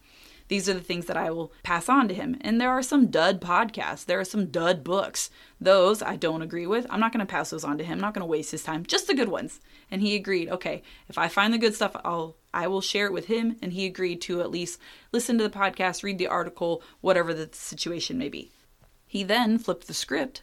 These 0.48 0.68
are 0.68 0.74
the 0.74 0.80
things 0.80 1.06
that 1.06 1.16
I 1.16 1.30
will 1.30 1.52
pass 1.62 1.88
on 1.88 2.08
to 2.08 2.14
him. 2.14 2.36
And 2.40 2.60
there 2.60 2.70
are 2.70 2.82
some 2.82 3.08
dud 3.08 3.40
podcasts, 3.40 4.04
there 4.04 4.20
are 4.20 4.24
some 4.24 4.46
dud 4.46 4.82
books. 4.82 5.30
Those 5.60 6.02
I 6.02 6.16
don't 6.16 6.42
agree 6.42 6.66
with. 6.66 6.86
I'm 6.90 7.00
not 7.00 7.12
going 7.12 7.24
to 7.24 7.30
pass 7.30 7.50
those 7.50 7.64
on 7.64 7.78
to 7.78 7.84
him. 7.84 7.98
I'm 7.98 8.00
not 8.00 8.14
going 8.14 8.22
to 8.22 8.26
waste 8.26 8.50
his 8.50 8.62
time. 8.62 8.84
Just 8.84 9.06
the 9.06 9.14
good 9.14 9.28
ones. 9.28 9.60
And 9.90 10.02
he 10.02 10.16
agreed, 10.16 10.48
okay, 10.48 10.82
if 11.08 11.18
I 11.18 11.28
find 11.28 11.52
the 11.52 11.58
good 11.58 11.74
stuff, 11.74 11.96
I'll 12.04 12.36
I 12.52 12.66
will 12.66 12.80
share 12.80 13.06
it 13.06 13.12
with 13.12 13.26
him 13.26 13.56
and 13.62 13.72
he 13.72 13.84
agreed 13.84 14.22
to 14.22 14.40
at 14.40 14.50
least 14.50 14.80
listen 15.12 15.36
to 15.38 15.44
the 15.44 15.50
podcast, 15.50 16.02
read 16.02 16.18
the 16.18 16.28
article, 16.28 16.82
whatever 17.00 17.34
the 17.34 17.48
situation 17.52 18.18
may 18.18 18.28
be. 18.30 18.50
He 19.06 19.22
then 19.22 19.58
flipped 19.58 19.86
the 19.86 19.94
script 19.94 20.42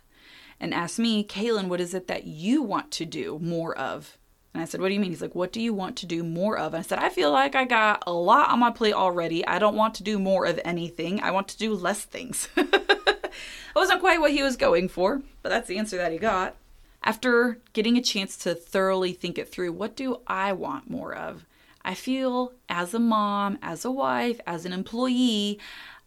and 0.60 0.74
asked 0.74 1.00
me, 1.00 1.24
Kaylin, 1.24 1.68
what 1.68 1.82
is 1.82 1.94
it 1.94 2.08
that 2.08 2.26
you 2.26 2.62
want 2.62 2.92
to 2.92 3.06
do 3.06 3.40
more 3.40 3.78
of? 3.78 4.18
And 4.56 4.62
I 4.62 4.66
said, 4.66 4.80
What 4.80 4.88
do 4.88 4.94
you 4.94 5.02
mean? 5.02 5.10
He's 5.10 5.22
like, 5.22 5.36
What 5.36 5.52
do 5.52 5.60
you 5.60 5.74
want 5.74 5.98
to 5.98 6.06
do 6.06 6.24
more 6.24 6.58
of? 6.58 6.74
And 6.74 6.80
I 6.80 6.88
said, 6.88 6.98
I 6.98 7.10
feel 7.10 7.30
like 7.30 7.56
I 7.56 7.66
got 7.66 8.04
a 8.08 8.14
lot 8.14 8.52
on 8.52 8.60
my 8.60 8.72
plate 8.72 8.94
already. 8.94 9.46
I 9.46 9.60
don't 9.60 9.76
want 9.76 9.96
to 9.96 10.04
do 10.04 10.18
more 10.18 10.46
of 10.46 10.62
anything. 10.64 11.20
I 11.20 11.32
want 11.32 11.50
to 11.50 11.58
do 11.58 11.74
less 11.74 12.06
things. 12.06 12.48
that 12.56 13.34
wasn't 13.76 14.00
quite 14.00 14.22
what 14.22 14.32
he 14.32 14.42
was 14.42 14.56
going 14.56 14.88
for, 14.88 15.22
but 15.42 15.50
that's 15.50 15.68
the 15.68 15.78
answer 15.78 15.98
that 15.98 16.14
he 16.14 16.18
got. 16.18 16.56
After 17.04 17.60
getting 17.74 17.98
a 17.98 18.02
chance 18.02 18.38
to 18.38 18.56
thoroughly 18.56 19.12
think 19.12 19.38
it 19.38 19.50
through, 19.50 19.74
what 19.74 19.94
do 19.94 20.22
I 20.26 20.54
want 20.54 20.90
more 20.90 21.14
of? 21.14 21.46
I 21.84 21.94
feel 21.94 22.54
as 22.70 22.94
a 22.94 23.00
mom, 23.00 23.60
as 23.62 23.84
a 23.84 23.92
wife, 23.92 24.40
as 24.48 24.66
an 24.66 24.72
employee, 24.72 25.60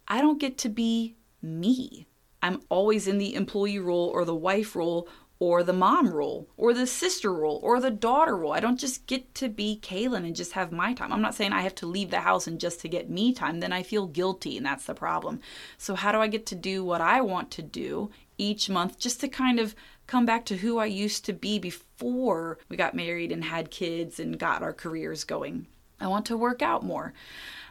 I 0.07 0.21
don't 0.21 0.39
get 0.39 0.57
to 0.57 0.69
be 0.69 1.13
me. 1.39 2.07
I'm 2.41 2.61
always 2.69 3.07
in 3.07 3.19
the 3.19 3.35
employee 3.35 3.77
role 3.77 4.07
or 4.07 4.25
the 4.25 4.33
wife 4.33 4.75
role 4.75 5.07
or 5.39 5.63
the 5.63 5.73
mom 5.73 6.09
role 6.09 6.49
or 6.57 6.73
the 6.73 6.85
sister 6.85 7.33
role 7.33 7.59
or 7.63 7.79
the 7.79 7.89
daughter 7.89 8.35
role. 8.35 8.51
I 8.51 8.59
don't 8.59 8.79
just 8.79 9.07
get 9.07 9.33
to 9.35 9.47
be 9.47 9.79
Kaylin 9.81 10.25
and 10.25 10.35
just 10.35 10.51
have 10.51 10.71
my 10.71 10.93
time. 10.93 11.13
I'm 11.13 11.21
not 11.21 11.33
saying 11.33 11.53
I 11.53 11.61
have 11.61 11.75
to 11.75 11.85
leave 11.85 12.11
the 12.11 12.19
house 12.19 12.45
and 12.45 12.59
just 12.59 12.81
to 12.81 12.89
get 12.89 13.09
me 13.09 13.33
time. 13.33 13.61
Then 13.61 13.71
I 13.71 13.81
feel 13.81 14.05
guilty 14.05 14.57
and 14.57 14.65
that's 14.65 14.85
the 14.85 14.93
problem. 14.93 15.39
So, 15.77 15.95
how 15.95 16.11
do 16.11 16.19
I 16.19 16.27
get 16.27 16.45
to 16.47 16.55
do 16.55 16.83
what 16.83 16.99
I 16.99 17.21
want 17.21 17.51
to 17.51 17.61
do 17.61 18.11
each 18.37 18.69
month 18.69 18.99
just 18.99 19.21
to 19.21 19.29
kind 19.29 19.59
of 19.59 19.75
come 20.07 20.25
back 20.25 20.45
to 20.45 20.57
who 20.57 20.77
I 20.77 20.85
used 20.85 21.23
to 21.25 21.33
be 21.33 21.57
before 21.57 22.57
we 22.67 22.75
got 22.75 22.93
married 22.93 23.31
and 23.31 23.45
had 23.45 23.71
kids 23.71 24.19
and 24.19 24.37
got 24.37 24.61
our 24.61 24.73
careers 24.73 25.23
going? 25.23 25.67
I 26.01 26.07
want 26.07 26.25
to 26.27 26.37
work 26.37 26.61
out 26.61 26.83
more. 26.83 27.13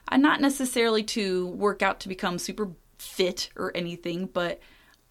I'm 0.09 0.23
not 0.23 0.41
necessarily 0.41 1.03
to 1.05 1.49
work 1.49 1.83
out 1.83 2.01
to 2.01 2.09
become 2.09 2.39
super 2.39 2.71
fit 2.99 3.51
or 3.57 3.73
anything, 3.75 4.27
but 4.27 4.61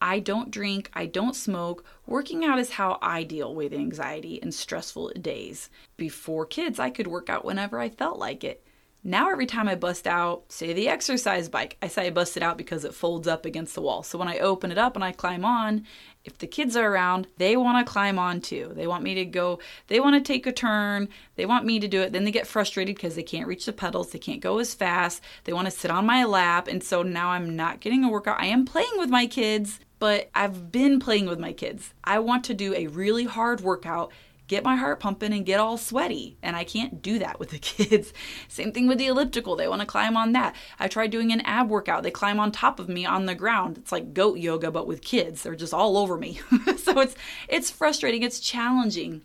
I 0.02 0.20
don't 0.20 0.52
drink, 0.52 0.92
I 0.94 1.06
don't 1.06 1.36
smoke. 1.36 1.84
Working 2.06 2.46
out 2.46 2.60
is 2.60 2.72
how 2.72 3.00
I 3.02 3.24
deal 3.24 3.54
with 3.54 3.74
anxiety 3.74 4.42
and 4.42 4.54
stressful 4.54 5.14
days. 5.20 5.70
Before 5.96 6.46
kids, 6.46 6.80
I 6.80 6.90
could 6.90 7.08
work 7.08 7.30
out 7.30 7.46
whenever 7.46 7.80
I 7.80 7.90
felt 7.90 8.20
like 8.20 8.44
it. 8.44 8.64
Now, 9.04 9.32
every 9.32 9.46
time 9.46 9.70
I 9.70 9.76
bust 9.76 10.06
out, 10.06 10.52
say 10.52 10.74
the 10.74 10.90
exercise 10.90 11.48
bike, 11.48 11.78
I 11.82 11.88
say 11.88 12.08
I 12.08 12.10
bust 12.10 12.36
it 12.36 12.44
out 12.44 12.58
because 12.58 12.84
it 12.84 12.94
folds 12.94 13.28
up 13.28 13.46
against 13.46 13.74
the 13.74 13.82
wall. 13.82 14.04
So 14.04 14.18
when 14.18 14.28
I 14.28 14.40
open 14.40 14.72
it 14.72 14.78
up 14.78 14.96
and 14.96 15.04
I 15.04 15.14
climb 15.14 15.46
on, 15.46 15.86
if 16.26 16.38
the 16.40 16.46
kids 16.46 16.76
are 16.76 16.92
around, 16.92 17.28
they 17.38 17.56
want 17.56 17.86
to 17.86 17.90
climb 17.90 18.20
on 18.20 18.42
too. 18.42 18.74
They 18.76 18.86
want 18.86 19.04
me 19.04 19.14
to 19.16 19.24
go, 19.24 19.60
they 19.88 20.02
want 20.02 20.16
to 20.16 20.28
take 20.28 20.46
a 20.46 20.52
turn, 20.52 21.08
they 21.38 21.46
want 21.46 21.64
me 21.64 21.80
to 21.80 21.88
do 21.88 22.02
it. 22.02 22.12
Then 22.12 22.26
they 22.26 22.32
get 22.32 22.48
frustrated 22.48 22.98
because 22.98 23.16
they 23.16 23.24
can't 23.24 23.48
reach 23.48 23.66
the 23.66 23.72
pedals, 23.72 24.12
they 24.12 24.20
can't 24.20 24.42
go 24.42 24.60
as 24.60 24.74
fast, 24.74 25.24
they 25.46 25.54
want 25.54 25.68
to 25.68 25.72
sit 25.72 25.90
on 25.90 26.06
my 26.06 26.26
lap. 26.26 26.68
And 26.68 26.84
so 26.84 27.02
now 27.02 27.30
I'm 27.30 27.56
not 27.56 27.80
getting 27.80 28.04
a 28.04 28.10
workout. 28.10 28.42
I 28.42 28.48
am 28.48 28.66
playing 28.66 28.92
with 28.98 29.10
my 29.10 29.26
kids, 29.26 29.80
but 30.00 30.30
I've 30.36 30.72
been 30.72 31.00
playing 31.00 31.26
with 31.26 31.40
my 31.40 31.54
kids. 31.54 31.94
I 32.04 32.20
want 32.20 32.44
to 32.46 32.54
do 32.54 32.74
a 32.74 32.88
really 32.88 33.26
hard 33.26 33.62
workout, 33.62 34.12
get 34.48 34.64
my 34.64 34.76
heart 34.76 35.00
pumping, 35.00 35.34
and 35.34 35.46
get 35.46 35.60
all 35.60 35.78
sweaty. 35.78 36.38
And 36.42 36.56
I 36.56 36.64
can't 36.64 37.02
do 37.02 37.20
that 37.20 37.40
with 37.40 37.50
the 37.50 37.60
kids. 37.60 38.14
Same 38.48 38.72
thing 38.72 38.88
with 38.88 38.98
the 38.98 39.08
elliptical. 39.08 39.56
They 39.56 39.68
want 39.68 39.82
to 39.82 39.88
climb 39.88 40.16
on 40.16 40.34
that. 40.34 40.56
I 40.80 40.88
tried 40.88 41.12
doing 41.12 41.32
an 41.32 41.42
ab 41.42 41.70
workout. 41.70 42.04
They 42.04 42.12
climb 42.12 42.40
on 42.40 42.52
top 42.52 42.80
of 42.80 42.90
me 42.90 43.06
on 43.06 43.26
the 43.26 43.36
ground. 43.36 43.78
It's 43.78 43.92
like 43.92 44.14
goat 44.14 44.38
yoga, 44.38 44.72
but 44.72 44.88
with 44.88 45.02
kids. 45.02 45.44
They're 45.44 45.56
just 45.56 45.74
all 45.74 45.98
over 45.98 46.18
me. 46.18 46.42
so 46.78 47.00
it's 47.00 47.16
it's 47.48 47.72
frustrating. 47.72 48.24
It's 48.24 48.40
challenging. 48.40 49.24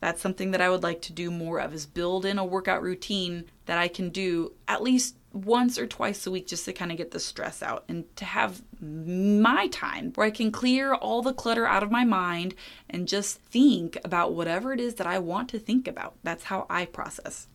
That's 0.00 0.22
something 0.22 0.50
that 0.52 0.62
I 0.62 0.70
would 0.70 0.82
like 0.82 1.02
to 1.02 1.12
do 1.12 1.30
more 1.30 1.60
of 1.60 1.74
is 1.74 1.84
build 1.84 2.24
in 2.24 2.38
a 2.38 2.44
workout 2.44 2.82
routine 2.82 3.44
that 3.66 3.76
I 3.76 3.86
can 3.86 4.08
do 4.08 4.52
at 4.66 4.82
least 4.82 5.14
once 5.32 5.78
or 5.78 5.86
twice 5.86 6.26
a 6.26 6.30
week 6.30 6.46
just 6.46 6.64
to 6.64 6.72
kind 6.72 6.90
of 6.90 6.98
get 6.98 7.12
the 7.12 7.20
stress 7.20 7.62
out 7.62 7.84
and 7.88 8.04
to 8.16 8.24
have 8.24 8.62
my 8.80 9.68
time 9.68 10.12
where 10.14 10.26
I 10.26 10.30
can 10.30 10.50
clear 10.50 10.94
all 10.94 11.22
the 11.22 11.32
clutter 11.32 11.66
out 11.66 11.82
of 11.82 11.90
my 11.90 12.04
mind 12.04 12.54
and 12.88 13.06
just 13.06 13.38
think 13.38 13.96
about 14.04 14.34
whatever 14.34 14.72
it 14.72 14.80
is 14.80 14.96
that 14.96 15.06
I 15.06 15.18
want 15.18 15.48
to 15.50 15.58
think 15.58 15.86
about. 15.86 16.14
That's 16.22 16.44
how 16.44 16.66
I 16.68 16.84
process. 16.84 17.46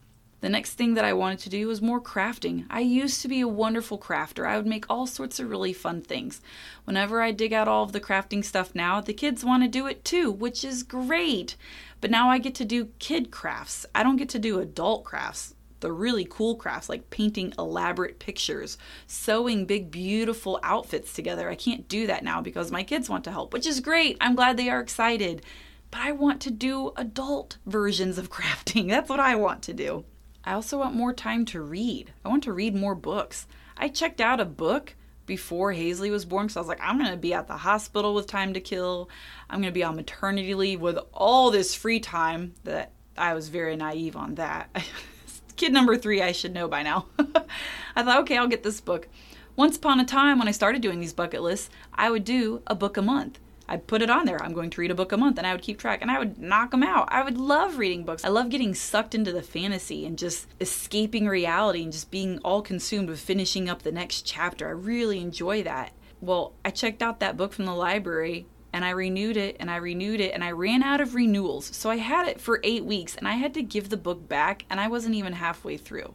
The 0.41 0.49
next 0.49 0.73
thing 0.73 0.93
that 0.93 1.05
I 1.05 1.13
wanted 1.13 1.39
to 1.39 1.49
do 1.49 1.67
was 1.67 1.81
more 1.81 1.99
crafting. 1.99 2.65
I 2.69 2.81
used 2.81 3.21
to 3.23 3.27
be 3.27 3.41
a 3.41 3.47
wonderful 3.47 3.97
crafter. 3.97 4.45
I 4.45 4.57
would 4.57 4.67
make 4.67 4.85
all 4.87 5.07
sorts 5.07 5.39
of 5.39 5.49
really 5.49 5.73
fun 5.73 6.01
things. 6.01 6.39
Whenever 6.83 7.19
I 7.21 7.31
dig 7.31 7.51
out 7.51 7.67
all 7.67 7.83
of 7.83 7.93
the 7.93 8.01
crafting 8.01 8.45
stuff 8.45 8.75
now, 8.75 9.01
the 9.01 9.13
kids 9.13 9.43
want 9.43 9.63
to 9.63 9.69
do 9.69 9.87
it 9.87 10.05
too, 10.05 10.29
which 10.29 10.63
is 10.63 10.83
great. 10.83 11.55
But 11.99 12.11
now 12.11 12.29
I 12.29 12.37
get 12.37 12.53
to 12.55 12.65
do 12.65 12.89
kid 12.99 13.31
crafts. 13.31 13.87
I 13.95 14.03
don't 14.03 14.17
get 14.17 14.29
to 14.29 14.39
do 14.39 14.59
adult 14.59 15.03
crafts 15.03 15.54
the 15.85 15.91
really 15.91 16.25
cool 16.27 16.55
crafts 16.55 16.89
like 16.89 17.11
painting 17.11 17.53
elaborate 17.59 18.17
pictures, 18.17 18.75
sewing 19.05 19.67
big, 19.67 19.91
beautiful 19.91 20.59
outfits 20.63 21.13
together. 21.13 21.47
I 21.47 21.53
can't 21.53 21.87
do 21.87 22.07
that 22.07 22.23
now 22.23 22.41
because 22.41 22.71
my 22.71 22.81
kids 22.81 23.07
want 23.07 23.23
to 23.25 23.31
help, 23.31 23.53
which 23.53 23.67
is 23.67 23.81
great. 23.81 24.17
I'm 24.19 24.33
glad 24.33 24.57
they 24.57 24.67
are 24.71 24.79
excited. 24.79 25.43
But 25.91 26.01
I 26.01 26.11
want 26.13 26.41
to 26.41 26.49
do 26.49 26.91
adult 26.97 27.59
versions 27.67 28.17
of 28.17 28.31
crafting. 28.31 28.89
That's 28.89 29.11
what 29.11 29.19
I 29.19 29.35
want 29.35 29.61
to 29.61 29.73
do. 29.73 30.05
I 30.43 30.53
also 30.53 30.79
want 30.79 30.95
more 30.95 31.13
time 31.13 31.45
to 31.45 31.61
read. 31.61 32.11
I 32.25 32.29
want 32.29 32.43
to 32.45 32.53
read 32.53 32.73
more 32.75 32.95
books. 32.95 33.45
I 33.77 33.87
checked 33.87 34.19
out 34.19 34.39
a 34.39 34.45
book 34.45 34.95
before 35.27 35.71
Hazley 35.71 36.09
was 36.09 36.25
born 36.25 36.47
because 36.47 36.57
I 36.57 36.61
was 36.61 36.67
like, 36.67 36.81
I'm 36.81 36.97
going 36.97 37.11
to 37.11 37.17
be 37.17 37.35
at 37.35 37.47
the 37.47 37.57
hospital 37.57 38.15
with 38.15 38.25
time 38.25 38.55
to 38.55 38.59
kill. 38.59 39.07
I'm 39.51 39.61
going 39.61 39.71
to 39.71 39.77
be 39.77 39.83
on 39.83 39.97
maternity 39.97 40.55
leave 40.55 40.81
with 40.81 40.97
all 41.13 41.51
this 41.51 41.75
free 41.75 41.99
time 41.99 42.55
that 42.63 42.91
I 43.15 43.35
was 43.35 43.49
very 43.49 43.75
naive 43.75 44.15
on 44.15 44.33
that. 44.35 44.75
kid 45.55 45.73
number 45.73 45.97
three, 45.97 46.21
I 46.21 46.31
should 46.31 46.53
know 46.53 46.67
by 46.67 46.83
now. 46.83 47.07
I 47.95 48.03
thought, 48.03 48.19
okay, 48.21 48.37
I'll 48.37 48.47
get 48.47 48.63
this 48.63 48.81
book. 48.81 49.07
Once 49.55 49.77
upon 49.77 49.99
a 49.99 50.05
time, 50.05 50.37
when 50.37 50.47
I 50.47 50.51
started 50.51 50.81
doing 50.81 50.99
these 50.99 51.13
bucket 51.13 51.41
lists, 51.41 51.69
I 51.93 52.09
would 52.09 52.25
do 52.25 52.61
a 52.67 52.75
book 52.75 52.97
a 52.97 53.01
month. 53.01 53.39
I'd 53.67 53.87
put 53.87 54.01
it 54.01 54.09
on 54.09 54.25
there. 54.25 54.41
I'm 54.43 54.53
going 54.53 54.69
to 54.69 54.81
read 54.81 54.91
a 54.91 54.95
book 54.95 55.11
a 55.11 55.17
month, 55.17 55.37
and 55.37 55.47
I 55.47 55.53
would 55.53 55.63
keep 55.63 55.79
track, 55.79 56.01
and 56.01 56.11
I 56.11 56.19
would 56.19 56.37
knock 56.37 56.71
them 56.71 56.83
out. 56.83 57.07
I 57.11 57.23
would 57.23 57.37
love 57.37 57.77
reading 57.77 58.03
books. 58.03 58.23
I 58.23 58.29
love 58.29 58.49
getting 58.49 58.75
sucked 58.75 59.15
into 59.15 59.31
the 59.31 59.41
fantasy 59.41 60.05
and 60.05 60.17
just 60.17 60.47
escaping 60.59 61.25
reality 61.25 61.83
and 61.83 61.91
just 61.91 62.11
being 62.11 62.37
all 62.39 62.61
consumed 62.61 63.09
with 63.09 63.19
finishing 63.19 63.69
up 63.69 63.81
the 63.81 63.91
next 63.91 64.21
chapter. 64.21 64.67
I 64.67 64.71
really 64.71 65.19
enjoy 65.19 65.63
that. 65.63 65.93
Well, 66.21 66.53
I 66.63 66.69
checked 66.69 67.01
out 67.01 67.19
that 67.19 67.37
book 67.37 67.53
from 67.53 67.65
the 67.65 67.73
library 67.73 68.45
and 68.75 68.83
I 68.83 68.89
renewed 68.89 69.37
it 69.37 69.55
and 69.57 69.71
I 69.71 69.77
renewed 69.77 70.19
it 70.19 70.33
and 70.33 70.43
I 70.43 70.51
ran 70.51 70.83
out 70.83 70.99
of 70.99 71.15
renewals. 71.15 71.73
So 71.73 71.89
I 71.89 71.95
had 71.95 72.27
it 72.27 72.41
for 72.41 72.59
eight 72.61 72.83
weeks 72.83 73.15
and 73.15 73.25
I 73.25 73.35
had 73.35 73.53
to 73.53 73.63
give 73.63 73.87
the 73.87 73.95
book 73.95 74.27
back 74.27 74.65
and 74.69 74.81
I 74.81 74.89
wasn't 74.89 75.15
even 75.15 75.31
halfway 75.31 75.77
through. 75.77 76.13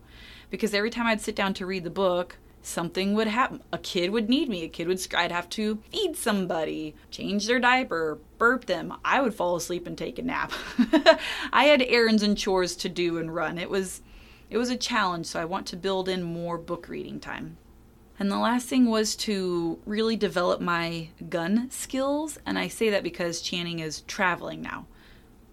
Because 0.50 0.74
every 0.74 0.90
time 0.90 1.06
I'd 1.06 1.22
sit 1.22 1.34
down 1.34 1.54
to 1.54 1.64
read 1.64 1.84
the 1.84 1.90
book, 1.90 2.36
something 2.60 3.14
would 3.14 3.28
happen. 3.28 3.62
A 3.72 3.78
kid 3.78 4.10
would 4.10 4.28
need 4.28 4.50
me. 4.50 4.62
A 4.62 4.68
kid 4.68 4.88
would, 4.88 5.00
I'd 5.14 5.32
have 5.32 5.48
to 5.50 5.82
feed 5.90 6.18
somebody, 6.18 6.94
change 7.10 7.46
their 7.46 7.60
diaper, 7.60 8.18
burp 8.36 8.66
them. 8.66 8.92
I 9.06 9.22
would 9.22 9.32
fall 9.32 9.56
asleep 9.56 9.86
and 9.86 9.96
take 9.96 10.18
a 10.18 10.22
nap. 10.22 10.52
I 11.54 11.64
had 11.64 11.80
errands 11.80 12.22
and 12.22 12.36
chores 12.36 12.76
to 12.76 12.90
do 12.90 13.16
and 13.16 13.34
run. 13.34 13.56
It 13.56 13.70
was, 13.70 14.02
it 14.50 14.58
was 14.58 14.68
a 14.68 14.76
challenge. 14.76 15.24
So 15.24 15.40
I 15.40 15.46
want 15.46 15.66
to 15.68 15.78
build 15.78 16.10
in 16.10 16.22
more 16.22 16.58
book 16.58 16.90
reading 16.90 17.20
time. 17.20 17.56
And 18.20 18.30
the 18.30 18.38
last 18.38 18.68
thing 18.68 18.84
was 18.84 19.16
to 19.16 19.78
really 19.86 20.14
develop 20.14 20.60
my 20.60 21.08
gun 21.30 21.70
skills. 21.70 22.38
And 22.44 22.58
I 22.58 22.68
say 22.68 22.90
that 22.90 23.02
because 23.02 23.40
Channing 23.40 23.78
is 23.78 24.02
traveling 24.02 24.60
now. 24.60 24.86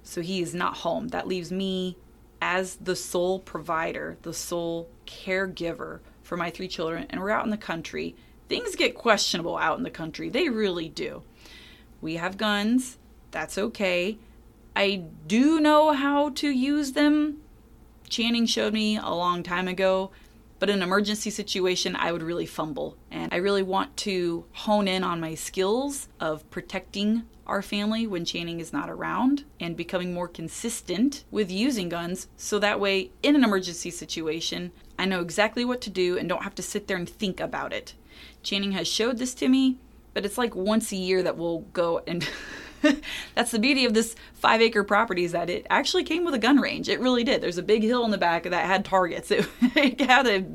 So 0.03 0.21
he 0.21 0.41
is 0.41 0.53
not 0.53 0.77
home. 0.77 1.07
That 1.07 1.29
leaves 1.29 1.49
me 1.49 1.95
as 2.41 2.75
the 2.75 2.95
sole 2.95 3.39
provider, 3.39 4.17
the 4.23 4.33
sole 4.33 4.89
caregiver 5.05 6.01
for 6.23 6.35
my 6.35 6.49
three 6.49 6.67
children. 6.67 7.07
And 7.09 7.21
we're 7.21 7.29
out 7.29 7.45
in 7.45 7.51
the 7.51 7.57
country. 7.57 8.17
Things 8.49 8.75
get 8.75 8.95
questionable 8.95 9.57
out 9.57 9.77
in 9.77 9.83
the 9.83 9.89
country. 9.89 10.27
They 10.27 10.49
really 10.49 10.89
do. 10.89 11.23
We 12.01 12.15
have 12.15 12.37
guns. 12.37 12.97
That's 13.31 13.57
okay. 13.57 14.17
I 14.75 15.03
do 15.25 15.61
know 15.61 15.93
how 15.93 16.29
to 16.31 16.49
use 16.49 16.91
them. 16.91 17.37
Channing 18.09 18.45
showed 18.45 18.73
me 18.73 18.97
a 18.97 19.09
long 19.09 19.41
time 19.41 19.69
ago, 19.69 20.11
but 20.59 20.69
in 20.69 20.77
an 20.77 20.83
emergency 20.83 21.29
situation, 21.29 21.95
I 21.95 22.11
would 22.11 22.23
really 22.23 22.45
fumble. 22.45 22.97
And 23.11 23.33
I 23.33 23.37
really 23.37 23.63
want 23.63 23.95
to 23.97 24.45
hone 24.53 24.87
in 24.87 25.03
on 25.03 25.19
my 25.19 25.35
skills 25.35 26.07
of 26.19 26.49
protecting 26.49 27.23
our 27.45 27.61
family 27.61 28.05
when 28.05 28.25
Channing 28.25 28.59
is 28.59 28.73
not 28.73 28.89
around 28.89 29.45
and 29.59 29.77
becoming 29.77 30.13
more 30.13 30.27
consistent 30.27 31.23
with 31.31 31.49
using 31.49 31.89
guns 31.89 32.27
so 32.35 32.59
that 32.59 32.79
way, 32.79 33.11
in 33.23 33.35
an 33.35 33.43
emergency 33.43 33.89
situation, 33.89 34.71
I 34.99 35.05
know 35.05 35.21
exactly 35.21 35.63
what 35.63 35.81
to 35.81 35.89
do 35.89 36.17
and 36.17 36.27
don't 36.27 36.43
have 36.43 36.55
to 36.55 36.63
sit 36.63 36.87
there 36.87 36.97
and 36.97 37.07
think 37.07 37.39
about 37.39 37.71
it. 37.71 37.93
Channing 38.43 38.73
has 38.73 38.87
showed 38.87 39.17
this 39.17 39.33
to 39.35 39.47
me, 39.47 39.77
but 40.13 40.25
it's 40.25 40.37
like 40.37 40.55
once 40.55 40.91
a 40.91 40.97
year 40.97 41.23
that 41.23 41.37
we'll 41.37 41.59
go 41.73 42.01
and. 42.05 42.27
That's 43.35 43.51
the 43.51 43.59
beauty 43.59 43.85
of 43.85 43.93
this 43.93 44.15
five 44.33 44.61
acre 44.61 44.83
property 44.83 45.23
is 45.23 45.31
that 45.31 45.49
it 45.49 45.65
actually 45.69 46.03
came 46.03 46.25
with 46.25 46.33
a 46.33 46.39
gun 46.39 46.59
range. 46.59 46.89
It 46.89 46.99
really 46.99 47.23
did. 47.23 47.41
There's 47.41 47.57
a 47.57 47.63
big 47.63 47.83
hill 47.83 48.05
in 48.05 48.11
the 48.11 48.17
back 48.17 48.43
that 48.43 48.65
had 48.65 48.85
targets. 48.85 49.31
It, 49.31 49.47
it 49.61 50.01
had 50.01 50.27
a 50.27 50.45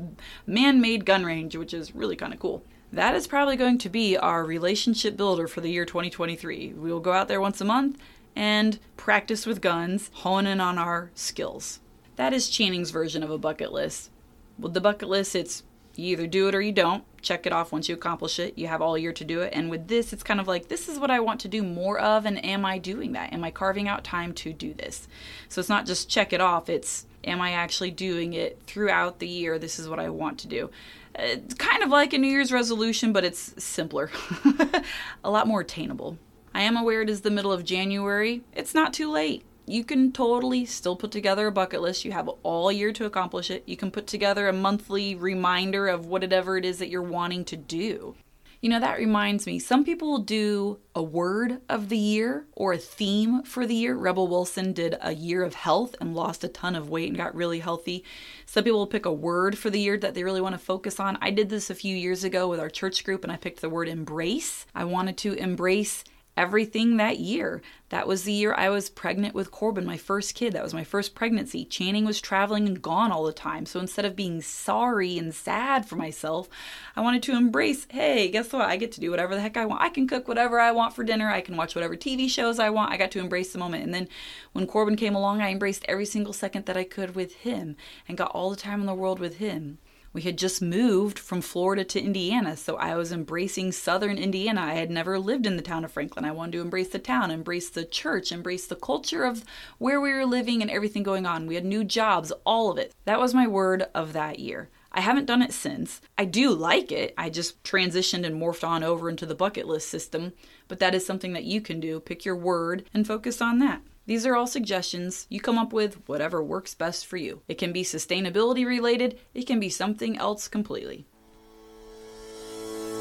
man 0.45 0.81
made 0.81 1.05
gun 1.05 1.25
range, 1.25 1.55
which 1.55 1.73
is 1.73 1.95
really 1.95 2.15
kind 2.15 2.33
of 2.33 2.39
cool. 2.39 2.63
That 2.91 3.15
is 3.15 3.25
probably 3.25 3.55
going 3.55 3.79
to 3.79 3.89
be 3.89 4.17
our 4.17 4.45
relationship 4.45 5.17
builder 5.17 5.47
for 5.47 5.61
the 5.61 5.69
year 5.69 5.85
2023. 5.85 6.73
We 6.73 6.91
will 6.91 6.99
go 6.99 7.13
out 7.13 7.27
there 7.27 7.41
once 7.41 7.59
a 7.59 7.65
month 7.65 7.97
and 8.35 8.79
practice 8.97 9.45
with 9.45 9.61
guns, 9.61 10.11
hone 10.13 10.45
in 10.45 10.59
on 10.59 10.77
our 10.77 11.09
skills. 11.15 11.79
That 12.15 12.33
is 12.33 12.49
Channing's 12.49 12.91
version 12.91 13.23
of 13.23 13.31
a 13.31 13.37
bucket 13.37 13.71
list. 13.71 14.11
With 14.59 14.73
the 14.73 14.81
bucket 14.81 15.09
list, 15.09 15.35
it's 15.35 15.63
you 15.95 16.13
either 16.13 16.27
do 16.27 16.47
it 16.47 16.55
or 16.55 16.61
you 16.61 16.71
don't. 16.71 17.03
Check 17.23 17.45
it 17.45 17.53
off 17.53 17.71
once 17.71 17.89
you 17.89 17.95
accomplish 17.95 18.37
it. 18.37 18.57
You 18.57 18.67
have 18.67 18.81
all 18.81 18.97
year 18.97 19.13
to 19.13 19.23
do 19.23 19.41
it. 19.41 19.53
And 19.53 19.69
with 19.69 19.87
this, 19.87 20.13
it's 20.13 20.23
kind 20.23 20.39
of 20.39 20.47
like, 20.47 20.67
this 20.67 20.87
is 20.87 20.99
what 20.99 21.09
I 21.09 21.19
want 21.19 21.39
to 21.41 21.47
do 21.47 21.63
more 21.63 21.97
of, 21.97 22.25
and 22.25 22.43
am 22.45 22.65
I 22.65 22.77
doing 22.77 23.13
that? 23.13 23.33
Am 23.33 23.43
I 23.43 23.49
carving 23.49 23.87
out 23.87 24.03
time 24.03 24.33
to 24.33 24.53
do 24.53 24.73
this? 24.73 25.07
So 25.49 25.59
it's 25.59 25.69
not 25.69 25.85
just 25.85 26.09
check 26.09 26.33
it 26.33 26.41
off, 26.41 26.69
it's 26.69 27.05
am 27.23 27.41
I 27.41 27.51
actually 27.51 27.91
doing 27.91 28.33
it 28.33 28.59
throughout 28.67 29.19
the 29.19 29.27
year? 29.27 29.57
This 29.57 29.79
is 29.79 29.87
what 29.89 29.99
I 29.99 30.09
want 30.09 30.37
to 30.39 30.47
do. 30.47 30.69
It's 31.15 31.55
kind 31.55 31.81
of 31.81 31.89
like 31.89 32.13
a 32.13 32.17
New 32.17 32.27
Year's 32.27 32.51
resolution, 32.51 33.13
but 33.13 33.23
it's 33.23 33.53
simpler, 33.63 34.11
a 35.23 35.31
lot 35.31 35.47
more 35.47 35.61
attainable. 35.61 36.17
I 36.53 36.61
am 36.61 36.77
aware 36.77 37.01
it 37.01 37.09
is 37.09 37.21
the 37.21 37.31
middle 37.31 37.51
of 37.51 37.63
January. 37.63 38.41
It's 38.53 38.75
not 38.75 38.93
too 38.93 39.09
late 39.09 39.43
you 39.65 39.83
can 39.83 40.11
totally 40.11 40.65
still 40.65 40.95
put 40.95 41.11
together 41.11 41.47
a 41.47 41.51
bucket 41.51 41.81
list. 41.81 42.05
You 42.05 42.11
have 42.11 42.27
all 42.43 42.71
year 42.71 42.91
to 42.93 43.05
accomplish 43.05 43.49
it. 43.49 43.63
You 43.65 43.77
can 43.77 43.91
put 43.91 44.07
together 44.07 44.47
a 44.47 44.53
monthly 44.53 45.15
reminder 45.15 45.87
of 45.87 46.07
whatever 46.07 46.57
it 46.57 46.65
is 46.65 46.79
that 46.79 46.89
you're 46.89 47.01
wanting 47.01 47.45
to 47.45 47.55
do. 47.55 48.15
You 48.63 48.69
know, 48.69 48.79
that 48.79 48.97
reminds 48.97 49.45
me, 49.45 49.59
some 49.59 49.83
people 49.83 50.19
do 50.19 50.79
a 50.95 51.03
word 51.03 51.59
of 51.67 51.89
the 51.89 51.97
year 51.97 52.45
or 52.53 52.71
a 52.71 52.77
theme 52.77 53.43
for 53.43 53.65
the 53.67 53.75
year. 53.75 53.93
Rebel 53.93 54.29
Wilson 54.29 54.71
did 54.71 54.95
a 55.01 55.13
year 55.13 55.43
of 55.43 55.53
health 55.53 55.97
and 55.99 56.15
lost 56.15 56.45
a 56.45 56.47
ton 56.47 56.73
of 56.73 56.89
weight 56.89 57.09
and 57.09 57.17
got 57.17 57.35
really 57.35 57.59
healthy. 57.59 58.05
Some 58.45 58.63
people 58.63 58.79
will 58.79 58.87
pick 58.87 59.05
a 59.05 59.11
word 59.11 59.57
for 59.57 59.69
the 59.69 59.81
year 59.81 59.97
that 59.97 60.13
they 60.13 60.23
really 60.23 60.39
want 60.39 60.53
to 60.53 60.59
focus 60.59 60.97
on. 60.97 61.17
I 61.21 61.29
did 61.29 61.49
this 61.49 61.69
a 61.69 61.75
few 61.75 61.93
years 61.93 62.23
ago 62.23 62.47
with 62.47 62.61
our 62.61 62.69
church 62.69 63.03
group 63.03 63.23
and 63.23 63.33
I 63.33 63.35
picked 63.35 63.59
the 63.59 63.69
word 63.69 63.89
embrace. 63.89 64.65
I 64.73 64.85
wanted 64.85 65.17
to 65.17 65.33
embrace 65.33 66.05
everything 66.35 66.97
that 66.97 67.19
year. 67.19 67.61
That 67.89 68.07
was 68.07 68.23
the 68.23 68.31
year 68.31 68.55
I 68.55 68.69
was 68.69 68.89
pregnant 68.89 69.35
with 69.35 69.51
Corbin, 69.51 69.85
my 69.85 69.97
first 69.97 70.33
kid. 70.33 70.53
That 70.53 70.63
was 70.63 70.73
my 70.73 70.83
first 70.83 71.13
pregnancy. 71.13 71.63
Channing 71.63 72.05
was 72.05 72.19
traveling 72.19 72.67
and 72.67 72.81
gone 72.81 73.11
all 73.11 73.23
the 73.23 73.33
time. 73.33 73.67
So 73.67 73.79
instead 73.79 74.05
of 74.05 74.15
being 74.15 74.41
sorry 74.41 75.17
and 75.17 75.33
sad 75.33 75.85
for 75.85 75.95
myself, 75.95 76.49
I 76.95 77.01
wanted 77.01 77.21
to 77.23 77.35
embrace 77.35 77.85
hey, 77.89 78.29
guess 78.29 78.51
what? 78.51 78.67
I 78.67 78.77
get 78.77 78.91
to 78.93 79.01
do 79.01 79.11
whatever 79.11 79.35
the 79.35 79.41
heck 79.41 79.57
I 79.57 79.65
want. 79.65 79.81
I 79.81 79.89
can 79.89 80.07
cook 80.07 80.27
whatever 80.27 80.59
I 80.59 80.71
want 80.71 80.95
for 80.95 81.03
dinner. 81.03 81.29
I 81.29 81.41
can 81.41 81.55
watch 81.55 81.75
whatever 81.75 81.95
TV 81.95 82.27
shows 82.29 82.57
I 82.57 82.71
want. 82.71 82.91
I 82.91 82.97
got 82.97 83.11
to 83.11 83.19
embrace 83.19 83.53
the 83.53 83.59
moment. 83.59 83.83
And 83.83 83.93
then 83.93 84.07
when 84.53 84.65
Corbin 84.65 84.95
came 84.95 85.15
along, 85.15 85.41
I 85.41 85.51
embraced 85.51 85.85
every 85.87 86.05
single 86.05 86.33
second 86.33 86.65
that 86.65 86.77
I 86.77 86.83
could 86.83 87.15
with 87.15 87.35
him 87.35 87.75
and 88.07 88.17
got 88.17 88.31
all 88.31 88.49
the 88.49 88.55
time 88.55 88.79
in 88.79 88.87
the 88.87 88.95
world 88.95 89.19
with 89.19 89.37
him. 89.37 89.77
We 90.13 90.21
had 90.21 90.37
just 90.37 90.61
moved 90.61 91.17
from 91.17 91.41
Florida 91.41 91.83
to 91.85 91.99
Indiana, 91.99 92.55
so 92.55 92.75
I 92.75 92.95
was 92.95 93.11
embracing 93.11 93.71
southern 93.71 94.19
Indiana. 94.19 94.61
I 94.61 94.75
had 94.75 94.91
never 94.91 95.17
lived 95.17 95.47
in 95.47 95.55
the 95.55 95.63
town 95.63 95.83
of 95.83 95.91
Franklin. 95.91 96.23
I 96.23 96.31
wanted 96.31 96.51
to 96.51 96.61
embrace 96.61 96.89
the 96.89 96.99
town, 96.99 97.31
embrace 97.31 97.67
the 97.69 97.83
church, 97.83 98.31
embrace 98.31 98.67
the 98.67 98.75
culture 98.75 99.23
of 99.23 99.43
where 99.79 99.99
we 99.99 100.13
were 100.13 100.27
living 100.27 100.61
and 100.61 100.69
everything 100.69 101.01
going 101.01 101.25
on. 101.25 101.47
We 101.47 101.55
had 101.55 101.65
new 101.65 101.83
jobs, 101.83 102.31
all 102.45 102.69
of 102.69 102.77
it. 102.77 102.93
That 103.05 103.19
was 103.19 103.33
my 103.33 103.47
word 103.47 103.87
of 103.95 104.13
that 104.13 104.37
year. 104.37 104.69
I 104.91 105.01
haven't 105.01 105.25
done 105.25 105.41
it 105.41 105.51
since. 105.51 105.99
I 106.15 106.25
do 106.25 106.51
like 106.51 106.91
it. 106.91 107.15
I 107.17 107.31
just 107.31 107.63
transitioned 107.63 108.23
and 108.23 108.39
morphed 108.39 108.67
on 108.67 108.83
over 108.83 109.09
into 109.09 109.25
the 109.25 109.33
bucket 109.33 109.67
list 109.67 109.89
system, 109.89 110.33
but 110.67 110.77
that 110.77 110.93
is 110.93 111.03
something 111.03 111.33
that 111.33 111.45
you 111.45 111.59
can 111.59 111.79
do. 111.79 111.99
Pick 111.99 112.23
your 112.23 112.35
word 112.35 112.87
and 112.93 113.07
focus 113.07 113.41
on 113.41 113.57
that. 113.59 113.81
These 114.05 114.25
are 114.25 114.35
all 114.35 114.47
suggestions. 114.47 115.27
You 115.29 115.39
come 115.39 115.57
up 115.57 115.71
with 115.71 115.97
whatever 116.07 116.43
works 116.43 116.73
best 116.73 117.05
for 117.05 117.15
you. 117.15 117.41
It 117.47 117.57
can 117.57 117.71
be 117.71 117.83
sustainability 117.83 118.65
related, 118.65 119.17
it 119.33 119.47
can 119.47 119.61
be 119.61 119.69
something 119.69 120.17
else 120.17 120.49
completely. 120.49 121.05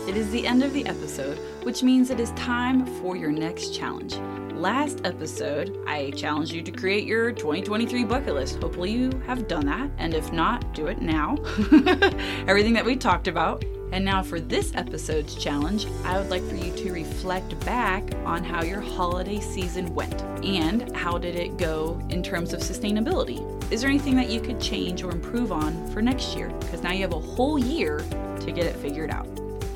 It 0.07 0.17
is 0.17 0.31
the 0.31 0.47
end 0.47 0.63
of 0.63 0.73
the 0.73 0.87
episode, 0.87 1.39
which 1.65 1.83
means 1.83 2.11
it 2.11 2.21
is 2.21 2.31
time 2.33 2.87
for 3.01 3.17
your 3.17 3.33
next 3.33 3.75
challenge. 3.75 4.17
Last 4.53 5.01
episode, 5.05 5.77
I 5.87 6.11
challenged 6.11 6.53
you 6.53 6.63
to 6.63 6.71
create 6.71 7.05
your 7.05 7.33
2023 7.33 8.05
bucket 8.05 8.35
list. 8.35 8.61
Hopefully, 8.61 8.93
you 8.93 9.11
have 9.27 9.49
done 9.49 9.67
that, 9.67 9.91
and 9.99 10.15
if 10.15 10.33
not, 10.33 10.73
do 10.73 10.87
it 10.87 11.01
now. 11.01 11.37
Everything 12.47 12.75
that 12.75 12.85
we 12.85 12.95
talked 12.95 13.27
about 13.27 13.65
and 13.93 14.07
now, 14.07 14.23
for 14.23 14.41
this 14.41 14.75
episode's 14.75 15.35
challenge, 15.35 15.87
I 16.05 16.19
would 16.19 16.31
like 16.31 16.43
for 16.49 16.55
you 16.55 16.75
to 16.77 16.93
reflect 16.93 17.63
back 17.67 18.03
on 18.25 18.43
how 18.43 18.63
your 18.63 18.81
holiday 18.81 19.39
season 19.39 19.95
went 19.95 20.23
and 20.43 20.97
how 20.97 21.19
did 21.19 21.37
it 21.37 21.59
go 21.59 22.01
in 22.09 22.23
terms 22.23 22.55
of 22.55 22.61
sustainability. 22.61 23.41
Is 23.71 23.83
there 23.83 23.91
anything 23.91 24.17
that 24.17 24.31
you 24.31 24.41
could 24.41 24.59
change 24.59 25.03
or 25.03 25.11
improve 25.11 25.53
on 25.53 25.87
for 25.93 26.01
next 26.01 26.35
year? 26.35 26.49
Because 26.61 26.83
now 26.83 26.93
you 26.93 27.03
have 27.03 27.13
a 27.13 27.21
whole 27.21 27.59
year 27.59 27.99
to 28.41 28.51
get 28.51 28.65
it 28.65 28.77
figured 28.77 29.11
out. 29.11 29.29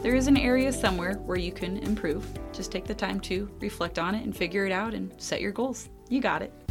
There 0.03 0.15
is 0.15 0.29
an 0.29 0.39
area 0.39 0.73
somewhere 0.73 1.17
where 1.17 1.39
you 1.39 1.53
can 1.53 1.77
improve. 1.79 2.27
Just 2.55 2.73
take 2.73 2.87
the 2.87 2.95
time 2.95 3.21
to 3.21 3.51
reflect 3.61 3.99
on 3.99 4.15
it 4.15 4.25
and 4.25 4.35
figure 4.35 4.65
it 4.65 4.73
out 4.73 4.95
and 4.95 5.13
set 5.19 5.43
your 5.43 5.53
goals. 5.53 5.91
You 6.09 6.23
got 6.23 6.41
it. 6.41 6.66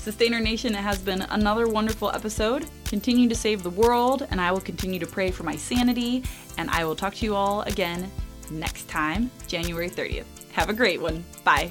Sustainer 0.00 0.40
Nation, 0.40 0.74
it 0.74 0.78
has 0.78 0.98
been 0.98 1.22
another 1.22 1.68
wonderful 1.68 2.10
episode. 2.10 2.66
Continue 2.84 3.28
to 3.28 3.34
save 3.34 3.62
the 3.62 3.70
world, 3.70 4.26
and 4.30 4.40
I 4.40 4.52
will 4.52 4.60
continue 4.60 4.98
to 5.00 5.06
pray 5.06 5.30
for 5.30 5.42
my 5.42 5.56
sanity. 5.56 6.22
And 6.56 6.70
I 6.70 6.84
will 6.84 6.96
talk 6.96 7.14
to 7.16 7.24
you 7.24 7.34
all 7.34 7.62
again 7.62 8.10
next 8.50 8.88
time, 8.88 9.30
January 9.46 9.90
30th. 9.90 10.24
Have 10.52 10.70
a 10.70 10.74
great 10.74 11.00
one. 11.00 11.24
Bye. 11.44 11.70